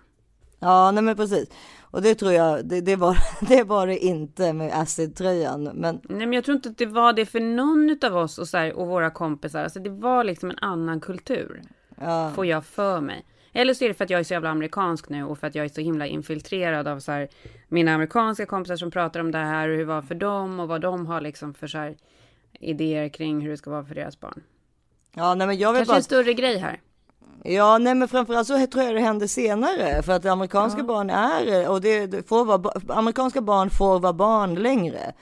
Ja, 0.59 0.91
nej 0.91 1.03
men 1.03 1.15
precis. 1.15 1.49
Och 1.81 2.01
det 2.01 2.15
tror 2.15 2.31
jag, 2.31 2.65
det, 2.65 2.81
det, 2.81 2.95
var, 2.95 3.17
det 3.47 3.63
var 3.63 3.87
det 3.87 3.97
inte 3.97 4.53
med 4.53 4.79
acid-tröjan. 4.79 5.63
Men 5.63 5.99
Nej, 6.03 6.19
men 6.27 6.33
jag 6.33 6.43
tror 6.43 6.55
inte 6.55 6.69
att 6.69 6.77
det 6.77 6.85
var 6.85 7.13
det 7.13 7.25
för 7.25 7.39
någon 7.39 8.11
av 8.11 8.17
oss 8.17 8.37
och, 8.37 8.47
så 8.47 8.57
här, 8.57 8.73
och 8.73 8.87
våra 8.87 9.11
kompisar. 9.11 9.63
Alltså 9.63 9.79
det 9.79 9.89
var 9.89 10.23
liksom 10.23 10.49
en 10.49 10.59
annan 10.59 10.99
kultur. 10.99 11.61
Ja, 11.99 12.31
Får 12.35 12.45
jag 12.45 12.65
för 12.65 13.01
mig. 13.01 13.25
Eller 13.53 13.73
så 13.73 13.83
är 13.83 13.87
det 13.87 13.93
för 13.93 14.03
att 14.03 14.09
jag 14.09 14.19
är 14.19 14.23
så 14.23 14.33
jävla 14.33 14.49
amerikansk 14.49 15.09
nu 15.09 15.23
och 15.23 15.37
för 15.39 15.47
att 15.47 15.55
jag 15.55 15.65
är 15.65 15.69
så 15.69 15.81
himla 15.81 16.07
infiltrerad 16.07 16.87
av 16.87 16.99
så 16.99 17.11
här, 17.11 17.27
mina 17.67 17.93
amerikanska 17.93 18.45
kompisar 18.45 18.75
som 18.75 18.91
pratar 18.91 19.19
om 19.19 19.31
det 19.31 19.37
här 19.37 19.67
och 19.67 19.71
hur 19.73 19.79
det 19.79 19.85
var 19.85 20.01
för 20.01 20.15
dem 20.15 20.59
och 20.59 20.67
vad 20.67 20.81
de 20.81 21.05
har 21.05 21.21
liksom 21.21 21.53
för 21.53 21.67
så 21.67 21.77
här, 21.77 21.95
idéer 22.59 23.09
kring 23.09 23.41
hur 23.41 23.49
det 23.49 23.57
ska 23.57 23.69
vara 23.69 23.85
för 23.85 23.95
deras 23.95 24.19
barn. 24.19 24.41
ja, 25.15 25.35
nej 25.35 25.47
men 25.47 25.57
jag 25.57 25.73
vet 25.73 25.79
Kanske 25.79 25.91
bara, 25.91 25.97
en 25.97 26.03
större 26.03 26.33
grej 26.33 26.57
här. 26.57 26.81
ja, 27.43 27.77
nej 27.77 27.95
men 27.95 28.07
framförallt 28.07 28.47
så 28.47 28.67
tror 28.67 28.83
jag 28.83 28.95
det 28.95 29.01
hände 29.01 29.27
senare. 29.27 30.01
För 30.03 30.13
att 30.13 30.25
amerikanska 30.25 30.83
barn 30.83 31.09
är, 31.09 31.69
och 31.69 31.81
det, 31.81 32.05
det 32.07 32.27
får 32.29 32.45
vara, 32.45 32.71
amerikanska 32.87 33.41
barn 33.41 33.69
får 33.69 33.99
vara 33.99 34.13
barn 34.13 34.55
längre. 34.55 35.13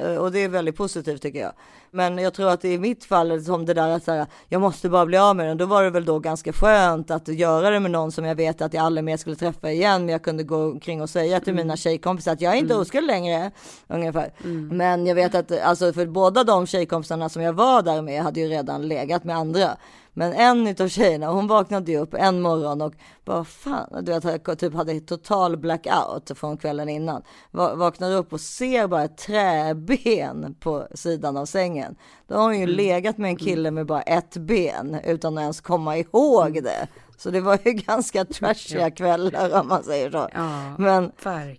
Eh, 0.00 0.16
Och 0.16 0.32
det 0.32 0.38
är 0.38 0.48
väldigt 0.48 0.76
positivt 0.76 1.22
tycker 1.22 1.38
jag. 1.40 1.52
Men 1.94 2.18
jag 2.18 2.34
tror 2.34 2.48
att 2.50 2.64
i 2.64 2.78
mitt 2.78 3.04
fall, 3.04 3.44
som 3.44 3.64
det 3.66 3.74
där 3.74 3.88
att 3.88 4.04
säga, 4.04 4.26
jag 4.48 4.60
måste 4.60 4.88
bara 4.88 5.06
bli 5.06 5.18
av 5.18 5.36
med 5.36 5.46
den, 5.48 5.56
då 5.56 5.66
var 5.66 5.82
det 5.82 5.90
väl 5.90 6.04
då 6.04 6.18
ganska 6.18 6.52
skönt 6.52 7.10
att 7.10 7.28
göra 7.28 7.70
det 7.70 7.80
med 7.80 7.90
någon 7.90 8.12
som 8.12 8.24
jag 8.24 8.34
vet 8.34 8.62
att 8.62 8.74
jag 8.74 8.84
aldrig 8.84 9.04
mer 9.04 9.16
skulle 9.16 9.36
träffa 9.36 9.70
igen. 9.70 10.00
Men 10.04 10.12
jag 10.12 10.22
kunde 10.22 10.42
gå 10.42 10.64
omkring 10.64 11.02
och 11.02 11.10
säga 11.10 11.40
till 11.40 11.54
mina 11.54 11.76
tjejkompisar 11.76 12.32
att 12.32 12.40
jag 12.40 12.52
är 12.52 12.56
inte 12.58 12.74
oskuld 12.76 13.06
längre, 13.06 13.50
ungefär. 13.88 14.32
Men 14.74 15.06
jag 15.06 15.14
vet 15.14 15.34
att, 15.34 15.60
alltså 15.60 15.92
för 15.92 16.06
båda 16.06 16.44
de 16.44 16.66
tjejkompisarna 16.66 17.28
som 17.28 17.42
jag 17.42 17.52
var 17.52 17.82
där 17.82 18.02
med 18.02 18.22
hade 18.22 18.40
ju 18.40 18.48
redan 18.48 18.88
legat 18.88 19.24
med 19.24 19.36
andra. 19.36 19.76
Men 20.14 20.32
en 20.32 20.66
utav 20.66 20.88
tjejerna, 20.88 21.26
hon 21.26 21.46
vaknade 21.46 21.92
ju 21.92 21.98
upp 21.98 22.14
en 22.14 22.40
morgon 22.40 22.82
och 22.82 22.92
bara 23.24 23.44
fan, 23.44 24.04
du 24.04 24.12
vet, 24.12 24.24
jag 24.46 24.58
typ 24.58 24.74
hade 24.74 25.00
total 25.00 25.56
blackout 25.56 26.30
från 26.38 26.56
kvällen 26.56 26.88
innan. 26.88 27.22
Va- 27.50 27.74
Vaknar 27.74 28.12
upp 28.12 28.32
och 28.32 28.40
ser 28.40 28.86
bara 28.86 29.04
ett 29.04 29.16
träben 29.18 30.54
på 30.60 30.86
sidan 30.94 31.36
av 31.36 31.46
sängen. 31.46 31.81
Då 32.28 32.34
har 32.34 32.42
hon 32.42 32.60
ju 32.60 32.66
legat 32.66 33.18
med 33.18 33.28
en 33.28 33.36
kille 33.36 33.70
med 33.70 33.86
bara 33.86 34.02
ett 34.02 34.36
ben 34.36 34.96
utan 35.04 35.38
att 35.38 35.42
ens 35.42 35.60
komma 35.60 35.96
ihåg 35.96 36.62
det. 36.64 36.86
Så 37.16 37.30
det 37.30 37.40
var 37.40 37.58
ju 37.64 37.72
ganska 37.86 38.24
trashiga 38.24 38.90
kvällar 38.90 39.60
om 39.60 39.68
man 39.68 39.82
säger 39.84 40.10
så. 40.10 40.28
Ja, 40.32 40.74
Men, 40.78 41.12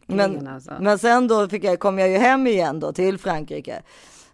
men, 0.07 0.47
alltså. 0.47 0.71
men 0.79 0.99
sen 0.99 1.27
då 1.27 1.49
fick 1.49 1.63
jag, 1.63 1.79
kom 1.79 1.99
jag 1.99 2.09
ju 2.09 2.17
hem 2.17 2.47
igen 2.47 2.79
då 2.79 2.91
till 2.93 3.17
Frankrike. 3.17 3.81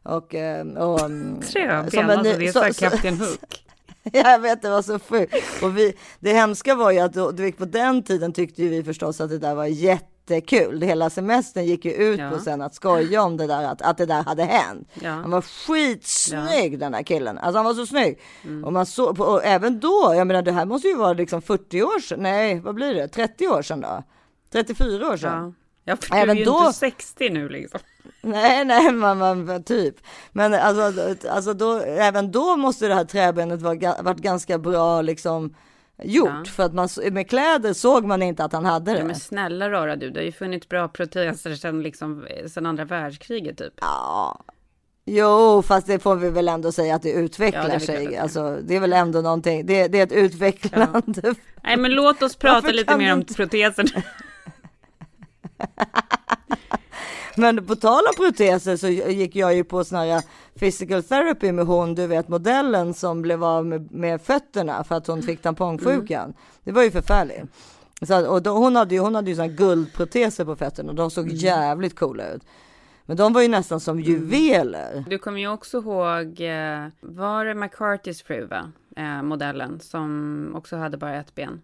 Och, 0.03 0.35
eh, 0.35 0.67
och 0.67 0.99
mm, 1.05 1.41
Träben, 1.41 1.91
som 1.91 1.99
en 1.99 2.09
alltså 2.09 2.37
det 2.37 2.47
är 2.47 2.51
så- 2.51 2.73
så, 2.73 2.79
Kapten 2.89 3.13
Hook. 3.19 3.65
Ja, 4.03 4.31
jag 4.31 4.39
vet, 4.39 4.61
det 4.61 4.69
var 4.69 4.81
så 4.81 4.99
sjukt. 4.99 5.63
Och 5.63 5.77
vi, 5.77 5.93
det 6.19 6.33
hemska 6.33 6.75
var 6.75 6.91
ju 6.91 6.99
att 6.99 7.13
då, 7.13 7.33
på 7.57 7.65
den 7.65 8.03
tiden 8.03 8.33
tyckte 8.33 8.63
ju 8.63 8.69
vi 8.69 8.83
förstås 8.83 9.21
att 9.21 9.29
det 9.29 9.37
där 9.37 9.55
var 9.55 9.65
jättekul. 10.29 10.81
Hela 10.81 11.09
semestern 11.09 11.65
gick 11.65 11.85
ju 11.85 11.91
ut 11.93 12.19
Ja. 12.19 12.29
på 12.29 12.39
sen 12.39 12.61
att 12.61 12.75
skoja 12.75 13.23
om 13.23 13.37
det 13.37 13.47
där, 13.47 13.63
att, 13.63 13.81
att 13.81 13.97
det 13.97 14.05
där 14.05 14.23
hade 14.23 14.43
hänt. 14.43 14.89
Ja. 15.01 15.09
Han 15.11 15.31
var 15.31 15.41
skitsnygg 15.41 16.79
den 16.79 16.91
där 16.91 17.03
killen. 17.03 17.37
Alltså 17.37 17.57
han 17.57 17.65
var 17.65 17.73
så 17.73 17.85
snygg. 17.85 18.19
Och 18.65 18.73
man 18.73 18.85
på- 18.95 19.23
och 19.23 19.43
även 19.45 19.79
då, 19.79 20.13
jag 20.15 20.27
menar 20.27 20.41
det 20.41 20.51
här 20.51 20.65
måste 20.65 20.87
ju 20.87 20.95
vara 20.95 21.13
liksom 21.13 21.41
40 21.41 21.83
år 21.83 21.99
sedan, 21.99 22.19
nej 22.23 22.59
vad 22.59 22.75
blir 22.75 22.93
det, 22.93 23.07
30 23.07 23.47
år 23.47 23.61
sedan 23.61 23.81
då? 23.81 24.03
34 24.51 25.07
år 25.09 25.17
sedan. 25.17 25.43
Ja. 25.45 25.53
Ja, 25.83 25.97
för 26.01 26.15
Även 26.15 26.27
du 26.35 26.41
är 26.41 26.45
ju 26.45 26.51
då- 26.51 26.59
inte 26.65 26.73
60 26.73 27.29
nu 27.29 27.49
liksom. 27.49 27.79
Nej, 28.21 28.65
nej, 28.65 28.91
man, 28.91 29.17
man, 29.17 29.63
typ. 29.63 29.95
Men 30.31 30.53
alltså, 30.53 31.03
alltså 31.29 31.53
då, 31.53 31.77
även 31.79 32.31
då 32.31 32.55
måste 32.57 32.87
det 32.87 32.93
här 32.95 33.05
träbenet 33.05 33.61
varit 33.61 34.17
ganska 34.17 34.57
bra 34.57 35.01
liksom 35.01 35.55
gjort. 36.03 36.29
Ja. 36.29 36.51
För 36.51 36.63
att 36.63 36.73
man, 36.73 36.89
med 37.11 37.29
kläder 37.29 37.73
såg 37.73 38.05
man 38.05 38.21
inte 38.23 38.43
att 38.43 38.53
han 38.53 38.65
hade 38.65 38.91
det. 38.91 38.97
Ja, 38.99 39.05
men 39.05 39.15
snälla 39.15 39.69
rara 39.69 39.95
du, 39.95 40.09
det 40.09 40.19
har 40.19 40.25
ju 40.25 40.31
funnits 40.31 40.69
bra 40.69 40.87
proteser 40.87 41.55
sedan, 41.55 41.81
liksom, 41.81 42.27
sedan 42.47 42.65
andra 42.65 42.85
världskriget 42.85 43.57
typ. 43.57 43.73
Ja. 43.81 44.43
Jo, 45.05 45.61
fast 45.61 45.87
det 45.87 45.99
får 45.99 46.15
vi 46.15 46.29
väl 46.29 46.47
ändå 46.49 46.71
säga 46.71 46.95
att 46.95 47.01
det 47.01 47.11
utvecklar 47.11 47.63
Ja, 47.67 47.73
det 47.73 47.79
sig. 47.79 48.07
det- 48.07 48.17
Alltså, 48.17 48.57
det 48.63 48.75
är 48.75 48.79
väl 48.79 48.93
ändå 48.93 49.21
någonting. 49.21 49.65
Det, 49.65 49.87
det 49.87 49.99
är 49.99 50.03
ett 50.03 50.11
utvecklande. 50.11 51.35
Nej, 51.63 51.77
men 51.77 51.91
låt 51.91 52.21
oss 52.21 52.35
prata 52.35 52.67
lite 52.71 52.97
mer 52.97 53.13
om 53.13 53.19
inte- 53.19 53.33
proteser. 53.33 53.85
Men 57.39 57.65
på 57.65 57.75
tal 57.75 58.03
om 58.07 58.25
proteser 58.25 58.77
så 58.77 58.87
gick 58.87 59.35
jag 59.35 59.55
ju 59.55 59.63
på 59.63 59.83
sån 59.83 59.97
här 59.97 60.23
physical 60.59 61.03
therapy 61.03 61.51
med 61.51 61.65
hon, 61.65 61.95
du 61.95 62.07
vet 62.07 62.27
modellen 62.27 62.93
som 62.93 63.21
blev 63.21 63.43
av 63.43 63.65
med, 63.65 63.91
med 63.91 64.21
fötterna 64.21 64.83
för 64.83 64.95
att 64.95 65.07
hon 65.07 65.21
fick 65.21 65.41
tampongsjukan. 65.41 66.23
Mm. 66.23 66.35
Det 66.63 66.71
var 66.71 66.83
ju 66.83 66.91
förfärligt. 66.91 67.43
Så, 68.01 68.27
och 68.27 68.43
då, 68.43 68.51
hon 68.51 68.75
hade 68.75 68.95
ju, 68.95 69.01
hon 69.01 69.15
hade 69.15 69.29
ju 69.29 69.35
såna 69.35 69.47
guldproteser 69.47 70.45
på 70.45 70.55
fötterna 70.55 70.89
och 70.89 70.95
de 70.95 71.01
Mm. 71.01 71.09
såg 71.09 71.27
jävligt 71.29 71.99
coola 71.99 72.29
ut. 72.33 72.41
Men 73.05 73.17
de 73.17 73.33
var 73.33 73.41
ju 73.41 73.47
nästan 73.47 73.79
som 73.79 73.99
juveler. 73.99 75.05
Du 75.09 75.17
kommer 75.17 75.39
ju 75.39 75.47
också 75.47 75.77
ihåg, 75.77 76.41
eh, 76.41 76.87
var 77.01 77.45
det 77.45 77.55
McCartys 77.55 78.23
fru 78.23 78.45
va? 78.45 78.71
Eh, 78.97 79.21
modellen 79.23 79.79
som 79.79 80.51
också 80.55 80.75
hade 80.77 80.97
bara 80.97 81.15
ett 81.19 81.35
ben. 81.35 81.61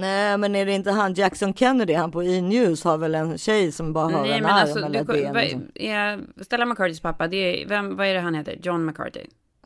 Nej, 0.00 0.38
men 0.38 0.54
är 0.56 0.66
det 0.66 0.72
inte 0.72 0.90
han 0.90 1.14
Jackson 1.14 1.54
Kennedy, 1.54 1.94
han 1.94 2.10
på 2.10 2.22
E-news 2.24 2.84
har 2.84 2.98
väl 2.98 3.14
en 3.14 3.38
tjej 3.38 3.72
som 3.72 3.92
bara 3.92 4.04
har 4.04 4.22
Nej 4.22 4.32
en 4.32 4.42
men 4.42 4.52
arm 4.52 4.58
alltså, 4.58 4.78
eller 4.78 5.04
du, 5.04 5.32
ben. 5.32 5.34
liksom. 5.74 6.44
Stella 6.44 6.66
McCartys 6.66 7.00
pappa, 7.00 7.28
det 7.28 7.36
är, 7.62 7.68
vem, 7.68 7.96
vad 7.96 8.06
är 8.06 8.14
det 8.14 8.20
han 8.20 8.34
heter? 8.34 8.58
John 8.62 8.86
McCarthy? 8.86 9.20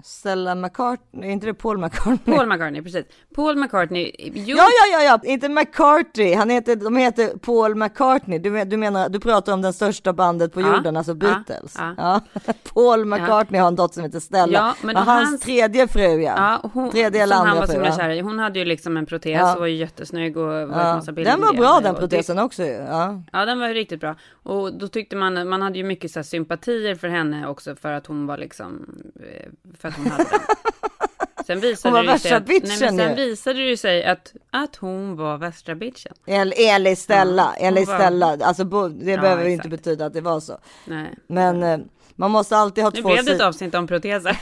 Stella 0.05 0.55
McCartney, 0.55 1.29
är 1.29 1.33
inte 1.33 1.47
det 1.47 1.55
Paul 1.55 1.79
McCartney? 1.79 2.37
Paul 2.37 2.47
McCartney, 2.49 2.83
precis. 2.83 3.05
Paul 3.35 3.57
McCartney, 3.57 4.13
jo, 4.19 4.57
Ja, 4.57 4.65
ja, 4.93 4.99
ja, 4.99 5.03
ja, 5.03 5.31
inte 5.31 5.49
McCartney. 5.49 6.35
Han 6.35 6.51
heter, 6.51 6.77
de 6.77 6.97
heter 6.97 7.39
Paul 7.39 7.75
McCartney. 7.75 8.39
Du, 8.39 8.65
du 8.65 8.77
menar, 8.77 9.09
du 9.09 9.21
pratar 9.21 9.53
om 9.53 9.63
den 9.63 9.73
största 9.73 10.13
bandet 10.13 10.53
på 10.53 10.61
Ja, 10.61 10.77
jorden, 10.77 10.97
alltså 10.97 11.15
Beatles. 11.15 11.75
ja. 11.79 11.95
Ja. 11.97 12.21
Paul 12.75 13.05
McCartney 13.05 13.61
har 13.61 13.69
en 13.69 13.77
dotter 13.77 13.95
som 13.95 14.03
heter 14.03 14.21
Stella. 14.21 14.53
Ja, 14.59 14.75
men 14.83 14.97
och 14.97 15.03
hans, 15.03 15.29
hans- 15.31 15.41
tredje 15.43 15.89
fru, 15.89 16.23
ja. 16.23 16.71
Hon, 16.73 16.91
Tredje 16.91 17.23
eller 17.23 17.37
andra 17.37 17.55
var 17.55 17.67
fru, 17.67 17.85
ja. 17.85 17.97
kär 17.97 18.11
i. 18.11 18.21
Hon 18.21 18.39
hade 18.39 18.59
ju 18.59 18.65
liksom 18.65 18.97
en 18.97 19.07
protes 19.07 19.55
och 19.55 19.61
var 19.61 19.67
ju 19.67 19.77
jättesnygg 19.77 20.37
och 20.37 20.47
var 20.47 20.61
Ja. 20.61 20.67
massa 20.95 21.13
bilder. 21.13 21.33
Den 21.33 21.41
var 21.41 21.53
bra 21.55 21.81
den 21.83 21.95
Och 21.95 22.01
det- 22.01 22.09
protesen 22.09 22.39
också. 22.39 22.63
Ja. 22.65 23.23
Ja, 23.33 23.45
den 23.45 23.61
var 23.61 23.69
ju 23.69 23.75
riktigt 23.75 24.01
bra. 24.01 24.15
Och 24.43 24.75
då 24.75 24.89
tyckte 24.89 25.17
man, 25.17 25.49
man 25.49 25.63
hade 25.63 25.79
ju 25.79 25.85
mycket 25.85 26.11
så 26.11 26.23
sympatier 26.23 26.95
för 26.95 27.09
henne 27.09 27.47
också 27.49 27.77
för 27.77 27.93
att 27.93 28.07
hon 28.07 28.27
var 28.27 28.39
liksom, 28.39 28.87
eh, 29.21 29.49
för 29.81 29.89
att 29.90 29.96
hon 29.96 30.07
hade 30.11 30.24
den. 30.31 30.40
Sen 31.46 31.61
visade 31.61 31.96
Hon 31.98 32.07
var 32.07 32.12
värsta 32.12 32.37
att, 32.37 32.48
nej, 32.48 32.61
men 32.61 32.68
bitchen 32.70 32.96
sen 32.98 33.16
visade 33.16 33.68
det 33.70 33.76
sig 33.76 34.05
att, 34.05 34.33
att 34.50 34.76
hon 34.76 35.16
var 35.16 35.38
värsta 35.38 35.74
bitchen. 35.74 36.12
En- 36.26 36.53
Enligt 36.57 36.98
Stella, 36.98 37.55
Ja, 37.61 37.66
enligt 37.66 37.88
hon 37.88 37.96
var- 37.98 38.05
Stella. 38.05 38.38
Alltså, 38.46 38.64
det 38.64 39.11
Ja, 39.11 39.20
behöver 39.20 39.44
ju 39.44 39.53
inte 39.53 39.68
betyda 39.68 40.07
att 40.07 40.12
det 40.12 40.20
var 40.20 40.40
så. 40.40 40.59
Nej. 40.85 41.14
Men 41.26 41.62
eh, 41.62 41.79
man 42.16 42.31
måste 42.31 42.57
alltid 42.57 42.85
ha 42.85 42.90
Nu 42.94 43.00
två 43.03 43.09
blev 43.09 43.24
det 43.24 43.31
ett 43.31 43.37
sidor. 43.37 43.46
avsnitt 43.48 43.74
om 43.74 43.87
proteser. 43.87 44.37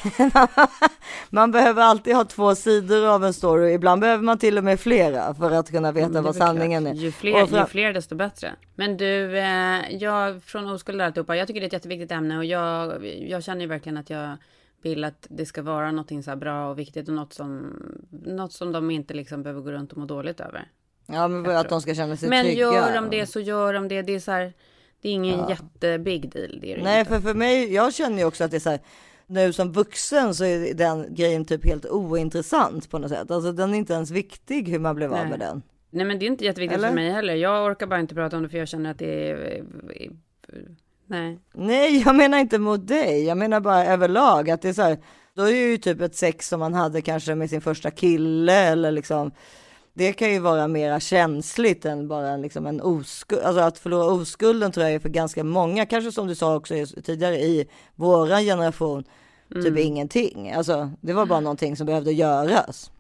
Man 1.30 1.50
behöver 1.52 1.82
alltid 1.82 2.14
ha 2.14 2.24
två 2.24 2.54
sidor 2.54 3.06
av 3.06 3.24
en 3.24 3.32
story. 3.34 3.72
Ibland 3.72 4.00
behöver 4.00 4.24
man 4.24 4.38
till 4.38 4.58
och 4.58 4.64
med 4.64 4.80
flera 4.80 5.34
för 5.34 5.50
att 5.50 5.70
kunna 5.70 5.92
veta 5.92 6.18
är 6.18 6.22
vad 6.22 6.36
sanningen 6.36 6.82
klart. 6.84 6.94
är. 6.94 6.98
Ju 6.98 7.12
fler, 7.12 7.42
Och 7.42 7.48
fram- 7.50 7.60
ju 7.60 7.66
fler 7.66 7.92
desto 7.92 8.14
bättre. 8.14 8.52
Men 8.74 8.96
du, 8.96 9.38
eh, 9.38 9.90
jag 9.96 10.42
från 10.42 10.70
oskuld 10.70 11.00
alltihopa, 11.00 11.36
jag 11.36 11.46
tycker 11.46 11.60
det 11.60 11.64
är 11.64 11.66
ett 11.66 11.72
jätteviktigt 11.72 12.12
ämne 12.12 12.38
och 12.38 12.44
jag, 12.44 13.06
jag 13.28 13.44
känner 13.44 13.60
ju 13.60 13.66
verkligen 13.66 13.98
att 13.98 14.10
jag 14.10 14.36
vill 14.82 15.04
att 15.04 15.26
det 15.30 15.46
ska 15.46 15.62
vara 15.62 15.90
någonting 15.90 16.22
så 16.22 16.36
bra 16.36 16.70
och 16.70 16.78
viktigt 16.78 17.08
och 17.08 17.14
något 17.14 17.32
som, 17.32 17.72
något 18.10 18.52
som 18.52 18.72
de 18.72 18.90
inte 18.90 19.14
liksom 19.14 19.42
behöver 19.42 19.60
gå 19.60 19.72
runt 19.72 19.92
och 19.92 19.98
må 19.98 20.04
dåligt 20.04 20.40
över. 20.40 20.68
Ja, 21.06 21.28
men 21.28 21.56
att 21.56 21.68
de 21.68 21.80
ska 21.80 21.94
känna 21.94 22.16
sig 22.16 22.28
Men 22.28 22.44
trygga. 22.44 22.60
gör 22.60 22.94
de 22.94 23.10
det 23.10 23.26
så 23.26 23.40
gör 23.40 23.74
de 23.74 23.88
det. 23.88 24.02
Det 24.02 24.14
är 24.14 24.20
så 24.20 24.30
här, 24.30 24.52
det 25.02 25.08
är 25.08 25.12
ingen 25.12 25.48
jättebig 25.48 26.30
deal. 26.32 26.58
Det 26.60 26.72
är 26.72 26.76
det 26.76 26.82
Nej, 26.82 27.00
inte. 27.00 27.12
för 27.12 27.20
för 27.20 27.34
mig, 27.34 27.74
jag 27.74 27.94
känner 27.94 28.18
ju 28.18 28.24
också 28.24 28.44
att 28.44 28.50
det 28.50 28.56
är 28.56 28.60
så 28.60 28.70
här, 28.70 28.80
nu 29.26 29.52
som 29.52 29.72
vuxen 29.72 30.34
så 30.34 30.44
är 30.44 30.74
den 30.74 31.14
grejen 31.14 31.44
typ 31.44 31.64
helt 31.64 31.86
ointressant 31.86 32.90
på 32.90 32.98
något 32.98 33.10
sätt. 33.10 33.30
Alltså 33.30 33.52
den 33.52 33.74
är 33.74 33.78
inte 33.78 33.92
ens 33.92 34.10
viktig 34.10 34.68
hur 34.68 34.78
man 34.78 34.96
blev 34.96 35.12
av 35.12 35.18
Nej. 35.20 35.30
med 35.30 35.38
den. 35.38 35.62
Nej 35.90 36.06
men 36.06 36.18
det 36.18 36.24
är 36.24 36.26
inte 36.26 36.44
jätteviktigt 36.44 36.78
Eller? 36.78 36.88
för 36.88 36.94
mig 36.94 37.10
heller. 37.10 37.34
Jag 37.34 37.66
orkar 37.66 37.86
bara 37.86 38.00
inte 38.00 38.14
prata 38.14 38.36
om 38.36 38.42
det 38.42 38.48
för 38.48 38.58
jag 38.58 38.68
känner 38.68 38.90
att 38.90 38.98
det 38.98 39.30
är... 39.30 39.64
Nej. 41.10 41.38
Nej, 41.54 42.02
jag 42.06 42.16
menar 42.16 42.38
inte 42.38 42.58
mot 42.58 42.86
dig. 42.86 43.24
Jag 43.24 43.38
menar 43.38 43.60
bara 43.60 43.84
överlag 43.84 44.50
att 44.50 44.62
det 44.62 44.68
är 44.68 44.72
så 44.72 44.82
här. 44.82 44.98
Då 45.34 45.42
är 45.42 45.52
ju 45.52 45.78
typ 45.78 46.00
ett 46.00 46.16
sex 46.16 46.48
som 46.48 46.60
man 46.60 46.74
hade 46.74 47.02
kanske 47.02 47.34
med 47.34 47.50
sin 47.50 47.60
första 47.60 47.90
kille 47.90 48.52
eller 48.52 48.90
liksom. 48.90 49.30
Det 49.94 50.12
kan 50.12 50.32
ju 50.32 50.38
vara 50.38 50.68
mera 50.68 51.00
känsligt 51.00 51.84
än 51.84 52.08
bara 52.08 52.36
liksom 52.36 52.66
en 52.66 52.80
oskuld. 52.80 53.42
Alltså 53.42 53.62
att 53.62 53.78
förlora 53.78 54.12
oskulden 54.12 54.72
tror 54.72 54.86
jag 54.86 54.94
är 54.94 54.98
för 54.98 55.08
ganska 55.08 55.44
många, 55.44 55.86
kanske 55.86 56.12
som 56.12 56.26
du 56.26 56.34
sa 56.34 56.56
också 56.56 56.74
tidigare 57.04 57.36
i 57.36 57.68
våran 57.94 58.42
generation, 58.42 59.04
typ 59.54 59.78
ingenting. 59.78 60.52
Alltså 60.52 60.90
det 61.00 61.12
var 61.12 61.26
bara 61.26 61.40
någonting 61.40 61.76
som 61.76 61.86
behövde 61.86 62.12
göras. 62.12 62.90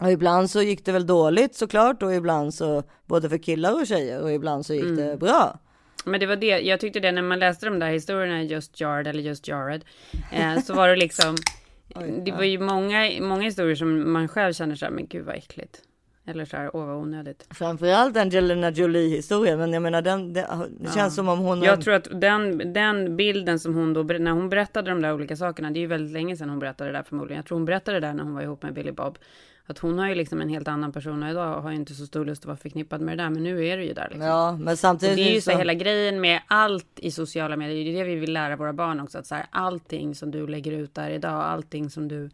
Och 0.00 0.12
ibland 0.12 0.50
så 0.50 0.62
gick 0.62 0.84
det 0.84 0.92
väl 0.92 1.06
dåligt 1.06 1.54
såklart 1.54 2.02
och 2.02 2.14
ibland 2.14 2.54
så 2.54 2.82
både 3.06 3.28
för 3.28 3.38
killar 3.38 3.80
och 3.80 3.86
tjejer 3.86 4.22
och 4.22 4.32
ibland 4.32 4.66
så 4.66 4.74
gick 4.74 4.96
det 4.96 5.16
bra. 5.16 5.58
Men 6.04 6.20
det 6.20 6.26
var 6.26 6.36
det, 6.36 6.60
jag 6.60 6.80
tyckte 6.80 7.00
det 7.00 7.12
när 7.12 7.22
man 7.22 7.38
läste 7.38 7.66
de 7.66 7.78
där 7.78 7.90
historierna, 7.90 8.42
just 8.42 8.80
Jared 8.80 9.06
eller 9.06 9.22
just 9.22 9.48
Jared, 9.48 9.84
eh, 10.32 10.60
så 10.62 10.74
var 10.74 10.88
det 10.88 10.96
liksom, 10.96 11.36
Oj, 11.94 12.22
det 12.24 12.32
var 12.32 12.44
ju 12.44 12.58
många, 12.58 13.10
många 13.20 13.42
historier 13.42 13.74
som 13.74 14.12
man 14.12 14.28
själv 14.28 14.52
känner 14.52 14.74
så 14.74 14.84
här, 14.84 14.92
men 14.92 15.06
gud 15.06 15.24
vad 15.24 15.34
äckligt. 15.34 15.82
Eller 16.26 16.44
så 16.44 16.56
här, 16.56 16.76
åh 16.76 16.86
vad 16.86 16.96
onödigt. 16.96 17.46
Framförallt 17.50 18.16
Angelina 18.16 18.70
Jolie-historien, 18.70 19.58
men 19.58 19.72
jag 19.72 19.82
menar 19.82 20.02
den, 20.02 20.32
det, 20.32 20.68
det 20.80 20.94
känns 20.94 21.14
som 21.14 21.28
om 21.28 21.38
hon... 21.38 21.62
Jag 21.62 21.80
tror 21.80 21.94
att 21.94 22.20
den, 22.20 22.72
den 22.72 23.16
bilden 23.16 23.58
som 23.58 23.74
hon 23.74 23.94
då, 23.94 24.02
när 24.02 24.30
hon 24.30 24.48
berättade 24.48 24.90
de 24.90 25.02
där 25.02 25.14
olika 25.14 25.36
sakerna, 25.36 25.70
det 25.70 25.78
är 25.78 25.80
ju 25.80 25.86
väldigt 25.86 26.12
länge 26.12 26.36
sedan 26.36 26.50
hon 26.50 26.58
berättade 26.58 26.90
det 26.90 26.98
där 26.98 27.02
förmodligen. 27.02 27.36
Jag 27.36 27.46
tror 27.46 27.58
hon 27.58 27.64
berättade 27.64 28.00
det 28.00 28.06
där 28.06 28.14
när 28.14 28.24
hon 28.24 28.34
var 28.34 28.42
ihop 28.42 28.62
med 28.62 28.74
Billy 28.74 28.92
Bob. 28.92 29.18
Att 29.66 29.78
hon 29.78 29.98
har 29.98 30.08
ju 30.08 30.14
liksom 30.14 30.40
en 30.40 30.48
helt 30.48 30.68
annan 30.68 30.92
person 30.92 31.22
och 31.22 31.28
idag 31.30 31.60
har 31.60 31.70
ju 31.70 31.76
inte 31.76 31.94
så 31.94 32.06
stor 32.06 32.24
lust 32.24 32.42
att 32.42 32.46
vara 32.46 32.56
förknippad 32.56 33.00
med 33.00 33.18
det 33.18 33.22
där, 33.22 33.30
men 33.30 33.42
nu 33.42 33.66
är 33.66 33.76
det 33.76 33.84
ju 33.84 33.92
där 33.92 34.08
liksom. 34.10 34.26
Ja, 34.26 34.56
men 34.56 34.72
Och 34.72 34.78
samtidigt... 34.78 35.16
det 35.16 35.30
är 35.30 35.34
ju 35.34 35.40
så 35.40 35.50
så- 35.50 35.58
hela 35.58 35.74
grejen 35.74 36.20
med 36.20 36.40
allt 36.46 36.86
i 36.96 37.10
sociala 37.10 37.56
medier. 37.56 37.84
Det 37.84 37.90
är 38.00 38.04
det 38.04 38.14
vi 38.14 38.20
vill 38.20 38.32
lära 38.32 38.56
våra 38.56 38.72
barn 38.72 39.00
också. 39.00 39.18
Att 39.18 39.26
så 39.26 39.34
här, 39.34 39.46
allting 39.50 40.14
som 40.14 40.30
du 40.30 40.46
lägger 40.46 40.72
ut 40.72 40.94
där 40.94 41.10
idag, 41.10 41.42
allting 41.42 41.90
som 41.90 42.08
du 42.08 42.30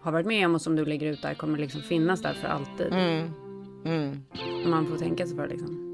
har 0.00 0.12
varit 0.12 0.26
med 0.26 0.46
om 0.46 0.54
och 0.54 0.62
som 0.62 0.76
du 0.76 0.84
lägger 0.84 1.06
ut 1.06 1.22
där 1.22 1.34
kommer 1.34 1.58
liksom 1.58 1.80
finnas 1.80 2.22
där 2.22 2.32
för 2.32 2.48
alltid. 2.48 2.86
Mm. 2.92 3.30
Mm. 3.84 4.24
Man 4.66 4.86
får 4.86 4.96
tänka 4.96 5.26
sig 5.26 5.36
för 5.36 5.48
liksom. 5.48 5.87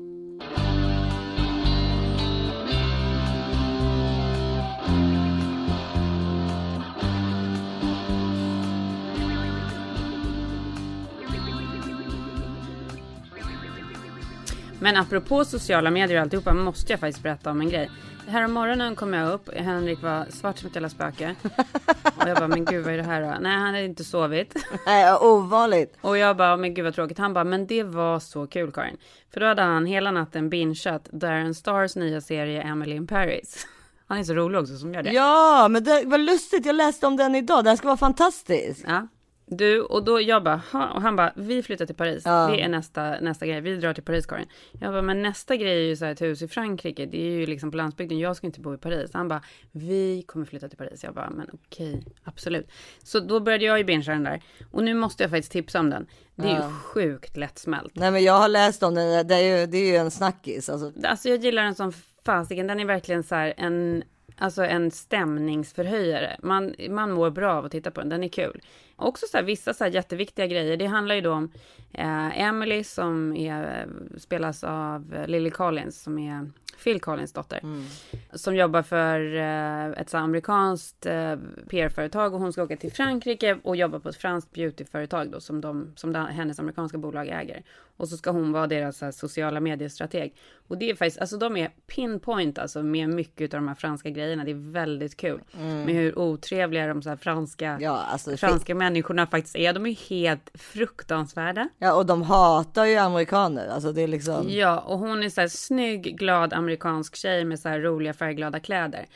Men 14.84 14.96
apropå 14.96 15.44
sociala 15.44 15.90
medier 15.90 16.16
och 16.16 16.22
alltihopa 16.22 16.54
måste 16.54 16.92
jag 16.92 17.00
faktiskt 17.00 17.22
berätta 17.22 17.50
om 17.50 17.60
en 17.60 17.68
grej. 17.68 17.90
Här 18.26 18.44
om 18.44 18.52
morgonen 18.52 18.96
kom 18.96 19.12
jag 19.12 19.32
upp, 19.32 19.54
Henrik 19.56 20.02
var 20.02 20.26
svart 20.30 20.58
som 20.58 20.68
ett 20.68 20.74
jävla 20.74 20.88
spöke. 20.88 21.34
Och 22.16 22.28
jag 22.28 22.36
bara, 22.36 22.48
men 22.48 22.64
gud 22.64 22.84
vad 22.84 22.92
är 22.92 22.96
det 22.96 23.02
här 23.02 23.22
då? 23.22 23.34
Nej, 23.40 23.52
han 23.52 23.66
hade 23.66 23.84
inte 23.84 24.04
sovit. 24.04 24.54
Nej, 24.86 25.14
ovanligt. 25.20 25.96
Och 26.00 26.18
jag 26.18 26.36
bara, 26.36 26.56
men 26.56 26.74
gud 26.74 26.84
vad 26.84 26.94
tråkigt. 26.94 27.18
Han 27.18 27.34
bara, 27.34 27.44
men 27.44 27.66
det 27.66 27.82
var 27.82 28.20
så 28.20 28.46
kul 28.46 28.72
Karin. 28.72 28.96
För 29.32 29.40
då 29.40 29.46
hade 29.46 29.62
han 29.62 29.86
hela 29.86 30.10
natten 30.10 30.50
bingeat 30.50 31.08
Darren 31.12 31.54
Stars 31.54 31.96
nya 31.96 32.20
serie 32.20 32.62
Emily 32.62 32.96
in 32.96 33.06
Paris. 33.06 33.66
Han 34.06 34.18
är 34.18 34.24
så 34.24 34.34
rolig 34.34 34.60
också 34.60 34.76
som 34.76 34.94
gör 34.94 35.02
det. 35.02 35.12
Ja, 35.12 35.68
men 35.70 35.84
det 35.84 36.02
var 36.06 36.18
lustigt. 36.18 36.66
Jag 36.66 36.76
läste 36.76 37.06
om 37.06 37.16
den 37.16 37.34
idag. 37.34 37.64
Den 37.64 37.76
ska 37.76 37.86
vara 37.86 37.96
fantastisk. 37.96 38.84
Ja. 38.86 39.08
Du, 39.46 39.80
och 39.80 40.04
då 40.04 40.20
jag 40.20 40.44
bara, 40.44 40.62
ha, 40.72 40.90
och 40.90 41.02
han 41.02 41.16
bara, 41.16 41.32
vi 41.36 41.62
flyttar 41.62 41.86
till 41.86 41.94
Paris. 41.94 42.22
Ja. 42.26 42.46
Det 42.46 42.62
är 42.62 42.68
nästa, 42.68 43.20
nästa 43.20 43.46
grej. 43.46 43.60
Vi 43.60 43.76
drar 43.76 43.94
till 43.94 44.02
Paris 44.02 44.26
Karin. 44.26 44.46
Jag 44.80 44.92
bara, 44.92 45.02
men 45.02 45.22
nästa 45.22 45.56
grej 45.56 45.72
är 45.72 45.88
ju 45.88 45.96
så 45.96 46.04
här 46.04 46.12
ett 46.12 46.22
hus 46.22 46.42
i 46.42 46.48
Frankrike. 46.48 47.06
Det 47.06 47.26
är 47.26 47.30
ju 47.30 47.46
liksom 47.46 47.70
på 47.70 47.76
landsbygden. 47.76 48.18
Jag 48.18 48.36
ska 48.36 48.46
inte 48.46 48.60
bo 48.60 48.74
i 48.74 48.78
Paris. 48.78 49.10
Han 49.12 49.28
bara, 49.28 49.42
vi 49.72 50.22
kommer 50.26 50.46
flytta 50.46 50.68
till 50.68 50.78
Paris. 50.78 51.04
Jag 51.04 51.14
bara, 51.14 51.30
men 51.30 51.50
okej, 51.52 52.04
absolut. 52.24 52.70
Så 53.02 53.20
då 53.20 53.40
började 53.40 53.64
jag 53.64 53.78
ju 53.78 53.84
bingea 53.84 54.14
den 54.14 54.24
där. 54.24 54.42
Och 54.70 54.84
nu 54.84 54.94
måste 54.94 55.22
jag 55.22 55.30
faktiskt 55.30 55.52
tipsa 55.52 55.80
om 55.80 55.90
den. 55.90 56.06
Det 56.34 56.48
är 56.48 56.56
ju 56.56 56.70
sjukt 56.70 57.36
lättsmält. 57.36 57.92
Nej, 57.94 58.10
men 58.10 58.22
jag 58.22 58.38
har 58.38 58.48
läst 58.48 58.82
om 58.82 58.94
den. 58.94 59.26
Det 59.26 59.34
är 59.34 59.60
ju, 59.60 59.66
det 59.66 59.78
är 59.78 59.86
ju 59.86 59.96
en 59.96 60.10
snackis. 60.10 60.68
Alltså. 60.68 60.92
Alltså 61.04 61.28
jag 61.28 61.38
gillar 61.44 61.62
den 61.62 61.74
som 61.74 61.92
fasiken. 62.24 62.66
Den 62.66 62.80
är 62.80 62.84
verkligen 62.84 63.22
så 63.22 63.34
här 63.34 63.54
en, 63.56 64.02
alltså 64.38 64.64
en 64.64 64.90
stämningsförhöjare. 64.90 66.36
Man, 66.42 66.74
man 66.90 67.12
mår 67.12 67.30
bra 67.30 67.52
av 67.52 67.64
att 67.64 67.72
titta 67.72 67.90
på 67.90 68.00
den. 68.00 68.08
Den 68.08 68.24
är 68.24 68.28
kul. 68.28 68.60
Också 68.96 69.26
så 69.26 69.36
här, 69.36 69.44
vissa 69.44 69.74
så 69.74 69.84
här 69.84 69.90
jätteviktiga 69.90 70.46
grejer. 70.46 70.76
Det 70.76 70.86
handlar 70.86 71.14
ju 71.14 71.20
då 71.20 71.32
om 71.32 71.52
eh, 71.92 72.40
Emily 72.40 72.84
som 72.84 73.36
är, 73.36 73.88
spelas 74.18 74.64
av 74.64 75.24
Lily 75.26 75.50
Collins 75.50 76.02
som 76.02 76.18
är 76.18 76.50
Phil 76.84 77.00
Collins 77.00 77.32
dotter. 77.32 77.60
Som 78.32 78.56
jobbar 78.56 78.82
för 78.82 79.36
eh, 79.36 80.00
ett 80.00 80.10
så 80.10 80.18
amerikanskt 80.18 81.06
eh, 81.06 81.36
PR-företag 81.68 82.34
och 82.34 82.40
hon 82.40 82.52
ska 82.52 82.62
åka 82.62 82.76
till 82.76 82.92
Frankrike 82.92 83.58
och 83.62 83.76
jobba 83.76 84.00
på 84.00 84.08
ett 84.08 84.16
franskt 84.16 84.52
beautyföretag 84.52 85.30
då 85.30 85.40
som, 85.40 85.60
de, 85.60 85.92
som 85.96 86.12
det, 86.12 86.18
hennes 86.18 86.58
amerikanska 86.58 86.98
bolag 86.98 87.28
äger. 87.28 87.62
Och 87.96 88.08
så 88.08 88.16
ska 88.16 88.30
hon 88.30 88.52
vara 88.52 88.66
deras 88.66 89.00
här, 89.00 89.10
sociala 89.10 89.60
mediestrateg. 89.60 90.34
Och 90.68 90.78
det 90.78 90.90
är 90.90 90.94
faktiskt, 90.94 91.20
alltså 91.20 91.36
de 91.36 91.56
är 91.56 91.70
pinpoint 91.86 92.58
alltså 92.58 92.82
med 92.82 93.08
mycket 93.08 93.54
av 93.54 93.60
de 93.60 93.68
här 93.68 93.74
franska 93.74 94.10
grejerna. 94.10 94.44
Det 94.44 94.50
är 94.50 94.72
väldigt 94.72 95.16
kul. 95.16 95.40
Med 95.52 95.94
hur 95.94 96.18
otrevliga 96.18 96.86
de 96.86 97.02
så 97.02 97.08
här 97.08 97.16
franska, 97.16 97.78
Ja, 97.80 98.02
alltså, 98.12 98.36
franska 98.36 98.74
människorna 98.74 99.26
faktiskt 99.26 99.56
är. 99.56 99.72
De 99.72 99.86
är 99.86 100.08
helt 100.08 100.50
fruktansvärda. 100.54 101.68
Ja, 101.78 101.94
och 101.94 102.06
de 102.06 102.22
hatar 102.22 102.84
ju 102.84 102.96
amerikaner. 102.96 103.68
Alltså 103.68 103.92
det 103.92 104.02
är 104.02 104.08
liksom. 104.08 104.46
Ja, 104.48 104.78
och 104.78 104.98
hon 104.98 105.22
är 105.22 105.28
så 105.28 105.40
här 105.40 105.48
snygg, 105.48 106.18
glad 106.18 106.52
amerikansk 106.64 107.16
tjej 107.16 107.44
med 107.44 107.60
så 107.60 107.68
här 107.68 107.80
roliga 107.80 108.12
färgglada 108.14 108.60
kläder. 108.60 109.06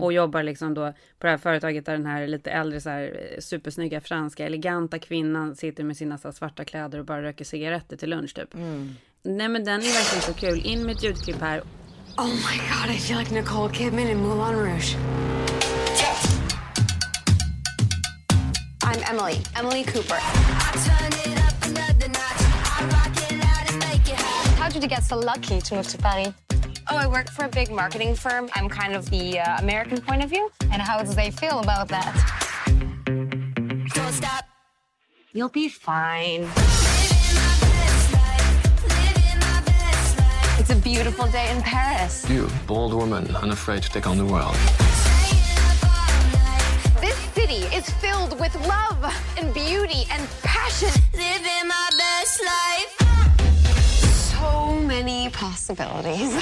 Och 0.00 0.12
jobbar 0.12 0.42
liksom 0.42 0.74
då 0.74 0.92
på 1.18 1.26
det 1.26 1.30
här 1.30 1.38
företaget 1.38 1.86
där 1.86 1.92
den 1.92 2.06
här 2.06 2.26
lite 2.26 2.50
äldre 2.50 2.80
så 2.80 2.90
här 2.90 3.02
eh, 3.02 3.40
supersnygga 3.40 4.00
franska 4.00 4.46
eleganta 4.46 4.98
kvinnan 4.98 5.56
sitter 5.56 5.84
med 5.84 5.96
sina 5.96 6.18
så 6.18 6.32
svarta 6.32 6.64
kläder 6.64 6.98
och 6.98 7.04
bara 7.04 7.22
röker 7.22 7.44
cigaretter 7.44 7.96
till 7.96 8.10
lunch 8.10 8.34
typ. 8.34 8.54
Nej 9.22 9.48
men 9.48 9.64
den 9.64 9.80
är 9.80 9.92
verkligen 9.94 10.22
så 10.22 10.34
kul. 10.34 10.66
In 10.66 10.82
med 10.82 10.96
ett 10.96 11.04
ljudklipp 11.04 11.40
här. 11.40 11.62
Oh 12.18 12.28
my 12.28 12.56
god, 12.70 12.96
I 12.96 12.98
feel 12.98 13.18
like 13.18 13.34
Nicole 13.34 13.74
Kidman 13.74 14.08
in 14.08 14.18
Moulin 14.18 14.58
Rouge. 14.58 14.96
I'm 18.82 19.02
Emily, 19.10 19.42
Emily 19.56 19.84
Cooper. 19.84 20.18
How 24.58 24.68
did 24.72 24.82
you 24.82 24.88
get 24.88 25.04
so 25.04 25.16
lucky 25.18 25.60
to 25.60 25.74
move 25.74 25.88
to 25.88 25.98
Paris? 25.98 26.55
Oh, 26.88 26.96
I 26.96 27.08
work 27.08 27.30
for 27.30 27.44
a 27.44 27.48
big 27.48 27.70
marketing 27.70 28.14
firm. 28.14 28.48
I'm 28.54 28.68
kind 28.68 28.94
of 28.94 29.10
the 29.10 29.40
uh, 29.40 29.58
American 29.58 30.00
point 30.00 30.22
of 30.22 30.30
view. 30.30 30.48
And 30.70 30.80
how 30.80 31.02
do 31.02 31.12
they 31.12 31.32
feel 31.32 31.58
about 31.58 31.88
that? 31.88 32.14
Don't 33.06 34.12
stop. 34.12 34.44
You'll 35.32 35.48
be 35.48 35.68
fine. 35.68 36.48
It's 40.58 40.70
a 40.70 40.76
beautiful 40.76 41.26
day 41.26 41.50
in 41.50 41.60
Paris. 41.62 42.28
You, 42.30 42.48
bold 42.68 42.94
woman, 42.94 43.34
unafraid 43.34 43.82
to 43.82 43.90
take 43.90 44.06
on 44.06 44.16
the 44.16 44.24
world. 44.24 44.54
This 47.00 47.16
city 47.34 47.66
is 47.74 47.90
filled 47.90 48.38
with 48.38 48.54
love 48.66 49.12
and 49.38 49.52
beauty 49.52 50.04
and 50.12 50.28
passion. 50.42 50.90
Living 51.12 51.66
my 51.66 51.88
best 51.98 52.44
life. 52.44 52.95
Many 54.96 55.30
possibilities. 55.30 56.32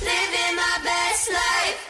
Living 0.00 0.54
my 0.54 0.76
best 0.84 1.28
life. 1.28 1.80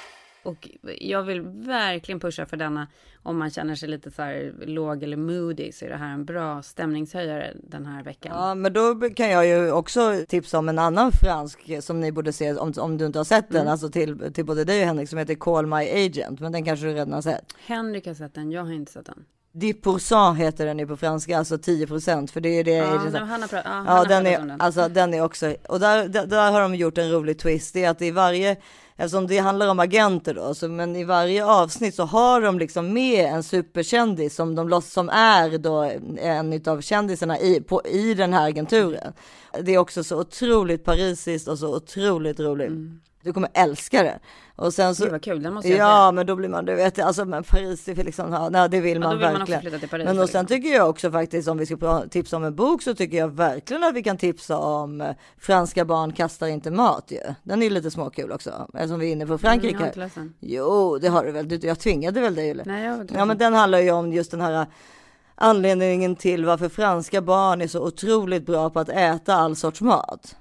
Och 0.42 0.68
jag 1.00 1.22
vill 1.22 1.40
verkligen 1.66 2.20
pusha 2.20 2.46
för 2.46 2.56
denna. 2.56 2.88
Om 3.22 3.38
man 3.38 3.50
känner 3.50 3.74
sig 3.74 3.88
lite 3.88 4.10
så 4.10 4.22
här 4.22 4.54
låg 4.66 5.02
eller 5.02 5.16
moody 5.16 5.72
så 5.72 5.84
är 5.84 5.88
det 5.88 5.96
här 5.96 6.12
en 6.12 6.24
bra 6.24 6.62
stämningshöjare 6.62 7.56
den 7.62 7.86
här 7.86 8.02
veckan. 8.02 8.32
Ja, 8.34 8.54
men 8.54 8.72
då 8.72 9.10
kan 9.16 9.30
jag 9.30 9.46
ju 9.46 9.72
också 9.72 10.24
tipsa 10.28 10.58
om 10.58 10.68
en 10.68 10.78
annan 10.78 11.12
fransk 11.12 11.70
som 11.80 12.00
ni 12.00 12.12
borde 12.12 12.32
se 12.32 12.52
om, 12.52 12.72
om 12.76 12.98
du 12.98 13.06
inte 13.06 13.18
har 13.18 13.24
sett 13.24 13.50
den, 13.50 13.68
alltså 13.68 13.88
till, 13.88 14.32
till 14.32 14.44
både 14.44 14.64
dig 14.64 14.80
och 14.80 14.86
Henrik 14.86 15.08
som 15.08 15.18
heter 15.18 15.34
Call 15.34 15.66
My 15.66 16.06
Agent, 16.06 16.40
men 16.40 16.52
den 16.52 16.64
kanske 16.64 16.86
du 16.86 16.92
redan 16.92 17.12
har 17.12 17.22
sett. 17.22 17.54
Henrik 17.66 18.06
har 18.06 18.14
sett 18.14 18.34
den, 18.34 18.50
jag 18.50 18.64
har 18.64 18.72
inte 18.72 18.92
sett 18.92 19.06
den. 19.06 19.24
10% 19.54 20.34
heter 20.36 20.66
den 20.66 20.78
ju 20.78 20.86
på 20.86 20.96
franska, 20.96 21.38
alltså 21.38 21.58
10 21.58 21.86
för 21.86 22.40
det 22.40 22.48
är 22.58 22.64
det. 22.64 22.70
Ja, 22.70 22.84
det 22.86 22.94
är 22.94 22.98
så- 22.98 23.10
men 23.10 23.28
han 23.28 23.40
har 23.42 23.48
pratat, 23.48 23.72
ja, 23.86 23.96
Ja, 23.98 24.04
den 24.04 24.26
är, 24.26 24.38
den. 24.38 24.60
alltså 24.60 24.88
den 24.88 25.14
är 25.14 25.24
också, 25.24 25.54
och 25.68 25.80
där, 25.80 26.08
där, 26.08 26.26
där 26.26 26.50
har 26.52 26.60
de 26.60 26.74
gjort 26.74 26.98
en 26.98 27.10
rolig 27.12 27.38
twist, 27.38 27.74
det 27.74 27.84
är 27.84 27.90
att 27.90 28.02
i 28.02 28.10
varje, 28.10 28.56
eftersom 28.96 29.26
det 29.26 29.38
handlar 29.38 29.68
om 29.68 29.80
agenter 29.80 30.34
då, 30.34 30.54
så, 30.54 30.68
men 30.68 30.96
i 30.96 31.04
varje 31.04 31.44
avsnitt 31.46 31.94
så 31.94 32.04
har 32.04 32.40
de 32.40 32.58
liksom 32.58 32.92
med 32.92 33.24
en 33.26 33.42
superkändis 33.42 34.34
som 34.34 34.54
de 34.54 34.68
låtsas 34.68 34.92
som 34.92 35.08
är 35.08 35.58
då 35.58 35.90
en 36.18 36.62
av 36.66 36.80
kändisarna 36.80 37.38
i, 37.38 37.60
på, 37.60 37.82
i 37.86 38.14
den 38.14 38.32
här 38.32 38.48
agenturen. 38.48 39.12
Det 39.62 39.74
är 39.74 39.78
också 39.78 40.04
så 40.04 40.20
otroligt 40.20 40.84
parisiskt 40.84 41.48
och 41.48 41.58
så 41.58 41.76
otroligt 41.76 42.40
roligt. 42.40 42.72
Du 43.24 43.32
kommer 43.32 43.50
älska 43.54 44.02
det. 44.02 44.18
Och 44.56 44.74
sen 44.74 44.94
så, 44.94 45.02
Gud 45.04 45.12
vad 45.12 45.22
kul, 45.22 45.42
den 45.42 45.54
måste 45.54 45.68
jag 45.68 45.78
Ja, 45.78 46.08
se. 46.10 46.14
men 46.14 46.26
då 46.26 46.36
blir 46.36 46.48
man, 46.48 46.64
du 46.64 46.74
vet, 46.74 46.98
alltså 46.98 47.24
men 47.24 47.42
Paris, 47.44 47.84
det, 47.84 47.98
är 47.98 48.04
liksom, 48.04 48.32
ja, 48.32 48.48
nej, 48.48 48.68
det 48.68 48.80
vill 48.80 48.92
Ja, 48.94 49.00
man 49.00 49.10
då 49.10 49.16
vill 49.16 49.38
man 49.38 49.44
verkligen. 49.46 49.80
till 49.80 49.88
Paris, 49.88 50.04
men 50.04 50.18
och 50.18 50.28
sen 50.28 50.46
tycker 50.46 50.68
jag 50.68 50.88
också 50.90 51.10
faktiskt, 51.10 51.48
om 51.48 51.58
vi 51.58 51.66
ska 51.66 52.04
tipsa 52.10 52.36
om 52.36 52.44
en 52.44 52.54
bok, 52.54 52.82
så 52.82 52.94
tycker 52.94 53.16
jag 53.18 53.28
verkligen 53.28 53.84
att 53.84 53.94
vi 53.94 54.02
kan 54.02 54.16
tipsa 54.16 54.58
om 54.58 55.00
eh, 55.00 55.10
Franska 55.38 55.84
barn 55.84 56.12
kastar 56.12 56.46
inte 56.46 56.70
mat 56.70 57.04
ju. 57.10 57.20
Den 57.42 57.62
är 57.62 57.70
lite 57.70 57.90
småkul 57.90 58.32
också, 58.32 58.68
eftersom 58.74 58.98
vi 59.00 59.08
är 59.08 59.12
inne 59.12 59.26
på 59.26 59.32
Mm, 59.32 59.38
Frankrike. 59.38 59.72
jag 59.74 59.80
har 59.80 59.86
inte 59.86 59.98
läst 59.98 60.14
den. 60.14 60.34
Jo, 60.40 60.98
det 60.98 61.08
har 61.08 61.24
du 61.24 61.30
väl, 61.32 61.64
jag 61.64 61.78
tvingade 61.78 62.20
väl 62.20 62.34
dig? 62.34 62.62
Nej, 62.64 62.84
jag 62.84 62.92
har 62.92 63.00
inte 63.00 63.14
Ja, 63.14 63.18
läst 63.18 63.26
men 63.28 63.38
den. 63.38 63.54
handlar 63.54 63.78
ju 63.78 63.90
om 63.90 64.12
just 64.12 64.30
den 64.30 64.40
här 64.40 64.66
anledningen 65.34 66.16
till 66.16 66.44
varför 66.44 66.68
franska 66.68 67.22
barn 67.22 67.60
är 67.60 67.66
så 67.66 67.86
otroligt 67.86 68.46
bra 68.46 68.70
på 68.70 68.80
att 68.80 68.88
äta 68.88 69.34
all 69.34 69.56
sorts 69.56 69.80
mat. 69.80 70.36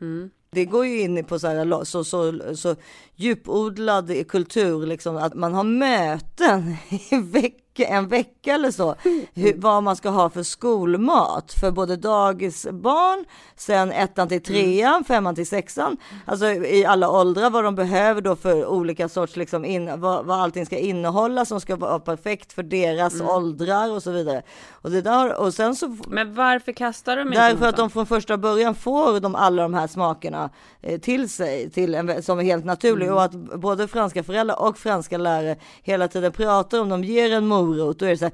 Mm. 0.00 0.30
Det 0.50 0.64
går 0.64 0.86
ju 0.86 1.00
in 1.00 1.24
på 1.24 1.38
så, 1.38 1.46
här, 1.48 1.84
så, 1.84 2.04
så, 2.04 2.40
så 2.54 2.76
djupodlad 3.20 4.28
kultur, 4.28 4.86
liksom, 4.86 5.16
att 5.16 5.34
man 5.34 5.54
har 5.54 5.64
möten 5.64 6.76
i 7.10 7.16
vecka, 7.16 7.84
en 7.84 8.08
vecka 8.08 8.54
eller 8.54 8.70
så, 8.70 8.94
hur, 9.34 9.54
vad 9.56 9.82
man 9.82 9.96
ska 9.96 10.08
ha 10.08 10.30
för 10.30 10.42
skolmat 10.42 11.52
för 11.60 11.70
både 11.70 11.96
dagisbarn, 11.96 13.24
sen 13.56 13.92
ettan 13.92 14.28
till 14.28 14.42
trean, 14.42 15.04
femman 15.04 15.34
till 15.34 15.46
sexan, 15.46 15.96
alltså 16.24 16.46
i 16.46 16.84
alla 16.84 17.10
åldrar, 17.10 17.50
vad 17.50 17.64
de 17.64 17.74
behöver 17.74 18.20
då 18.20 18.36
för 18.36 18.66
olika 18.66 19.08
sorts, 19.08 19.36
liksom, 19.36 19.64
in, 19.64 20.00
vad, 20.00 20.24
vad 20.24 20.40
allting 20.40 20.66
ska 20.66 20.78
innehålla 20.78 21.44
som 21.44 21.60
ska 21.60 21.76
vara 21.76 21.98
perfekt 21.98 22.52
för 22.52 22.62
deras 22.62 23.20
åldrar 23.20 23.90
och 23.90 24.02
så 24.02 24.10
vidare. 24.10 24.42
Och, 24.70 24.90
det 24.90 25.02
där, 25.02 25.40
och 25.40 25.54
sen 25.54 25.76
så 25.76 25.96
Men 26.08 26.34
varför 26.34 26.72
kastar 26.72 27.16
de 27.16 27.28
inte 27.28 27.48
Därför 27.48 27.66
att 27.66 27.76
de 27.76 27.90
från 27.90 28.06
första 28.06 28.36
början 28.36 28.74
får 28.74 29.20
de 29.20 29.34
alla 29.34 29.62
de 29.62 29.74
här 29.74 29.86
smakerna 29.86 30.50
eh, 30.82 31.00
till 31.00 31.28
sig 31.28 31.70
till 31.70 31.94
en, 31.94 32.22
som 32.22 32.38
är 32.38 32.42
helt 32.42 32.64
naturlig 32.64 33.09
Mm. 33.10 33.16
och 33.16 33.22
att 33.54 33.60
både 33.60 33.88
franska 33.88 34.22
föräldrar 34.22 34.62
och 34.62 34.78
franska 34.78 35.18
lärare 35.18 35.56
hela 35.82 36.08
tiden 36.08 36.32
pratar 36.32 36.80
om 36.80 36.88
de 36.88 37.04
ger 37.04 37.32
en 37.32 37.46
morot 37.46 37.98
då 37.98 38.06
är 38.06 38.10
det 38.10 38.16
så 38.16 38.24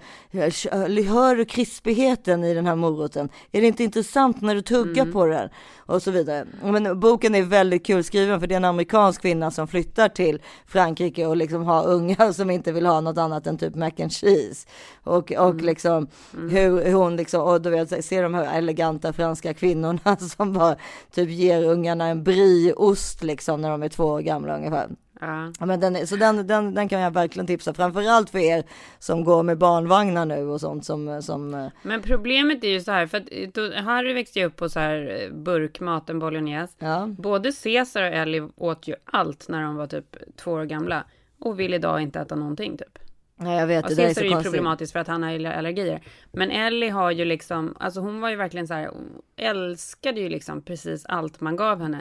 här, 0.71 1.03
hör 1.09 1.37
du 1.37 1.45
krispigheten 1.45 2.45
i 2.45 2.55
den 2.55 2.67
här 2.67 2.75
moroten? 2.75 3.29
Är 3.53 3.61
det 3.61 3.67
inte 3.67 3.85
intressant 3.85 4.41
när 4.41 4.55
du 4.55 4.63
tuggar 4.63 5.03
Mm. 5.03 5.13
på 5.13 5.27
den? 5.27 5.49
Och 5.77 6.03
så 6.03 6.11
vidare. 6.11 6.47
Men 6.63 7.01
boken 7.01 7.35
är 7.35 7.43
väldigt 7.43 7.87
kul 7.87 8.05
skriven 8.05 8.41
för 8.41 8.47
det 8.47 8.55
är 8.55 8.57
en 8.57 8.65
amerikansk 8.65 9.23
kvinna 9.23 9.51
som 9.51 9.69
flyttar 9.69 10.09
till 10.09 10.43
Frankrike 10.67 11.27
och 11.27 11.37
liksom 11.37 11.65
har 11.65 11.87
ungar 11.87 12.33
som 12.33 12.51
inte 12.51 12.73
vill 12.73 12.87
ha 12.87 13.01
något 13.01 13.19
annat 13.19 13.47
än 13.47 13.59
typ 13.59 13.75
mac 13.75 13.91
and 14.01 14.13
cheese. 14.13 14.67
Och, 15.05 15.33
och 15.33 15.51
Mm. 15.51 15.67
liksom 15.67 16.07
hur, 16.51 16.85
hur 16.85 16.93
hon 16.93 17.17
liksom, 17.17 17.43
och 17.43 17.61
du 17.63 17.71
vet, 17.71 18.05
ser 18.05 18.23
de 18.23 18.35
här 18.35 18.59
eleganta 18.59 19.13
franska 19.13 19.55
kvinnorna 19.55 20.17
som 20.37 20.53
bara 20.53 20.77
typ 21.15 21.31
ger 21.31 21.65
ungarna 21.65 22.07
en 22.07 22.23
brieost 22.25 23.23
liksom 23.23 23.61
när 23.61 23.71
de 23.71 23.83
är 23.83 23.89
två 23.89 24.05
år 24.05 24.21
gamla 24.21 24.59
ungefär. 24.67 24.91
Ja. 25.21 25.67
Men 25.67 25.81
den, 25.81 26.07
så 26.07 26.17
den, 26.17 26.47
den, 26.47 26.75
den 26.75 26.89
kan 26.89 27.01
jag 27.01 27.11
verkligen 27.11 27.47
tipsa, 27.47 27.75
framförallt 27.75 28.31
för 28.31 28.39
er 28.39 28.65
som 28.99 29.25
går 29.25 29.43
med 29.43 29.59
barnvagnar 29.59 30.27
nu 30.27 30.47
och 30.47 30.61
sånt 30.61 30.85
som, 30.85 31.23
som 31.23 31.55
eh, 31.55 31.69
Men 31.83 32.03
problemet 32.03 32.65
är 32.65 32.69
ju 32.69 32.81
så 32.81 32.93
här, 32.93 33.07
för 33.07 33.19
att 33.19 33.55
då, 33.55 33.73
Harry 33.75 34.13
växte 34.13 34.39
ju 34.39 34.45
upp 34.45 34.57
på 34.57 34.69
så 34.69 34.81
här 34.81 35.21
eh, 35.23 35.35
burkmat, 35.35 36.11
en 36.11 36.19
bolognese. 36.19 36.77
ja. 36.79 37.07
Både 37.19 37.53
Caesar 37.63 38.03
och 38.03 38.17
Ellie 38.17 38.49
åt 38.57 38.89
ju 38.89 38.95
allt 39.05 39.49
när 39.49 39.63
de 39.63 39.77
var 39.77 39.87
typ 39.87 40.17
två 40.37 40.53
år 40.53 40.65
gamla. 40.65 41.05
Och 41.39 41.61
vill 41.61 41.75
idag 41.75 42.01
inte 42.01 42.21
äta 42.21 42.35
någonting 42.35 42.77
typ. 42.77 42.99
Nej, 43.39 43.59
jag 43.59 43.67
vet, 43.67 43.85
Ja, 43.85 43.89
det 43.89 43.95
där 43.95 44.09
är 44.09 44.15
så 44.15 44.21
är 44.21 44.25
ju 44.25 44.31
konstigt. 44.31 44.53
problematiskt 44.53 44.93
för 44.93 45.01
att 45.01 45.07
han 45.07 45.23
har 45.23 45.31
allergier. 45.31 46.01
Men 46.33 46.51
Ellie 46.51 46.91
har 46.91 47.11
ju 47.11 47.25
liksom, 47.25 47.77
alltså 47.81 48.01
hon 48.01 48.21
var 48.21 48.31
ju 48.31 48.37
verkligen 48.37 48.67
så 48.69 48.75
här, 48.75 48.91
älskade 49.37 50.21
ju 50.21 50.29
liksom 50.29 50.63
precis 50.63 51.07
allt 51.07 51.41
man 51.41 51.57
gav 51.57 51.83
henne. 51.83 52.01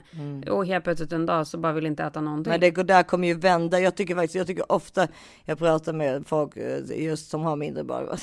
Och 0.50 0.66
helt 0.66 0.84
plötsligt 0.84 1.12
en 1.12 1.26
dag 1.26 1.48
så 1.48 1.58
bara 1.58 1.74
vill 1.74 1.86
inte 1.86 2.04
äta 2.04 2.22
någonting. 2.22 2.54
Mm. 2.54 2.62
Men 2.62 2.74
det 2.74 2.94
där 2.94 3.04
kommer 3.04 3.28
ju 3.28 3.34
vända. 3.34 3.80
Jag 3.80 3.96
tycker 3.96 4.16
faktiskt, 4.16 4.36
jag 4.36 4.48
tycker 4.48 4.72
ofta 4.72 5.08
jag 5.46 5.58
pratar 5.60 5.94
med 5.94 6.28
folk 6.28 6.58
eh, 6.58 7.04
just 7.04 7.30
som 7.30 7.42
har 7.42 7.56
mindre 7.56 7.84
barn. 7.84 8.18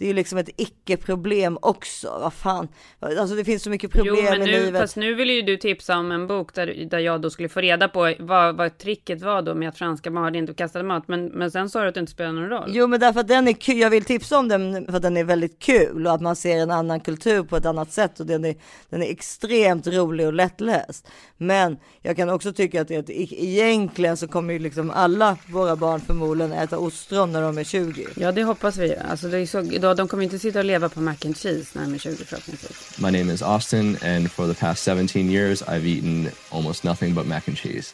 Det 0.00 0.04
är 0.04 0.08
ju 0.08 0.14
liksom 0.14 0.38
ett 0.38 0.48
icke-problem 0.56 1.58
också. 1.62 2.18
Vad 2.20 2.32
fan, 2.32 2.68
alltså 3.00 3.36
det 3.36 3.44
finns 3.44 3.62
så 3.62 3.70
mycket 3.70 3.90
problem 3.90 4.14
Jo, 4.18 4.24
men 4.30 4.42
i 4.42 4.44
nu, 4.44 4.52
livet. 4.52 4.80
fast 4.80 4.96
nu 4.96 5.14
vill 5.14 5.30
ju 5.30 5.42
du 5.42 5.56
tipsa 5.56 5.98
om 5.98 6.12
en 6.12 6.26
bok 6.26 6.54
där, 6.54 6.86
där 6.90 6.98
jag 6.98 7.20
då 7.20 7.30
skulle 7.30 7.48
få 7.48 7.60
reda 7.60 7.88
på 7.88 8.14
vad, 8.18 8.56
vad 8.56 8.78
tricket 8.78 9.22
var 9.22 9.42
då 9.42 9.54
med 9.54 9.68
att 9.68 9.78
franska 9.78 10.10
barn 10.10 10.34
inte 10.34 10.54
kastade 10.54 10.84
mat. 10.84 11.08
Men, 11.08 11.26
men 11.26 11.50
sen 11.50 11.68
sa 11.68 11.82
du 11.82 11.88
att 11.88 11.94
det 11.94 12.00
inte 12.00 12.12
spelar 12.12 12.32
någon 12.32 12.48
roll. 12.48 12.70
Jo, 12.74 12.86
men 12.86 13.00
därför 13.00 13.20
att 13.20 13.28
den 13.28 13.48
är 13.48 13.52
kul. 13.52 13.78
Jag 13.78 13.90
vill 13.90 14.04
tipsa 14.04 14.38
om 14.38 14.48
den 14.48 14.86
för 14.86 14.96
att 14.96 15.02
den 15.02 15.16
är 15.16 15.24
väldigt 15.24 15.58
kul 15.58 16.06
och 16.06 16.12
att 16.12 16.20
man 16.20 16.36
ser 16.36 16.56
en 16.56 16.70
annan 16.70 17.00
kultur 17.00 17.42
på 17.42 17.56
ett 17.56 17.66
annat 17.66 17.92
sätt 17.92 18.20
och 18.20 18.26
den 18.26 18.44
är, 18.44 18.54
den 18.90 19.02
är 19.02 19.10
extremt 19.10 19.86
rolig 19.86 20.26
och 20.26 20.32
lättläst. 20.32 21.08
Men 21.36 21.76
jag 22.02 22.16
kan 22.16 22.30
också 22.30 22.52
tycka 22.52 22.80
att, 22.80 22.88
det, 22.88 22.96
att 22.96 23.10
e- 23.10 23.44
egentligen 23.44 24.16
så 24.16 24.28
kommer 24.28 24.52
ju 24.52 24.58
liksom 24.58 24.90
alla 24.90 25.36
våra 25.48 25.76
barn 25.76 26.00
förmodligen 26.00 26.52
äta 26.52 26.78
ostron 26.78 27.32
när 27.32 27.42
de 27.42 27.58
är 27.58 27.64
20. 27.64 28.06
Ja, 28.16 28.32
det 28.32 28.42
hoppas 28.44 28.76
vi. 28.76 28.96
Alltså, 29.10 29.28
det 29.28 29.38
är 29.38 29.46
så, 29.46 29.60
de 29.90 29.96
vadå, 29.96 30.02
de 30.02 30.08
kommer 30.08 30.22
ju 30.22 30.26
inte 30.26 30.38
sitta 30.38 30.58
och 30.58 30.64
leva 30.64 30.88
på 30.88 31.00
mac 31.00 31.16
and 31.24 31.36
cheese 31.36 31.70
när 31.72 31.82
de 31.82 31.94
är 31.94 31.98
20 31.98 32.24
förhoppningsvis. 32.24 32.98
My 32.98 33.10
name 33.10 33.32
is 33.34 33.42
Austin, 33.42 33.98
and 34.02 34.30
for 34.30 34.46
the 34.46 34.60
past 34.60 34.82
17 34.82 35.30
years, 35.30 35.62
I've 35.62 35.86
eaten 35.86 36.30
almost 36.50 36.84
nothing 36.84 37.14
but 37.14 37.26
mac 37.26 37.48
and 37.48 37.56
cheese. 37.56 37.92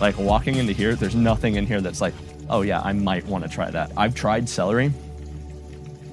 Like 0.00 0.18
walking 0.18 0.56
into 0.56 0.72
here, 0.72 0.94
there's 0.94 1.16
nothing 1.16 1.56
in 1.56 1.66
here 1.66 1.80
that's 1.80 2.00
like, 2.00 2.14
oh 2.48 2.62
yeah, 2.62 2.80
I 2.90 2.92
might 2.92 3.26
want 3.26 3.44
to 3.44 3.50
try 3.50 3.70
that. 3.70 3.90
I've 3.96 4.14
tried 4.14 4.48
celery. 4.48 4.92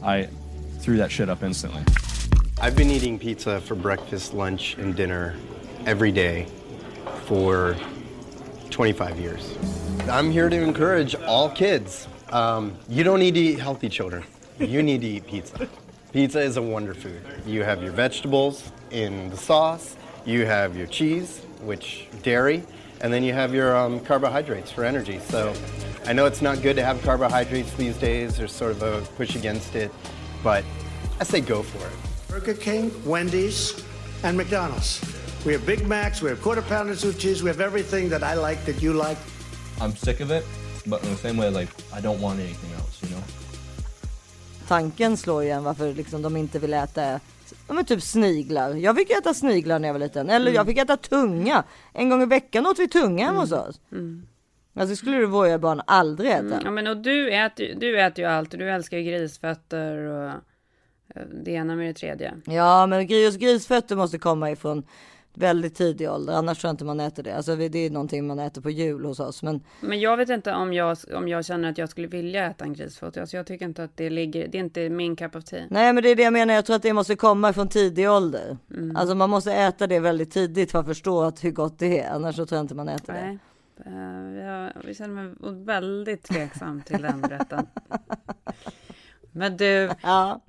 I 0.03 0.27
threw 0.79 0.97
that 0.97 1.11
shit 1.11 1.29
up 1.29 1.43
instantly. 1.43 1.83
I've 2.61 2.75
been 2.75 2.89
eating 2.89 3.19
pizza 3.19 3.59
for 3.59 3.75
breakfast, 3.75 4.33
lunch, 4.33 4.77
and 4.79 4.95
dinner 4.95 5.35
every 5.85 6.11
day 6.11 6.47
for 7.25 7.75
25 8.69 9.19
years. 9.19 9.57
I'm 10.09 10.31
here 10.31 10.49
to 10.49 10.55
encourage 10.55 11.15
all 11.15 11.49
kids. 11.49 12.07
Um, 12.35 12.75
you 12.89 13.05
don't 13.05 13.19
need 13.19 13.35
to 13.35 13.39
eat 13.39 13.59
healthy 13.59 13.87
children. 13.87 14.25
You 14.59 14.83
need 14.83 14.99
to 14.99 15.07
eat 15.07 15.25
pizza. 15.25 15.69
Pizza 16.11 16.41
is 16.41 16.57
a 16.57 16.61
wonder 16.61 16.93
food. 16.93 17.21
You 17.45 17.63
have 17.63 17.81
your 17.81 17.93
vegetables 17.93 18.73
in 18.91 19.29
the 19.29 19.37
sauce, 19.37 19.95
you 20.25 20.45
have 20.45 20.75
your 20.75 20.87
cheese, 20.87 21.45
which 21.61 22.09
dairy, 22.23 22.65
and 22.99 23.13
then 23.13 23.23
you 23.23 23.31
have 23.31 23.53
your 23.53 23.73
um, 23.73 24.01
carbohydrates 24.01 24.69
for 24.69 24.83
energy. 24.83 25.19
So 25.19 25.53
I 26.05 26.11
know 26.11 26.25
it's 26.25 26.41
not 26.41 26.61
good 26.61 26.75
to 26.75 26.83
have 26.83 27.01
carbohydrates 27.03 27.71
these 27.75 27.95
days. 27.95 28.35
There's 28.35 28.51
sort 28.51 28.71
of 28.71 28.83
a 28.83 28.99
push 29.15 29.37
against 29.37 29.73
it, 29.73 29.89
but 30.43 30.65
I 31.21 31.23
say 31.23 31.39
go 31.39 31.63
for 31.63 31.87
it. 31.87 32.27
Burger 32.27 32.59
King, 32.59 32.91
Wendy's, 33.05 33.81
and 34.23 34.35
McDonald's. 34.35 34.99
We 35.45 35.53
have 35.53 35.65
Big 35.65 35.87
Macs, 35.87 36.21
we 36.21 36.31
have 36.31 36.41
quarter 36.41 36.63
pounders 36.63 37.05
with 37.05 37.17
cheese, 37.17 37.43
we 37.43 37.47
have 37.47 37.61
everything 37.61 38.09
that 38.09 38.23
I 38.23 38.33
like 38.33 38.65
that 38.65 38.81
you 38.81 38.91
like. 38.91 39.17
I'm 39.79 39.95
sick 39.95 40.19
of 40.19 40.31
it, 40.31 40.43
but 40.85 41.03
in 41.03 41.15
the 41.15 41.27
same 41.27 41.41
way, 41.41 41.49
like, 41.49 41.71
I 41.93 42.01
don't 42.01 42.21
want 42.21 42.39
anything 42.39 42.71
else, 42.71 43.05
you 43.05 43.13
know? 43.13 43.23
Tanken 44.67 45.17
slår 45.17 45.43
ju 45.43 45.49
en 45.49 45.63
varför 45.63 45.93
liksom 45.93 46.21
de 46.21 46.37
inte 46.37 46.59
vill 46.59 46.73
äta 46.73 47.19
Ja 47.67 47.73
men 47.73 47.85
typ 47.85 48.01
sniglar. 48.01 48.73
Jag 48.73 48.95
fick 48.95 49.09
äta 49.09 49.33
sniglar 49.33 49.79
när 49.79 49.87
jag 49.87 49.93
var 49.93 49.99
liten. 49.99 50.29
Eller 50.29 50.51
jag 50.51 50.65
fick 50.65 50.77
äta 50.77 50.97
tunga. 50.97 51.63
En 51.93 52.09
gång 52.09 52.21
i 52.21 52.25
veckan 52.25 52.65
åt 52.65 52.79
vi 52.79 52.87
tunga 52.87 53.25
hemma 53.25 53.39
hos 53.39 53.51
oss. 53.51 53.81
Alltså 54.75 54.89
det 54.89 54.95
skulle 54.95 55.17
du 55.17 55.25
våga 55.25 55.59
barn 55.59 55.81
aldrig 55.87 56.31
äta. 56.31 56.61
Ja 56.63 56.71
men 56.71 56.87
och 56.87 56.97
du 56.97 57.31
äter, 57.31 57.75
du 57.79 58.01
äter 58.01 58.25
ju 58.25 58.31
allt 58.31 58.51
du 58.51 58.71
älskar 58.71 58.97
ju 58.97 59.03
grisfötter 59.03 59.97
och 59.97 60.29
eh, 61.15 61.21
det 61.43 61.51
ena 61.51 61.75
med 61.75 61.87
det 61.87 61.93
tredje. 61.93 62.33
Ja 62.45 62.87
men 62.87 63.07
gris, 63.07 63.35
grisfötter 63.35 63.95
måste 63.95 64.17
komma 64.17 64.51
ifrån 64.51 64.83
väldigt 65.37 65.75
tidig 65.75 66.09
ålder. 66.11 66.33
Annars 66.33 66.59
tror 66.59 66.69
jag 66.69 66.73
inte 66.73 66.85
man 66.85 66.99
äter 66.99 67.23
det. 67.23 67.35
Alltså 67.35 67.55
det 67.55 67.77
är 67.79 67.89
någonting 67.89 68.27
man 68.27 68.39
äter 68.39 68.61
på 68.61 68.69
jul 68.69 69.05
hos 69.05 69.19
oss. 69.19 69.43
Men 69.43 69.61
Men 69.81 69.99
jag 69.99 70.17
vet 70.17 70.29
inte 70.29 70.53
om 70.53 70.73
jag, 70.73 70.97
om 71.15 71.27
jag 71.27 71.45
känner 71.45 71.69
att 71.69 71.77
jag 71.77 71.89
skulle 71.89 72.07
vilja 72.07 72.45
äta 72.45 72.65
en 72.65 72.73
grisfot. 72.73 73.17
Alltså 73.17 73.37
jag 73.37 73.45
tycker 73.47 73.65
inte 73.65 73.83
att 73.83 73.97
det 73.97 74.09
ligger, 74.09 74.47
det 74.47 74.57
är 74.57 74.59
inte 74.59 74.89
min 74.89 75.15
cup 75.15 75.35
of 75.35 75.43
tea. 75.43 75.65
nej 75.69 75.93
men 75.93 76.03
det 76.03 76.09
är 76.09 76.15
det 76.15 76.23
jag 76.23 76.33
menar. 76.33 76.53
Jag 76.53 76.65
tror 76.65 76.75
att 76.75 76.81
det 76.83 76.93
måste 76.93 77.15
komma 77.15 77.49
ifrån 77.49 77.67
tidig 77.67 78.09
ålder. 78.09 78.57
Alltså 78.95 79.15
man 79.15 79.29
måste 79.29 79.53
äta 79.53 79.87
det 79.87 79.99
väldigt 79.99 80.31
tidigt 80.31 80.71
för 80.71 80.79
att 80.79 80.85
förstå 80.85 81.21
att 81.23 81.43
hur 81.43 81.51
gott 81.51 81.79
det 81.79 81.99
är. 81.99 82.09
Annars 82.11 82.35
så 82.35 82.45
tror 82.45 82.57
jag 82.57 82.63
inte 82.63 82.75
man 82.75 82.89
äter 82.89 83.13
det. 83.13 83.21
Nej. 83.21 83.39
Eh, 83.85 84.45
jag, 84.45 84.71
jag 84.85 84.95
känner 84.95 85.23
mig 85.23 85.33
väldigt 85.65 86.23
tveksam 86.23 86.81
till 86.81 87.01
den 87.01 87.23
rätten. 87.23 87.67
Men 89.31 89.57
du, 89.57 89.89
Ja. 90.03 90.41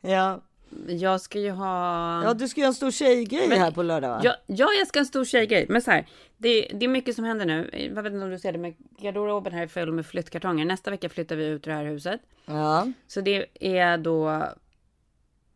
Ja. 0.00 0.40
Jag 0.88 1.20
ska 1.20 1.38
ju 1.38 1.50
ha... 1.50 2.24
ja 2.24 2.34
du 2.34 2.48
ska 2.48 2.60
göra 2.60 2.68
en 2.68 2.74
stor 2.74 2.90
tjejgrej 2.90 3.48
Men- 3.48 3.58
här 3.58 3.70
på 3.70 3.82
lördag 3.82 4.08
va? 4.08 4.20
Ja, 4.24 4.34
ja, 4.46 4.68
jag 4.78 4.86
ska 4.88 4.98
ha 4.98 5.02
en 5.02 5.06
stor 5.06 5.24
tjejgrej. 5.24 5.66
Men 5.68 5.82
så 5.82 5.90
här, 5.90 6.06
det, 6.36 6.68
det 6.74 6.84
är 6.84 6.88
mycket 6.88 7.14
som 7.16 7.24
händer 7.24 7.46
nu. 7.46 7.70
Jag 7.96 8.02
vet 8.02 8.12
inte 8.12 8.24
om 8.24 8.30
du 8.30 8.38
ser 8.38 8.52
det, 8.52 8.58
men 8.58 8.74
garderoben 9.00 9.52
här 9.52 9.62
är 9.62 9.66
full 9.66 9.92
med 9.92 10.06
flyttkartonger. 10.06 10.64
Nästa 10.64 10.90
vecka 10.90 11.08
flyttar 11.08 11.36
vi 11.36 11.46
ut 11.46 11.66
ur 11.66 11.70
det 11.70 11.76
här 11.76 11.84
huset. 11.84 12.20
Ja. 12.46 12.86
Så 13.06 13.20
det 13.20 13.46
är 13.60 13.98
då... 13.98 14.44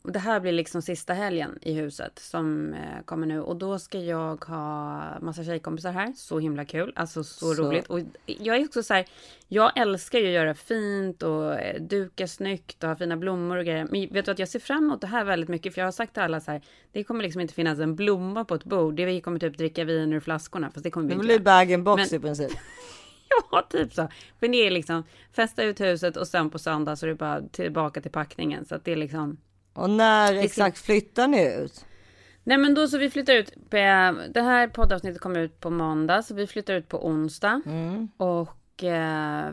och 0.05 0.13
Det 0.13 0.19
här 0.19 0.41
blir 0.41 0.53
liksom 0.53 0.83
sista 0.83 1.13
helgen 1.15 1.59
i 1.63 1.73
huset 1.75 2.19
som 2.19 2.75
eh, 2.75 3.03
kommer 3.05 3.27
nu. 3.27 3.41
Och 3.41 3.57
då 3.57 3.79
ska 3.79 3.99
jag 3.99 4.45
ha 4.45 5.03
massa 5.21 5.45
tjejkompisar 5.45 5.93
här. 5.93 6.13
Så 6.17 6.39
himla 6.39 6.65
kul. 6.65 6.93
Alltså 6.97 7.25
så, 7.25 7.55
Så- 7.55 7.63
roligt. 7.63 7.87
Och 7.87 8.01
jag 8.27 8.57
är 8.57 8.65
också 8.65 8.83
så 8.83 8.95
här. 8.95 9.05
Jag 9.49 9.79
älskar 9.79 10.19
ju 10.19 10.27
att 10.27 10.33
göra 10.33 10.55
fint 10.55 11.23
och 11.23 11.55
eh, 11.61 11.83
duka 11.83 12.29
snyggt 12.29 12.83
och 12.83 12.89
ha 12.89 12.97
fina 12.97 13.17
blommor 13.17 13.57
och 13.57 13.65
grejer. 13.65 13.89
Men 13.91 14.09
vet 14.13 14.25
du 14.25 14.31
att 14.31 14.39
jag 14.39 14.49
ser 14.49 14.59
fram 14.59 14.85
emot 14.85 15.01
det 15.01 15.07
här 15.07 15.25
väldigt 15.25 15.49
mycket. 15.49 15.75
För 15.75 15.81
jag 15.81 15.87
har 15.87 15.93
sagt 15.93 16.13
till 16.15 16.23
alla 16.23 16.41
så 16.41 16.51
här. 16.51 16.63
Det 16.93 17.05
kommer 17.05 17.23
liksom 17.23 17.41
inte 17.41 17.55
finnas 17.55 17.79
en 17.79 17.97
blomma 17.97 18.45
på 18.45 18.55
ett 18.55 18.65
bord. 18.65 18.95
Det 18.97 19.05
vi 19.05 19.21
kommer 19.21 19.39
typ 19.39 19.59
dricka 19.59 19.85
vin 19.85 20.13
ur 20.13 20.21
flaskorna. 20.21 20.71
Fast 20.71 20.85
det 20.85 20.91
kommer 20.91 21.09
vi 21.09 21.15
Det 21.15 21.21
blir 21.21 21.39
bag-in-box 21.39 22.11
Men- 22.13 22.21
i 22.21 22.23
princip. 22.23 22.53
Ja, 23.51 23.63
typ 23.71 23.93
så. 23.95 24.09
För 24.41 24.49
det 24.49 24.67
är 24.67 24.71
liksom 24.71 25.05
festa 25.33 25.63
ut 25.65 25.81
huset 25.81 26.17
och 26.17 26.27
sen 26.29 26.51
på 26.51 26.59
söndag 26.59 26.97
så 26.97 27.07
är 27.07 27.09
det 27.09 27.15
bara 27.17 27.43
tillbaka 27.53 28.01
till 28.01 28.11
packningen. 28.11 28.65
Så 28.65 28.75
att 28.75 28.85
det 28.85 28.93
är 28.93 28.97
liksom. 28.97 29.37
Och 29.75 29.91
när 29.91 30.35
exakt 30.35 30.79
flyttar 30.79 31.29
ni 31.29 31.55
ut? 31.55 31.85
Nej 32.45 32.59
men 32.59 32.75
då 32.75 32.89
så 32.89 32.99
vi 32.99 33.11
flyttar 33.11 33.35
ut. 33.35 33.71
På, 33.71 33.77
det 34.31 34.43
här 34.43 34.69
poddavsnittet 34.69 35.21
kommer 35.21 35.41
ut 35.41 35.61
på 35.61 35.71
måndag. 35.71 36.23
Så 36.23 36.35
vi 36.35 36.47
flyttar 36.47 36.75
ut 36.75 36.89
på 36.89 37.07
onsdag. 37.07 37.63
Och 38.17 38.41
eh, 38.41 38.49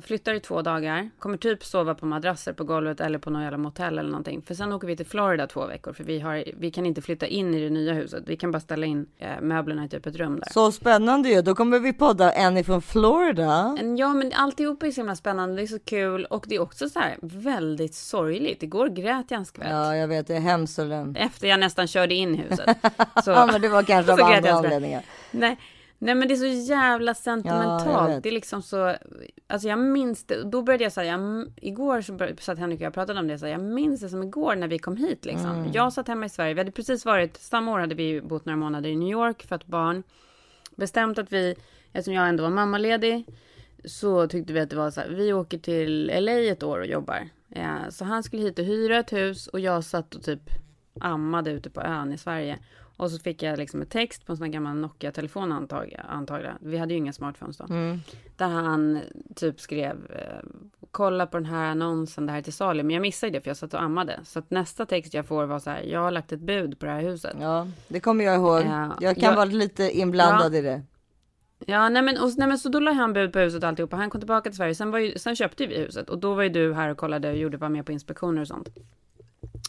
flyttar 0.01 0.33
i 0.33 0.39
två 0.39 0.61
dagar. 0.61 1.09
Kommer 1.19 1.37
typ 1.37 1.63
sova 1.63 1.95
på 1.95 2.05
madrasser 2.05 2.53
på 2.53 2.63
golvet 2.63 3.01
eller 3.01 3.19
på 3.19 3.29
något 3.29 3.41
jävla 3.41 3.57
motell 3.57 3.99
eller 3.99 4.09
någonting. 4.09 4.41
För 4.41 4.53
sen 4.53 4.73
åker 4.73 4.87
vi 4.87 4.97
till 4.97 5.05
Florida 5.05 5.47
två 5.47 5.65
veckor. 5.65 5.93
För 5.93 6.03
vi, 6.03 6.19
har, 6.19 6.43
vi 6.57 6.71
kan 6.71 6.85
inte 6.85 7.01
flytta 7.01 7.27
in 7.27 7.53
i 7.53 7.63
det 7.63 7.69
nya 7.69 7.93
huset. 7.93 8.23
Vi 8.27 8.37
kan 8.37 8.51
bara 8.51 8.59
ställa 8.59 8.85
in 8.85 9.05
eh, 9.17 9.41
möblerna 9.41 9.85
i 9.85 9.89
typ 9.89 10.05
ett 10.05 10.15
rum 10.15 10.39
där. 10.39 10.53
Så 10.53 10.71
spännande 10.71 11.29
ju. 11.29 11.41
Då 11.41 11.55
kommer 11.55 11.79
vi 11.79 11.93
podda 11.93 12.31
en 12.31 12.57
ifrån 12.57 12.81
Florida. 12.81 13.77
Ja, 13.97 14.13
men 14.13 14.31
alltihopa 14.33 14.87
är 14.87 14.91
så 14.91 15.01
himla 15.01 15.15
spännande. 15.15 15.55
Det 15.55 15.61
är 15.61 15.67
så 15.67 15.79
kul 15.79 16.25
och 16.25 16.45
det 16.47 16.55
är 16.55 16.61
också 16.61 16.89
så 16.89 16.99
här 16.99 17.17
väldigt 17.21 17.93
sorgligt. 17.93 18.63
Igår 18.63 18.87
grät 18.87 19.25
jag 19.29 19.37
en 19.37 19.45
skvätt. 19.45 19.67
Ja, 19.69 19.95
jag 19.95 20.07
vet. 20.07 20.27
Det 20.27 20.35
är 20.35 20.39
hemskt. 20.39 20.79
Efter 21.15 21.47
jag 21.47 21.59
nästan 21.59 21.87
körde 21.87 22.13
in 22.13 22.35
i 22.35 22.37
huset. 22.37 22.77
Så, 23.23 23.31
Ja, 23.31 23.45
men 23.45 23.61
det 23.61 23.69
var 23.69 23.83
kanske 23.83 24.13
av 24.13 24.19
andra 24.21 24.51
anledningar. 24.51 25.01
Nej, 25.31 25.57
nej, 26.01 26.15
men 26.15 26.27
det 26.27 26.33
är 26.33 26.35
så 26.35 26.71
jävla 26.71 27.09
Ja, 27.11 27.13
sentimentalt. 27.15 28.09
vet. 28.11 28.23
det 28.23 28.29
är 28.29 28.33
liksom 28.33 28.61
så. 28.61 28.95
Alltså 29.47 29.67
jag 29.67 29.79
minns 29.79 30.23
det. 30.23 30.43
Då 30.43 30.61
började 30.61 30.83
jag 30.83 30.93
säga. 30.93 31.19
Igår 31.55 32.01
så 32.01 32.13
bör- 32.13 32.35
satt 32.39 32.59
Henrik 32.59 32.79
och 32.79 32.85
jag 32.85 32.93
pratade 32.93 33.19
om 33.19 33.27
det. 33.27 33.39
Så 33.39 33.47
jag 33.47 33.61
minns 33.61 34.01
det 34.01 34.09
som 34.09 34.23
igår 34.23 34.55
när 34.55 34.67
vi 34.67 34.79
kom 34.79 34.97
hit 34.97 35.25
liksom. 35.25 35.49
Mm. 35.51 35.71
Jag 35.73 35.93
satt 35.93 36.07
hemma 36.07 36.25
i 36.25 36.29
Sverige. 36.29 36.53
Vi 36.53 36.59
hade 36.59 36.71
precis 36.71 37.05
varit. 37.05 37.37
Samma 37.37 37.71
år 37.73 37.79
hade 37.79 37.95
vi 37.95 38.21
bott 38.21 38.45
några 38.45 38.57
månader 38.57 38.89
i 38.89 38.95
New 38.95 39.09
York 39.11 39.43
för 39.43 39.55
ett 39.55 39.65
barn. 39.67 40.03
Bestämt 40.75 41.17
att 41.17 41.31
vi, 41.31 41.55
eftersom 41.91 42.13
jag 42.13 42.29
ändå 42.29 42.43
var 42.43 42.49
mammaledig. 42.49 43.25
Så 43.85 44.27
tyckte 44.27 44.53
vi 44.53 44.59
att 44.59 44.69
det 44.69 44.75
var 44.75 44.91
så 44.91 45.01
här, 45.01 45.07
vi 45.09 45.33
åker 45.33 45.57
till 45.57 46.11
LA 46.19 46.31
ett 46.31 46.63
år 46.63 46.79
och 46.79 46.85
jobbar. 46.85 47.29
Ja, 47.47 47.77
så 47.89 48.05
han 48.05 48.23
skulle 48.23 48.41
hit 48.41 48.59
och 48.59 48.65
hyra 48.65 48.97
ett 48.99 49.13
hus 49.13 49.47
och 49.47 49.59
jag 49.59 49.83
satt 49.83 50.15
och 50.15 50.23
typ 50.23 50.41
ammade 51.01 51.51
ute 51.51 51.69
på 51.69 51.81
ön 51.81 52.13
i 52.13 52.17
Sverige. 52.17 52.59
Och 53.01 53.11
så 53.11 53.19
fick 53.19 53.43
jag 53.43 53.57
liksom 53.59 53.81
ett 53.81 53.89
text 53.89 54.25
på 54.25 54.31
en 54.33 54.37
sån 54.37 54.45
här 54.45 54.53
gammal 54.53 54.75
Nokia-telefon 54.77 55.51
antag, 55.51 55.95
antagligen. 56.09 56.57
Vi 56.61 56.77
hade 56.77 56.93
ju 56.93 56.97
inga 56.97 57.13
smartphones 57.13 57.57
då. 57.57 57.65
Där 58.37 58.47
han 58.47 58.99
typ 59.35 59.59
skrev, 59.59 60.11
eh, 60.11 60.49
kolla 60.91 61.25
på 61.27 61.37
den 61.37 61.45
här 61.45 61.65
annonsen, 61.71 62.25
det 62.25 62.31
här 62.31 62.39
är 62.39 62.43
till 62.43 62.53
salu. 62.53 62.83
Men 62.83 62.93
jag 62.93 63.01
missade 63.01 63.31
det 63.31 63.41
för 63.41 63.49
jag 63.49 63.57
satt 63.57 63.73
och 63.73 63.81
ammade. 63.81 64.19
Så 64.23 64.39
att 64.39 64.51
nästa 64.51 64.85
text 64.85 65.13
jag 65.13 65.25
får 65.25 65.45
var 65.45 65.59
så 65.59 65.69
här, 65.69 65.81
jag 65.83 65.99
har 65.99 66.11
lagt 66.11 66.31
ett 66.31 66.39
bud 66.39 66.79
på 66.79 66.85
det 66.85 66.91
här 66.91 67.01
huset. 67.01 67.35
Ja, 67.39 67.67
det 67.87 67.99
kommer 67.99 68.23
jag 68.25 68.35
ihåg. 68.35 68.61
Ja, 68.65 68.97
Jag 69.01 69.15
kan 69.15 69.23
jag- 69.23 69.35
vara 69.35 69.45
lite 69.45 69.91
inblandad 69.97 70.53
Ja. 70.53 70.57
i 70.57 70.61
det. 70.61 70.81
Ja, 71.65 71.89
nej 71.89 72.01
men, 72.01 72.17
och, 72.17 72.29
nej 72.37 72.47
men 72.47 72.57
så 72.59 72.69
då 72.69 72.79
la 72.79 72.91
han 72.91 73.13
bud 73.13 73.33
på 73.33 73.39
huset 73.39 73.63
och 73.63 73.69
alltihopa. 73.69 73.95
Han 73.95 74.09
kom 74.09 74.21
tillbaka 74.21 74.49
till 74.49 74.57
Sverige. 74.57 74.75
Sen, 74.75 74.91
var 74.91 74.99
ju, 74.99 75.17
sen 75.17 75.35
köpte 75.35 75.65
vi 75.65 75.77
huset 75.77 76.09
och 76.09 76.19
då 76.19 76.33
var 76.33 76.43
ju 76.43 76.49
du 76.49 76.73
här 76.73 76.89
och 76.89 76.97
kollade 76.97 77.29
och 77.31 77.37
gjorde, 77.37 77.57
var 77.57 77.69
med 77.69 77.85
på 77.85 77.91
inspektioner 77.91 78.41
och 78.41 78.47
sånt. 78.47 78.69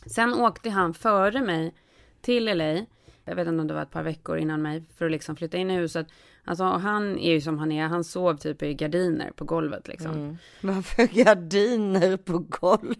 Sen 0.07 0.35
åkte 0.35 0.70
han 0.70 0.95
före 0.95 1.41
mig 1.43 1.74
till 2.20 2.45
LA. 2.59 2.87
Jag 3.25 3.35
vet 3.37 3.49
inte 3.49 3.61
om 3.61 3.66
det 3.66 3.75
var 3.75 3.83
ett 3.83 3.91
par 3.91 4.03
veckor 4.03 4.37
innan 4.39 4.62
mig 4.62 4.83
för 4.99 5.05
att 5.05 5.11
liksom 5.11 5.37
flytta 5.37 5.57
in 5.57 5.70
i 5.70 5.77
huset. 5.77 6.07
Alltså 6.45 6.64
han 6.64 7.18
är 7.18 7.33
ju 7.33 7.41
som 7.41 7.59
han 7.59 7.73
är. 7.73 7.87
Han 7.87 8.05
sov 8.05 8.37
typ 8.37 8.62
i 8.62 8.75
gardiner 8.75 9.31
på 9.37 9.45
golvet 9.45 9.89
liksom. 9.89 10.39
Varför 10.61 11.07
gardiner 11.25 12.16
på 12.16 12.39
golvet? 12.39 12.99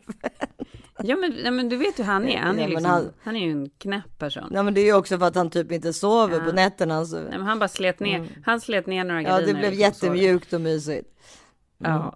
Ja 1.03 1.17
men, 1.17 1.31
nej, 1.43 1.51
men 1.51 1.69
du 1.69 1.77
vet 1.77 1.99
hur 1.99 2.05
han 2.05 2.29
är. 2.29 2.39
Han 2.39 2.59
är, 2.59 2.63
Ja, 2.63 2.69
men 2.69 2.71
liksom, 2.71 2.91
han- 2.91 3.13
han... 3.23 3.37
är 3.37 3.41
ju 3.47 3.51
en 3.53 3.71
knäpp 3.79 4.19
person. 4.19 4.51
Ja, 4.55 4.63
men 4.63 4.75
det 4.75 4.81
är 4.81 4.85
ju 4.85 4.95
också 4.95 5.19
för 5.19 5.27
att 5.27 5.35
han 5.35 5.51
typ 5.51 5.73
inte 5.73 5.93
sover 5.93 6.39
Ja. 6.39 6.45
på 6.45 6.53
nätterna. 6.53 7.05
Så. 7.05 7.17
Nej, 7.17 7.25
men 7.31 7.43
han 7.43 7.59
bara 7.59 7.69
slet 7.69 8.01
ner. 8.01 8.27
Han 8.45 8.61
slet 8.61 8.87
ner 8.87 9.05
några 9.05 9.23
Ja, 9.23 9.29
gardiner. 9.29 9.53
det 9.53 9.59
blev 9.59 9.73
liksom, 9.73 9.81
jättemjukt 10.09 10.53
och 10.53 10.61
mysigt. 10.61 11.09
Ja. 11.79 12.15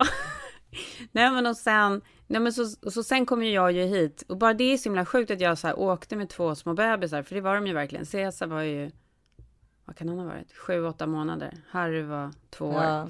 nej 1.13 1.31
men 1.31 1.47
och 1.47 1.57
sen, 1.57 2.01
nej 2.27 2.41
men 2.41 2.53
så, 2.53 2.67
så 2.91 3.03
sen 3.03 3.27
kom 3.27 3.43
ju 3.43 3.51
jag 3.51 3.73
ju 3.73 3.83
hit 3.83 4.23
och 4.29 4.37
bara 4.37 4.55
det 4.55 4.65
är 4.73 4.77
så 4.77 4.85
himla 4.89 5.05
sjukt 5.07 5.31
att 5.31 5.41
jag 5.41 5.59
så 5.59 5.67
här 5.67 5.79
åkte 5.79 6.17
med 6.17 6.29
två 6.29 6.55
små 6.55 6.75
bebisar 6.75 7.23
för 7.23 7.35
det 7.35 7.41
var 7.41 7.55
de 7.55 7.67
ju 7.67 7.73
verkligen. 7.73 8.07
Cesar 8.07 8.47
var 8.47 8.61
ju, 8.63 8.91
vad 9.85 9.97
kan 9.97 10.09
han 10.09 10.19
ha 10.19 10.27
varit, 10.27 10.53
sju, 10.57 10.85
åtta 10.87 11.07
månader. 11.07 11.53
Harry 11.71 12.03
var 12.03 12.31
två 12.51 12.67
år. 12.67 12.83
Ja. 12.83 13.09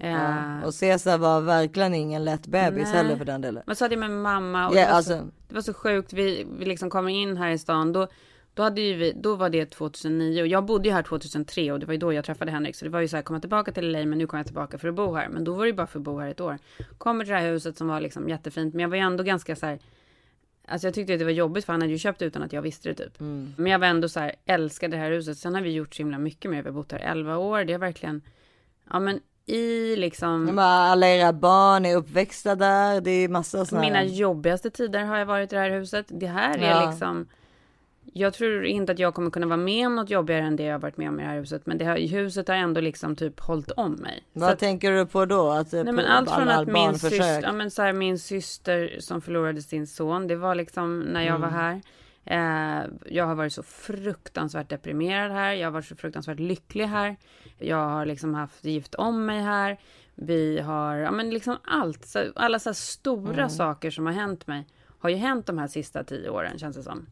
Eh, 0.00 0.10
Ja. 0.12 0.64
Och 0.66 0.74
Cesar 0.74 1.18
var 1.18 1.40
verkligen 1.40 1.94
ingen 1.94 2.24
lätt 2.24 2.46
bebis 2.46 2.84
Nej. 2.84 2.92
heller 2.92 3.16
för 3.16 3.24
den 3.24 3.40
delen. 3.40 3.62
Men 3.66 3.76
så 3.76 3.84
hade 3.84 3.94
jag 3.94 4.00
med 4.00 4.10
mamma 4.10 4.68
och 4.68 4.74
Ja, 4.76 4.80
det, 4.80 4.86
var 4.86 4.96
alltså- 4.96 5.18
så, 5.18 5.24
det 5.48 5.54
var 5.54 5.62
så 5.62 5.74
sjukt. 5.74 6.12
Vi, 6.12 6.46
vi 6.58 6.64
liksom 6.64 6.90
kommer 6.90 7.10
in 7.10 7.36
här 7.36 7.50
i 7.50 7.58
stan. 7.58 7.92
Då, 7.92 8.06
Då, 8.54 8.62
hade 8.62 8.80
vi, 8.80 9.12
då 9.16 9.36
var 9.36 9.50
det 9.50 9.66
2009 9.66 10.42
och 10.42 10.46
jag 10.46 10.64
bodde 10.64 10.88
ju 10.88 10.94
här 10.94 11.02
2003 11.02 11.72
och 11.72 11.80
det 11.80 11.86
var 11.86 11.92
ju 11.92 11.98
då 11.98 12.12
jag 12.12 12.24
träffade 12.24 12.50
Henrik. 12.50 12.76
Så 12.76 12.84
det 12.84 12.90
var 12.90 13.00
ju 13.00 13.08
så 13.08 13.16
här, 13.16 13.22
komma 13.22 13.40
tillbaka 13.40 13.72
till 13.72 13.92
LA 13.92 14.06
men 14.06 14.18
nu 14.18 14.26
kommer 14.26 14.38
jag 14.38 14.46
tillbaka 14.46 14.78
för 14.78 14.88
att 14.88 14.94
bo 14.94 15.14
här. 15.14 15.28
Men 15.28 15.44
då 15.44 15.54
var 15.54 15.62
det 15.64 15.68
ju 15.68 15.74
bara 15.74 15.86
för 15.86 15.98
att 15.98 16.04
bo 16.04 16.18
här 16.18 16.28
ett 16.28 16.40
år. 16.40 16.58
Kommer 16.98 17.24
till 17.24 17.32
det 17.34 17.40
här 17.40 17.50
huset 17.50 17.76
som 17.76 17.88
var 17.88 18.00
liksom 18.00 18.28
jättefint 18.28 18.74
men 18.74 18.80
jag 18.82 18.88
var 18.88 18.96
ju 18.96 19.02
ändå 19.02 19.24
ganska 19.24 19.56
så 19.56 19.66
här 19.66 19.78
Alltså 20.68 20.86
jag 20.86 20.94
tyckte 20.94 21.12
att 21.12 21.18
det 21.18 21.24
var 21.24 21.32
jobbigt 21.32 21.64
för 21.64 21.72
han 21.72 21.80
hade 21.82 21.92
ju 21.92 21.98
köpt 21.98 22.22
utan 22.22 22.42
att 22.42 22.52
jag 22.52 22.62
visste 22.62 22.88
det 22.88 22.94
typ. 22.94 23.20
Men 23.56 23.66
jag 23.66 23.78
var 23.78 23.86
ändå 23.86 24.08
så 24.08 24.20
här, 24.20 24.34
älskade 24.46 24.96
det 24.96 25.00
här 25.02 25.10
huset. 25.10 25.38
Sen 25.38 25.54
har 25.54 25.62
vi 25.62 25.70
gjort 25.70 25.94
så 25.94 26.02
himla 26.02 26.18
mycket 26.18 26.50
med 26.50 26.58
det. 26.58 26.62
Vi 26.62 26.68
har 26.68 26.74
bott 26.74 26.92
här 26.92 26.98
11 26.98 27.36
år. 27.36 27.64
Det 27.64 27.72
är 27.72 27.78
verkligen, 27.78 28.22
ja 28.90 29.00
men 29.00 29.20
i 29.46 29.96
liksom. 29.96 30.58
Alla 30.58 31.08
era 31.08 31.32
barn 31.32 31.86
är 31.86 31.96
uppväxta 31.96 32.54
där. 32.54 33.00
Det 33.00 33.10
är 33.10 33.28
massa 33.28 33.64
sådana 33.64 33.86
Mina 33.86 34.04
jobbigaste 34.04 34.70
tider 34.70 35.04
har 35.04 35.18
jag 35.18 35.26
varit 35.26 35.52
i 35.52 35.56
det 35.56 35.60
här 35.60 35.70
huset. 35.70 36.06
Det 36.08 36.26
här 36.26 36.58
är 36.58 36.70
Ja. 36.70 36.90
liksom. 36.90 37.26
Jag 38.12 38.34
tror 38.34 38.64
inte 38.64 38.92
att 38.92 38.98
jag 38.98 39.14
kommer 39.14 39.30
kunna 39.30 39.46
vara 39.46 39.56
med 39.56 39.86
om 39.86 39.96
något 39.96 40.10
jobbigare 40.10 40.42
än 40.42 40.56
det 40.56 40.62
jag 40.62 40.74
har 40.74 40.78
varit 40.78 40.96
med 40.96 41.08
om 41.08 41.20
i 41.20 41.22
det 41.22 41.28
här 41.28 41.38
huset. 41.38 41.66
Men 41.66 41.78
det 41.78 41.84
här 41.84 42.08
huset 42.08 42.48
har 42.48 42.54
ändå 42.54 42.80
liksom 42.80 43.16
typ 43.16 43.40
hållit 43.40 43.70
om 43.70 43.92
mig. 43.92 44.24
Vad 44.32 44.50
att- 44.50 44.58
tänker 44.58 44.92
du 44.92 45.06
på 45.06 45.26
då? 45.26 45.50
Att, 45.50 45.72
Nej, 45.72 45.84
på 45.84 45.92
men 45.92 46.06
allt 46.06 46.30
från 46.30 46.48
att 46.48 46.68
min 46.68 46.98
syster, 46.98 47.42
ja, 47.42 47.52
men 47.52 47.70
så 47.70 47.82
här, 47.82 47.92
min 47.92 48.18
syster 48.18 48.96
som 48.98 49.20
förlorade 49.22 49.62
sin 49.62 49.86
son, 49.86 50.26
det 50.26 50.36
var 50.36 50.54
liksom 50.54 51.00
när 51.00 51.22
jag 51.26 51.38
var 51.38 51.48
Mm. 51.48 51.60
här. 51.60 51.80
Eh, 52.24 52.84
jag 53.06 53.26
har 53.26 53.34
varit 53.34 53.52
så 53.52 53.62
fruktansvärt 53.62 54.68
deprimerad 54.68 55.32
här. 55.32 55.52
Jag 55.52 55.66
har 55.66 55.72
varit 55.72 55.86
så 55.86 55.96
fruktansvärt 55.96 56.38
lycklig 56.38 56.86
här. 56.86 57.16
Jag 57.58 57.88
har 57.88 58.06
liksom 58.06 58.34
haft 58.34 58.64
gift 58.64 58.94
om 58.94 59.26
mig 59.26 59.40
här. 59.40 59.78
Vi 60.14 60.60
har, 60.60 60.96
ja 60.96 61.10
men 61.10 61.30
liksom 61.30 61.56
allt. 61.64 62.06
Så, 62.06 62.24
alla 62.36 62.58
så 62.58 62.68
här 62.68 62.74
stora 62.74 63.32
Mm. 63.34 63.48
saker 63.50 63.90
som 63.90 64.06
har 64.06 64.12
hänt 64.12 64.46
mig 64.46 64.66
har 64.98 65.10
ju 65.10 65.16
hänt 65.16 65.46
de 65.46 65.58
här 65.58 65.66
sista 65.68 66.04
tio 66.04 66.30
åren 66.30 66.58
känns 66.58 66.76
det 66.76 66.82
som. 66.82 67.06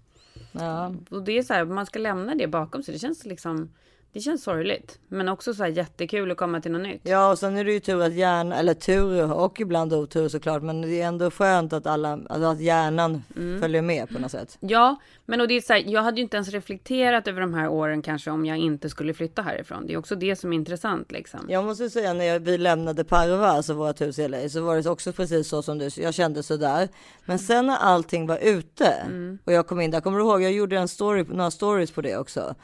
Ja. 0.53 0.95
Och 1.11 1.23
det 1.23 1.39
är 1.39 1.43
så 1.43 1.55
här, 1.55 1.65
man 1.65 1.87
ska 1.87 1.99
lämna 1.99 2.35
det 2.35 2.47
bakom 2.47 2.83
sig. 2.83 2.95
Det 2.95 3.01
känns 3.01 3.27
liksom, 3.27 3.75
det 4.13 4.21
känns 4.21 4.43
sorgligt. 4.45 4.99
Men 5.09 5.29
också 5.29 5.55
så 5.55 5.63
här 5.63 5.71
jättekul 5.71 6.31
att 6.31 6.37
komma 6.37 6.61
till 6.61 6.73
något 6.73 6.83
nytt. 6.83 7.01
Ja, 7.05 7.31
och 7.31 7.39
sen 7.39 7.57
är 7.57 7.65
det 7.65 7.73
ju 7.73 7.81
tur 7.81 8.03
att 8.03 8.13
hjärnan, 8.15 8.53
eller 8.53 8.75
tur 8.75 9.33
och 9.33 9.61
ibland 9.61 9.93
otur 9.93 10.29
såklart, 10.29 10.63
men 10.63 10.83
det 10.83 11.01
är 11.01 11.07
ändå 11.07 11.31
skönt 11.31 11.73
att 11.73 11.87
alla, 11.87 12.13
alltså 12.13 12.45
att 12.45 12.61
hjärnan 12.61 13.23
Mm. 13.37 13.61
följer 13.61 13.83
med 13.83 14.09
på 14.09 14.19
något 14.19 14.31
sätt. 14.31 14.57
Ja, 14.61 14.97
men 15.27 15.41
och 15.41 15.49
det 15.49 15.55
är 15.57 15.61
så 15.61 15.73
här, 15.73 15.83
jag 15.87 16.03
hade 16.03 16.17
ju 16.17 16.23
inte 16.23 16.37
ens 16.37 16.49
reflekterat 16.49 17.29
över 17.29 17.41
de 17.41 17.55
här 17.55 17.69
åren 17.69 18.03
kanske 18.03 18.31
om 18.31 18.47
jag 18.47 18.59
inte 18.59 18.89
skulle 18.91 19.15
flytta 19.15 19.43
härifrån. 19.43 19.87
Det 19.87 19.93
är 19.93 19.97
också 19.97 20.15
det 20.15 20.37
som 20.37 20.53
är 20.53 20.57
intressant 20.57 21.13
liksom. 21.13 21.41
Jag 21.49 21.65
måste 21.65 21.91
säga 21.91 22.13
när 22.13 22.25
jag, 22.25 22.41
vi 22.41 22.59
lämnade 22.59 23.05
Parva, 23.05 23.47
alltså 23.49 23.75
vårt 23.75 24.01
hus 24.01 24.19
i 24.19 24.29
LA, 24.29 24.49
så 24.49 24.61
var 24.61 24.77
det 24.77 24.91
också 24.91 25.13
precis 25.13 25.49
så 25.49 25.63
som 25.63 25.79
du, 25.79 25.89
jag 25.97 26.15
kände 26.15 26.43
sådär. 26.43 26.89
Men 27.25 27.39
sen 27.39 27.67
när 27.67 27.77
allting 27.77 28.27
var 28.27 28.39
ute 28.43 28.87
Mm. 28.87 29.39
och 29.45 29.53
jag 29.53 29.67
kom 29.67 29.81
in 29.81 29.91
där, 29.91 30.01
kommer 30.01 30.19
du 30.19 30.25
ihåg, 30.25 30.43
jag 30.43 30.53
gjorde 30.53 30.77
en 30.79 30.89
story, 30.89 31.25
några 31.29 31.51
stories 31.51 31.91
på 31.91 32.01
det 32.01 32.17
också. 32.17 32.55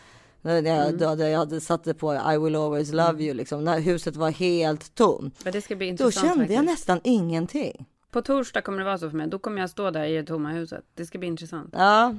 Jag, 0.46 0.58
Mm. 0.66 0.98
då, 0.98 1.14
där 1.14 1.28
jag 1.28 1.38
hade 1.38 1.60
satt 1.60 1.84
det 1.84 1.94
på 1.94 2.14
I 2.14 2.38
will 2.38 2.56
always 2.56 2.92
love 2.92 3.24
you, 3.24 3.34
liksom, 3.34 3.64
när 3.64 3.80
huset 3.80 4.16
var 4.16 4.30
helt 4.30 4.94
tomt. 4.94 5.40
Men 5.44 5.52
det 5.52 5.60
ska 5.60 5.76
bli 5.76 5.92
Då 5.92 6.10
kände 6.10 6.28
jag 6.28 6.36
faktiskt. 6.38 6.62
nästan 6.62 7.00
ingenting. 7.04 7.86
På 8.10 8.22
torsdag 8.22 8.60
kommer 8.62 8.78
det 8.78 8.84
vara 8.84 8.98
så 8.98 9.10
för 9.10 9.16
mig. 9.16 9.26
Då 9.28 9.38
kommer 9.38 9.60
jag 9.60 9.70
stå 9.70 9.90
där 9.90 10.04
i 10.04 10.16
det 10.16 10.24
tomma 10.24 10.50
huset. 10.50 10.84
Det 10.94 11.06
ska 11.06 11.18
bli 11.18 11.28
intressant. 11.28 11.68
Ja. 11.72 12.14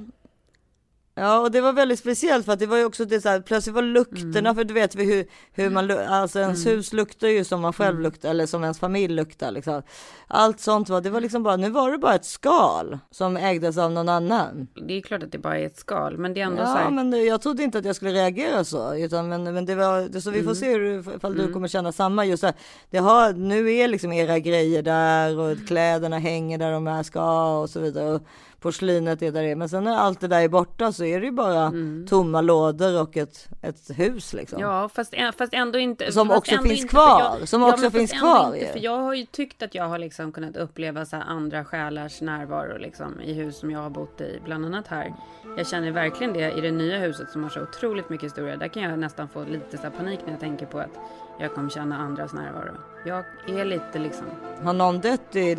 Ja, 1.18 1.40
och 1.40 1.50
det 1.50 1.60
var 1.60 1.72
väldigt 1.72 1.98
speciellt 1.98 2.44
för 2.46 2.52
att 2.52 2.58
det 2.58 2.66
var 2.66 2.76
ju 2.76 2.84
också 2.84 3.04
det 3.04 3.20
så 3.20 3.28
här, 3.28 3.40
plötsligt 3.40 3.74
var 3.74 3.82
lukterna, 3.82 4.38
Mm. 4.38 4.54
för 4.54 4.64
du 4.64 4.74
vet 4.74 4.94
vi 4.94 5.04
hur, 5.04 5.26
hur 5.52 5.70
man, 5.70 5.90
alltså 5.90 6.38
ens 6.38 6.66
hus 6.66 6.92
luktar 6.92 7.28
ju 7.28 7.44
som 7.44 7.60
man 7.60 7.72
själv 7.72 7.90
Mm. 7.90 8.02
luktar, 8.02 8.28
eller 8.30 8.46
som 8.46 8.62
ens 8.62 8.78
familj 8.78 9.14
luktar 9.14 9.50
liksom. 9.50 9.82
Allt 10.28 10.60
sånt 10.60 10.88
var, 10.88 11.00
det 11.00 11.10
var 11.10 11.20
liksom 11.20 11.42
bara, 11.42 11.56
nu 11.56 11.70
var 11.70 11.90
det 11.90 11.98
bara 11.98 12.14
ett 12.14 12.24
skal 12.24 12.98
som 13.10 13.36
ägdes 13.36 13.78
av 13.78 13.92
någon 13.92 14.08
annan. 14.08 14.66
Det 14.86 14.94
är 14.94 15.00
klart 15.00 15.22
att 15.22 15.32
det 15.32 15.38
bara 15.38 15.58
är 15.58 15.66
ett 15.66 15.76
skal, 15.78 16.18
men 16.18 16.34
det 16.34 16.40
är 16.40 16.44
ändå 16.44 16.56
så 16.56 16.62
Ja, 16.62 16.74
här. 16.74 16.90
men 16.90 17.10
det- 17.10 17.18
jag 17.24 17.40
trodde 17.42 17.62
inte 17.62 17.78
att 17.78 17.84
jag 17.84 17.96
skulle 17.96 18.12
reagera 18.12 18.64
så, 18.64 18.94
utan 18.94 19.28
men, 19.28 19.42
men 19.54 19.66
det 19.66 19.74
var, 19.74 20.00
det, 20.08 20.20
så 20.20 20.30
vi 20.30 20.38
får 20.38 20.42
Mm. 20.50 20.54
se 20.54 20.72
hur, 20.72 21.16
ifall 21.16 21.34
du 21.36 21.52
kommer 21.52 21.68
känna 21.68 21.92
samma, 21.92 22.24
just 22.24 22.42
det, 22.42 22.52
det 22.90 22.98
har, 22.98 23.32
nu 23.32 23.72
är 23.72 23.88
liksom 23.88 24.12
era 24.12 24.38
grejer 24.38 24.82
där 24.82 25.38
och 25.38 25.56
kläderna 25.68 26.18
hänger 26.18 26.58
där 26.58 26.72
de 26.72 26.86
är 26.86 27.02
ska 27.02 27.58
och 27.60 27.70
så 27.70 27.80
vidare. 27.80 28.14
Och, 28.14 28.22
porslinet 28.60 29.22
är 29.22 29.32
där 29.32 29.42
det 29.42 29.50
är. 29.50 29.56
Men 29.56 29.68
sen 29.68 29.84
när 29.84 29.96
allt 29.96 30.20
det 30.20 30.28
där 30.28 30.40
är 30.40 30.48
borta 30.48 30.92
så 30.92 31.04
är 31.04 31.20
det 31.20 31.26
ju 31.26 31.32
bara 31.32 31.72
tomma 32.08 32.40
lådor 32.40 33.02
och 33.02 33.16
ett, 33.16 33.48
ett 33.62 33.90
hus 33.98 34.32
liksom. 34.32 34.58
Mm. 34.58 34.70
Ja, 34.70 34.88
fast, 34.88 35.14
fast 35.38 35.54
ändå 35.54 35.78
inte. 35.78 36.12
Som 36.12 36.30
också 36.30 36.54
ändå 36.54 36.68
finns 36.68 36.80
inte, 36.80 36.90
kvar, 36.90 37.36
Jag, 37.40 37.48
som 37.48 37.62
ja, 37.62 37.72
också 37.72 37.90
finns 37.90 38.12
kvar 38.12 38.54
Inte, 38.54 38.72
för 38.72 38.78
jag 38.78 38.98
har 38.98 39.14
ju 39.14 39.26
tyckt 39.26 39.62
att 39.62 39.74
jag 39.74 39.88
har 39.88 39.98
liksom 39.98 40.32
kunnat 40.32 40.56
uppleva 40.56 41.04
så 41.04 41.16
andra 41.16 41.64
själars 41.64 42.20
närvaro 42.20 42.78
liksom, 42.78 43.20
i 43.20 43.32
hus 43.32 43.58
som 43.58 43.70
jag 43.70 43.80
har 43.80 43.90
bott 43.90 44.20
i, 44.20 44.40
bland 44.44 44.64
annat 44.64 44.86
här. 44.86 45.14
Jag 45.56 45.66
känner 45.66 45.90
verkligen 45.90 46.32
det 46.32 46.52
i 46.52 46.60
det 46.60 46.70
nya 46.70 46.98
huset 46.98 47.30
som 47.30 47.42
har 47.42 47.50
så 47.50 47.62
otroligt 47.62 48.10
mycket 48.10 48.24
historia. 48.24 48.56
Där 48.56 48.68
kan 48.68 48.82
jag 48.82 48.98
nästan 48.98 49.28
få 49.28 49.44
lite 49.44 49.78
så 49.78 49.90
panik 49.90 50.20
när 50.24 50.30
jag 50.30 50.40
tänker 50.40 50.66
på 50.66 50.78
att 50.78 50.98
jag 51.38 51.54
kommer 51.54 51.70
känna 51.70 51.96
andras 51.98 52.32
närvaro. 52.32 52.76
Jag 53.04 53.24
är 53.48 53.64
lite 53.64 53.98
liksom, 53.98 54.26
Har 54.62 54.72
någon 54.72 55.00
dött 55.00 55.36
i, 55.36 55.40
i, 55.40 55.52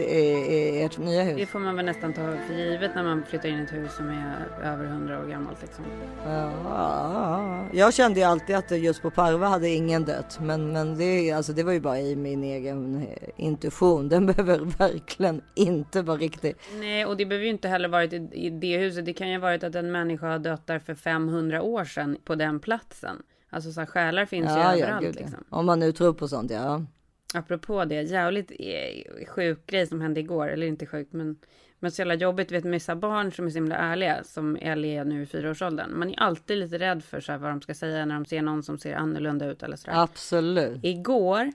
i 0.55 0.83
ert 0.83 0.97
nya 0.97 1.23
det 1.23 1.31
hus? 1.31 1.49
får 1.49 1.59
man 1.59 1.75
väl 1.75 1.85
nästan 1.85 2.13
ta 2.13 2.21
för 2.47 2.53
givet 2.53 2.91
när 2.95 3.03
man 3.03 3.23
flyttar 3.23 3.49
in 3.49 3.59
i 3.59 3.63
ett 3.63 3.73
hus 3.73 3.95
som 3.95 4.09
är 4.09 4.47
över 4.63 4.85
100 4.85 5.19
år 5.19 5.25
gammalt 5.25 5.61
liksom. 5.61 5.85
Ja, 6.25 7.65
jag 7.73 7.93
kände 7.93 8.19
ju 8.19 8.25
alltid 8.25 8.55
att 8.55 8.69
det 8.69 8.77
just 8.77 9.01
på 9.01 9.09
Parva 9.11 9.47
hade 9.47 9.69
ingen 9.69 10.05
dött. 10.05 10.39
Men, 10.41 10.71
men 10.71 10.97
det, 10.97 11.31
alltså, 11.31 11.53
det 11.53 11.63
var 11.63 11.71
ju 11.73 11.79
bara 11.79 11.99
i 11.99 12.15
min 12.15 12.43
egen 12.43 12.95
eh, 13.01 13.29
intuition. 13.35 14.09
Den 14.09 14.25
behöver 14.35 14.59
verkligen 14.59 15.41
inte 15.55 16.01
vara 16.01 16.17
riktig. 16.17 16.55
Nej, 16.79 17.05
och 17.05 17.17
det 17.17 17.25
behöver 17.25 17.45
ju 17.45 17.51
inte 17.51 17.67
heller 17.67 17.89
varit 17.89 18.13
i, 18.13 18.29
i 18.33 18.49
det 18.49 18.77
huset. 18.77 19.05
Det 19.05 19.13
kan 19.13 19.29
ju 19.29 19.35
ha 19.35 19.41
varit 19.41 19.63
att 19.63 19.75
en 19.75 19.91
människa 19.91 20.27
har 20.27 20.39
dött 20.39 20.67
där 20.67 20.79
för 20.79 20.95
500 20.95 21.61
år 21.61 21.85
sedan 21.85 22.17
på 22.25 22.35
den 22.35 22.59
platsen. 22.59 23.21
Alltså 23.49 23.71
så 23.71 23.81
här, 23.81 23.87
själar 23.87 24.25
finns 24.25 24.51
ju 24.51 24.59
överallt 24.59 25.05
gud, 25.05 25.15
ja. 25.15 25.19
liksom. 25.19 25.43
Om 25.49 25.65
man 25.65 25.79
nu 25.79 25.91
tror 25.91 26.13
på 26.13 26.27
sånt, 26.27 26.51
ja. 26.51 26.85
Apropå 27.33 27.85
det, 27.85 28.01
jävligt 28.01 28.51
eh, 28.59 29.25
sjuk 29.27 29.65
grej 29.65 29.87
som 29.87 30.01
hände 30.01 30.19
igår. 30.19 30.47
Eller 30.47 30.67
inte 30.67 30.85
sjukt, 30.85 31.13
men, 31.13 31.39
men 31.79 31.91
så 31.91 32.01
jävla 32.01 32.13
jobbigt. 32.13 32.51
Vet, 32.51 32.65
vissa 32.65 32.95
barn 32.95 33.31
som 33.31 33.45
är 33.45 33.49
så 33.49 33.55
himla 33.55 33.75
ärliga, 33.75 34.23
som 34.23 34.55
Ellie 34.55 34.99
är 34.99 35.05
nu 35.05 35.21
i 35.21 35.25
fyraårsåldern. 35.25 35.99
Man 35.99 36.09
är 36.09 36.19
alltid 36.19 36.57
lite 36.57 36.77
rädd 36.79 37.03
för 37.03 37.19
så 37.19 37.31
här, 37.31 37.39
vad 37.39 37.51
de 37.51 37.61
ska 37.61 37.73
säga 37.73 38.05
när 38.05 38.15
de 38.15 38.25
ser 38.25 38.41
någon 38.41 38.63
som 38.63 38.77
ser 38.77 38.95
annorlunda 38.95 39.45
ut 39.45 39.63
eller 39.63 39.75
sådär. 39.77 40.03
Absolut. 40.03 40.79
Igår 40.83 41.51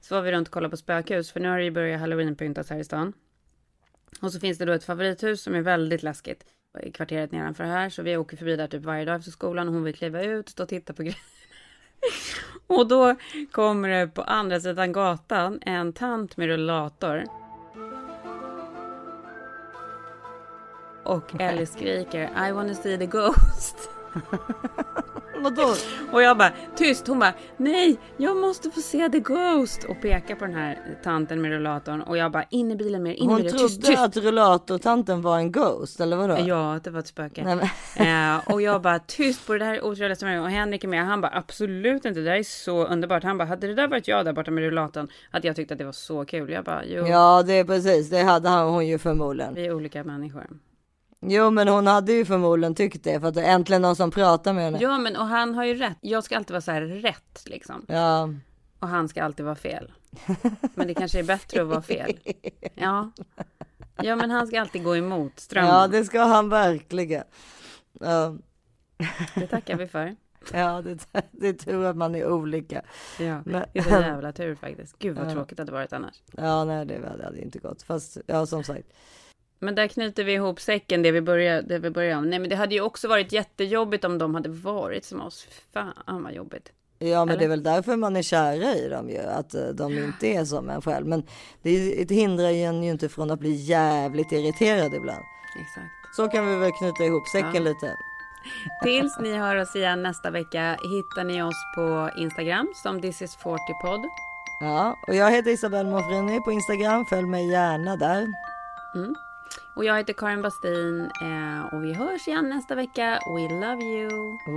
så 0.00 0.14
var 0.14 0.22
vi 0.22 0.32
runt 0.32 0.48
och 0.48 0.54
kollade 0.54 0.70
på 0.70 0.76
spökhus, 0.76 1.32
för 1.32 1.40
nu 1.40 1.48
har 1.48 1.58
det 1.58 1.64
ju 1.64 1.70
börjat 1.70 2.00
halloweenpyntas 2.00 2.70
här 2.70 2.78
i 2.78 2.84
stan. 2.84 3.12
Och 4.20 4.32
så 4.32 4.40
finns 4.40 4.58
det 4.58 4.64
då 4.64 4.72
ett 4.72 4.84
favorithus 4.84 5.42
som 5.42 5.54
är 5.54 5.60
väldigt 5.60 6.02
läskigt 6.02 6.44
i 6.80 6.92
kvarteret 6.92 7.32
nedanför 7.32 7.64
här. 7.64 7.88
Så 7.90 8.02
vi 8.02 8.16
åker 8.16 8.36
förbi 8.36 8.56
där 8.56 8.66
typ 8.66 8.82
varje 8.82 9.04
dag 9.04 9.16
efter 9.16 9.30
skolan 9.30 9.68
och 9.68 9.74
hon 9.74 9.84
vill 9.84 9.94
kliva 9.94 10.22
ut, 10.22 10.48
stå 10.48 10.62
och 10.62 10.68
titta 10.68 10.92
på 10.92 11.02
grejer. 11.02 11.18
Och 12.66 12.88
då 12.88 13.14
kommer 13.50 13.88
det 13.88 14.06
på 14.06 14.22
andra 14.22 14.60
sidan 14.60 14.92
gatan 14.92 15.58
en 15.62 15.92
tant 15.92 16.36
med 16.36 16.46
rullator. 16.46 17.24
Och 21.04 21.40
Ellie 21.40 21.66
skriker 21.66 22.48
I 22.48 22.52
wanna 22.52 22.74
see 22.74 22.98
the 22.98 23.06
ghost. 23.06 23.88
Vadå? 25.42 25.74
Och 26.12 26.22
jag 26.22 26.38
bara 26.38 26.52
tyst. 26.76 27.06
Hon 27.08 27.18
bara 27.18 27.32
nej, 27.56 27.96
jag 28.16 28.36
måste 28.36 28.70
få 28.70 28.80
se 28.80 29.08
the 29.08 29.18
ghost 29.20 29.84
och 29.84 30.00
pekar 30.02 30.34
på 30.34 30.44
den 30.44 30.54
här 30.54 30.78
tanten 31.04 31.42
med 31.42 31.50
rullatorn 31.50 32.02
och 32.02 32.16
jag 32.16 32.32
bara 32.32 32.44
in 32.50 32.70
i 32.70 32.76
bilen 32.76 33.02
mer, 33.02 33.12
in 33.12 33.24
i 33.24 33.26
Hon 33.26 33.36
bilen, 33.36 33.52
trodde 33.52 33.68
tyst, 33.68 33.82
tyst. 33.86 33.98
att 34.00 34.16
rullatortanten 34.16 35.22
var 35.22 35.36
en 35.38 35.52
ghost, 35.52 36.00
eller 36.00 36.16
vadå? 36.16 36.36
Ja, 36.46 36.80
det 36.84 36.90
var 36.90 37.00
ett 37.00 37.06
spöke. 37.06 37.44
Nej, 37.44 37.56
men... 37.96 38.34
Eh, 38.36 38.52
och 38.52 38.62
jag 38.62 38.82
bara 38.82 38.98
tyst 38.98 39.46
på 39.46 39.52
det 39.52 39.58
där 39.58 39.84
otrevliga 39.84 40.16
som 40.16 40.28
Och 40.38 40.50
Henrik 40.50 40.84
är 40.84 40.88
med. 40.88 41.06
Han 41.06 41.20
bara 41.20 41.32
absolut 41.34 42.04
inte. 42.04 42.20
Det 42.20 42.24
där 42.24 42.36
är 42.36 42.42
så 42.42 42.86
underbart. 42.86 43.22
Han 43.24 43.38
bara 43.38 43.44
hade 43.44 43.66
det 43.66 43.74
där 43.74 43.88
varit 43.88 44.08
jag 44.08 44.24
där 44.24 44.32
borta 44.32 44.50
med 44.50 44.64
rullatorn. 44.64 45.08
Att 45.30 45.44
jag 45.44 45.56
tyckte 45.56 45.74
att 45.74 45.78
det 45.78 45.84
var 45.84 45.92
så 45.92 46.24
kul. 46.24 46.50
Jag 46.50 46.64
bara 46.64 46.84
jo. 46.84 47.06
Ja, 47.06 47.42
det 47.46 47.52
är 47.52 47.64
precis. 47.64 48.10
Det 48.10 48.22
hade 48.22 48.48
han- 48.48 48.68
hon 48.68 48.86
ju 48.86 48.98
förmodligen. 48.98 49.54
Vi 49.54 49.66
är 49.66 49.74
olika 49.74 50.04
människor. 50.04 50.46
Jo, 51.24 51.50
men 51.50 51.68
hon 51.68 51.86
hade 51.86 52.12
ju 52.12 52.24
förmodligen 52.24 52.74
tyckt 52.74 53.04
det 53.04 53.20
för 53.20 53.28
att 53.28 53.34
det 53.34 53.42
är 53.42 53.54
äntligen 53.54 53.82
någon 53.82 53.96
som 53.96 54.10
pratar 54.10 54.52
med 54.52 54.64
henne. 54.64 54.78
Ja, 54.80 54.98
men 54.98 55.16
och 55.16 55.26
han 55.26 55.54
har 55.54 55.64
ju 55.64 55.74
rätt. 55.74 55.96
Jag 56.00 56.24
ska 56.24 56.36
alltid 56.36 56.50
vara 56.50 56.60
så 56.60 56.70
här 56.72 56.82
rätt 56.82 57.42
liksom. 57.46 57.84
Ja, 57.88 58.28
Och 58.78 58.88
han 58.88 59.08
ska 59.08 59.22
alltid 59.24 59.44
vara 59.46 59.54
fel. 59.56 59.92
Men 60.74 60.86
det 60.86 60.94
kanske 60.94 61.18
är 61.18 61.22
bättre 61.24 61.62
att 61.62 61.68
vara 61.68 61.82
fel. 61.82 62.18
Ja. 62.74 63.10
Ja, 64.02 64.16
men 64.16 64.30
han 64.30 64.46
ska 64.46 64.60
alltid 64.60 64.84
gå 64.84 64.96
emot 64.96 65.40
strömmen. 65.40 65.70
ja 65.74 65.88
det 65.88 66.04
ska 66.04 66.20
han 66.22 66.48
verkligen. 66.48 67.24
Ja, 68.00 68.34
Det 69.34 69.46
tackar 69.46 69.76
vi 69.76 69.86
för. 69.86 70.16
ja 70.52 70.82
det, 70.82 71.06
det 71.30 71.48
är 71.48 71.52
tur 71.52 71.84
att 71.84 71.96
man 71.96 72.14
är 72.14 72.26
olika. 72.28 72.82
Ja, 73.18 73.42
Men- 73.44 73.64
det 73.72 73.78
är 73.78 73.82
så 73.82 73.90
jävla 73.90 74.32
tur 74.32 74.54
faktiskt. 74.54 74.98
Gud 74.98 75.16
vad 75.18 75.30
Ja. 75.30 75.34
tråkigt 75.34 75.56
det 75.56 75.60
hade 75.60 75.72
varit 75.72 75.92
annars. 75.92 76.22
Ja, 76.36 76.64
nej, 76.64 76.86
det 76.86 77.08
hade 77.08 77.24
hade 77.24 77.40
inte 77.42 77.58
gått. 77.58 77.82
Fast, 77.82 78.16
ja, 78.26 78.46
som 78.46 78.64
sagt. 78.64 78.88
Men 79.62 79.74
där 79.74 79.88
knyter 79.88 80.24
vi 80.24 80.32
ihop 80.32 80.60
säcken, 80.60 81.02
det 81.02 81.10
vi 81.12 81.20
började, 81.20 81.62
det 81.62 81.78
vi 81.78 81.90
började 81.90 82.16
om. 82.16 82.30
Nej, 82.30 82.38
men 82.38 82.50
det 82.50 82.56
hade 82.56 82.74
ju 82.74 82.80
också 82.80 83.08
varit 83.08 83.32
jättejobbigt 83.32 84.04
om 84.04 84.18
de 84.18 84.34
hade 84.34 84.48
varit 84.48 85.04
som 85.04 85.20
oss. 85.20 85.46
Fan 85.72 86.22
vad 86.22 86.32
jobbigt. 86.32 86.72
Ja, 86.98 87.24
men 87.24 87.28
Eller? 87.28 87.38
det 87.38 87.44
är 87.44 87.48
väl 87.48 87.62
därför 87.62 87.96
man 87.96 88.16
är 88.16 88.22
kära 88.22 88.74
i 88.74 88.88
dem 88.88 89.10
ju, 89.10 89.18
att 89.18 89.54
eh, 89.54 89.66
de 89.66 89.98
inte 89.98 90.26
är 90.26 90.44
som 90.44 90.70
en 90.70 90.82
själv. 90.82 91.06
Men 91.06 91.22
det, 91.62 92.10
hindrar 92.10 92.50
ju 92.50 92.62
en 92.62 92.82
ju 92.82 92.90
inte 92.90 93.08
från 93.08 93.30
att 93.30 93.40
bli 93.40 93.52
jävligt 93.52 94.32
irriterad 94.32 94.94
ibland. 94.94 95.22
Exakt. 95.60 96.16
Så 96.16 96.28
kan 96.28 96.48
vi 96.48 96.56
väl 96.56 96.72
knyta 96.72 97.04
ihop 97.04 97.28
säcken 97.28 97.54
Ja. 97.54 97.60
lite. 97.60 97.96
Tills 98.82 99.18
ni 99.20 99.36
hör 99.36 99.56
oss 99.56 99.76
igen 99.76 100.02
nästa 100.02 100.30
vecka 100.30 100.70
hittar 100.70 101.24
ni 101.24 101.42
oss 101.42 101.64
på 101.74 102.10
Instagram 102.16 102.72
som 102.74 103.00
this 103.00 103.22
is 103.22 103.36
40 103.36 103.58
podd. 103.82 104.04
Ja, 104.60 104.96
och 105.08 105.14
jag 105.14 105.30
heter 105.30 105.50
Isabelle 105.50 105.90
Monfrini 105.90 106.40
på 106.40 106.52
Instagram. 106.52 107.06
Följ 107.06 107.26
mig 107.26 107.50
gärna 107.50 107.96
där. 107.96 108.26
Mm. 108.94 109.14
Och 109.74 109.84
jag 109.84 109.96
heter 109.96 110.12
Karin 110.12 110.42
Bastin 110.42 111.10
eh, 111.22 111.74
och 111.74 111.84
vi 111.84 111.92
hörs 111.94 112.28
igen 112.28 112.48
nästa 112.48 112.74
vecka. 112.74 113.18
We 113.36 113.54
love 113.66 113.82
you. 113.84 114.08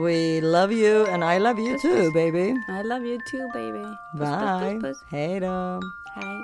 We 0.06 0.41
love 0.41 0.74
you 0.74 1.14
and 1.14 1.24
I 1.24 1.39
love 1.39 1.62
you 1.62 1.74
Puss, 1.74 1.82
too 1.82 1.96
puss. 1.96 2.14
baby. 2.14 2.48
I 2.80 2.84
love 2.84 3.06
you 3.08 3.20
too 3.32 3.48
baby. 3.54 3.84
Puss, 4.18 4.20
Bye. 4.20 4.74
Puss, 4.74 4.82
puss, 4.82 5.00
puss. 5.02 5.04
Hej 5.12 5.39
då. 5.39 5.80
Hej. 6.16 6.38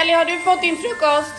Ellie, 0.00 0.14
har 0.14 0.24
du 0.24 0.38
fått 0.38 0.60
din 0.62 0.76
frukost? 0.76 1.34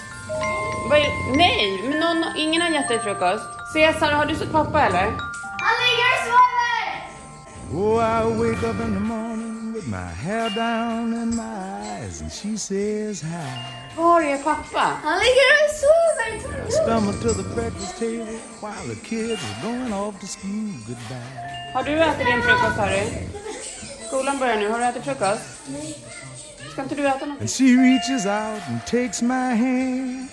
Nej, 1.38 1.80
men 1.90 2.00
någon, 2.00 2.24
ingen 2.38 2.62
har 2.62 2.70
gett 2.70 2.88
dig 2.88 3.00
frukost. 3.00 3.46
Cesar, 3.74 4.12
har 4.12 4.26
du 4.26 4.36
sett 4.36 4.52
pappa 4.52 4.82
eller? 4.82 5.06
Han 5.66 5.76
ligger 5.84 6.10
och 6.14 6.22
sover! 6.28 6.86
Oh, 7.74 7.98
I 8.04 8.24
wake 8.40 8.68
up 8.68 8.80
in 8.88 8.94
the 8.94 9.00
morning 9.00 9.53
with 9.74 9.88
my 9.88 10.10
hair 10.26 10.50
down 10.52 11.14
and 11.14 11.36
my 11.36 11.44
eyes, 11.44 12.22
and 12.22 12.32
she 12.32 12.56
says 12.58 13.22
hi. 13.22 13.66
Oh, 13.98 14.04
Var 14.04 14.22
är 14.22 14.38
pappa? 14.38 14.98
Han 15.04 15.20
ligger 15.20 15.52
och 15.64 15.72
sover! 15.82 16.68
I 16.68 16.72
stumble 16.72 17.14
to 17.14 17.34
the 17.42 17.56
breakfast 17.56 17.98
table 18.00 18.38
while 18.62 18.88
the 18.88 18.96
kids 19.10 19.42
are 19.44 19.62
going 19.64 19.94
off 19.94 20.20
to 20.20 20.28
school 20.28 20.74
goodbye. 20.88 21.74
Har 21.74 21.84
du 21.84 21.92
ätit 22.04 22.26
din 22.26 22.42
frukost 22.42 22.78
Harry? 22.78 23.08
Skolan 24.08 24.40
börjar 24.40 24.56
nu, 24.58 24.70
har 24.70 24.80
du 24.80 24.86
ätit 24.86 25.04
frukost? 25.04 25.44
Ska 26.72 26.84
inte 26.84 26.96
du 26.96 27.08
äta 27.08 27.26
något? 27.26 27.42
And 27.42 27.50
she 27.50 27.64
reaches 27.64 28.26
out 28.26 28.62
and 28.68 28.86
takes 28.86 29.22
my 29.22 29.56
hand, 29.56 30.30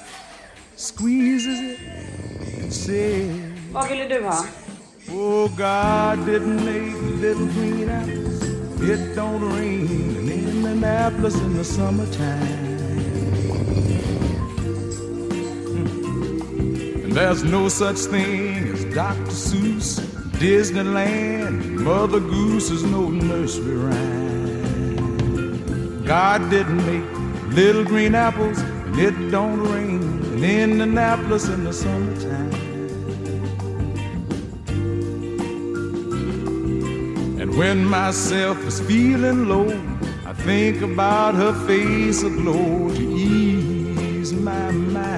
squeezes 0.76 1.60
it, 1.60 1.78
and 2.62 2.72
says, 2.72 3.30
Vad 3.72 3.88
ville 3.88 4.08
du 4.08 4.22
ha? 4.24 4.44
Oh, 5.12 5.48
God 5.48 6.26
didn't 6.26 6.60
make 6.64 7.20
little 7.22 7.46
green 7.46 7.88
apples. 7.90 8.39
It 8.82 9.14
don't 9.14 9.42
rain 9.56 9.86
in 10.16 10.28
Indianapolis 10.30 11.34
in 11.34 11.54
the 11.54 11.64
summertime. 11.64 12.46
Hmm. 15.68 17.04
And 17.04 17.12
there's 17.12 17.44
no 17.44 17.68
such 17.68 17.98
thing 17.98 18.68
as 18.68 18.86
Dr. 18.86 19.30
Seuss, 19.30 20.00
Disneyland, 20.40 21.74
Mother 21.74 22.20
Goose 22.20 22.70
is 22.70 22.82
no 22.82 23.10
nursery 23.10 23.76
rhyme. 23.76 25.10
God 26.04 26.48
didn't 26.48 26.84
make 26.86 27.04
little 27.54 27.84
green 27.84 28.14
apples, 28.14 28.58
and 28.60 28.98
it 28.98 29.30
don't 29.30 29.60
rain 29.60 30.00
in 30.32 30.42
Indianapolis 30.42 31.48
in 31.48 31.64
the 31.64 31.72
summertime. 31.74 32.69
When 37.60 37.84
myself 37.84 38.56
is 38.66 38.80
feeling 38.80 39.46
low, 39.46 39.68
I 40.24 40.32
think 40.32 40.80
about 40.80 41.34
her 41.34 41.52
face 41.66 42.22
aglow 42.22 42.88
to 42.88 43.02
ease 43.02 44.32
my 44.32 44.70
mind. 44.70 45.09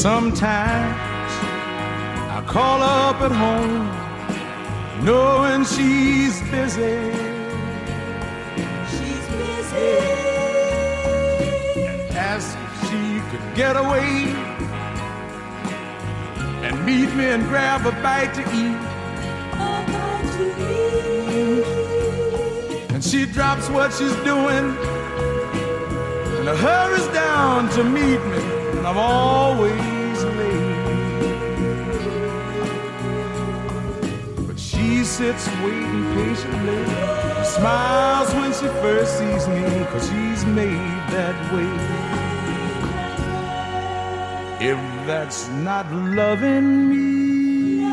Sometimes 0.00 0.96
I 2.32 2.42
call 2.46 2.80
up 2.80 3.20
at 3.20 3.30
home, 3.30 3.86
knowing 5.04 5.62
she's 5.66 6.40
busy. 6.50 7.12
She's 8.88 9.26
busy. 9.28 9.98
And 11.84 12.00
ask 12.16 12.56
if 12.66 12.72
she 12.88 13.20
could 13.30 13.54
get 13.54 13.76
away 13.76 14.32
and 16.64 16.86
meet 16.86 17.14
me 17.14 17.26
and 17.26 17.46
grab 17.48 17.84
a 17.84 17.92
bite 18.00 18.32
to 18.36 18.42
eat. 18.56 18.80
And 22.94 23.04
she 23.04 23.26
drops 23.26 23.68
what 23.68 23.92
she's 23.92 24.16
doing 24.24 24.74
and 26.38 26.48
hurries 26.56 27.06
down 27.08 27.68
to 27.72 27.84
meet 27.84 28.22
me, 28.32 28.59
I'm 28.90 28.98
always 28.98 30.24
late. 30.24 30.84
But 34.48 34.58
she 34.58 35.04
sits 35.04 35.46
waiting 35.62 36.06
patiently, 36.16 36.84
smiles 37.44 38.34
when 38.34 38.52
she 38.52 38.66
first 38.82 39.16
sees 39.16 39.46
me, 39.46 39.62
cause 39.92 40.08
she's 40.10 40.44
made 40.44 41.02
that 41.14 41.36
way. 41.54 41.72
If 44.72 44.78
that's 45.06 45.48
not 45.50 45.86
loving 45.92 46.88
me, 46.90 47.84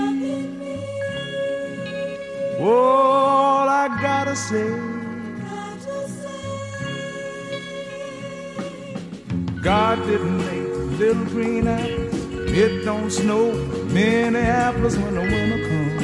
all 2.59 3.69
I 3.69 3.87
gotta 4.01 4.35
say. 4.35 4.67
God 9.61 9.97
didn't 10.07 10.37
make 10.37 10.66
little 10.97 11.25
green 11.25 11.67
apples. 11.67 12.15
It 12.51 12.83
don't 12.83 13.11
snow 13.11 13.53
Minneapolis 13.85 14.97
when 14.97 15.13
the 15.13 15.21
winter 15.21 15.67
comes. 15.69 16.03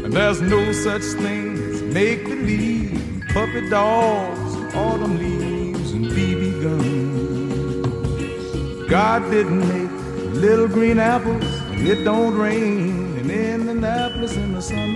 and 0.04 0.12
there's 0.12 0.40
no 0.40 0.72
such 0.72 1.02
thing 1.02 1.58
as 1.58 1.82
make 1.82 2.24
believe, 2.24 3.22
puppy 3.34 3.68
dogs, 3.68 4.56
autumn 4.74 5.18
leaves, 5.18 5.92
and 5.92 6.06
BB 6.06 6.62
guns. 6.62 7.06
God 8.88 9.30
didn't 9.30 9.68
make 9.68 9.90
little 10.34 10.68
green 10.68 10.98
apples. 10.98 11.44
It 11.72 12.04
don't 12.04 12.34
rain 12.34 13.18
in 13.18 13.30
Indianapolis 13.30 14.36
in 14.36 14.52
the 14.54 14.62
summertime. 14.62 14.95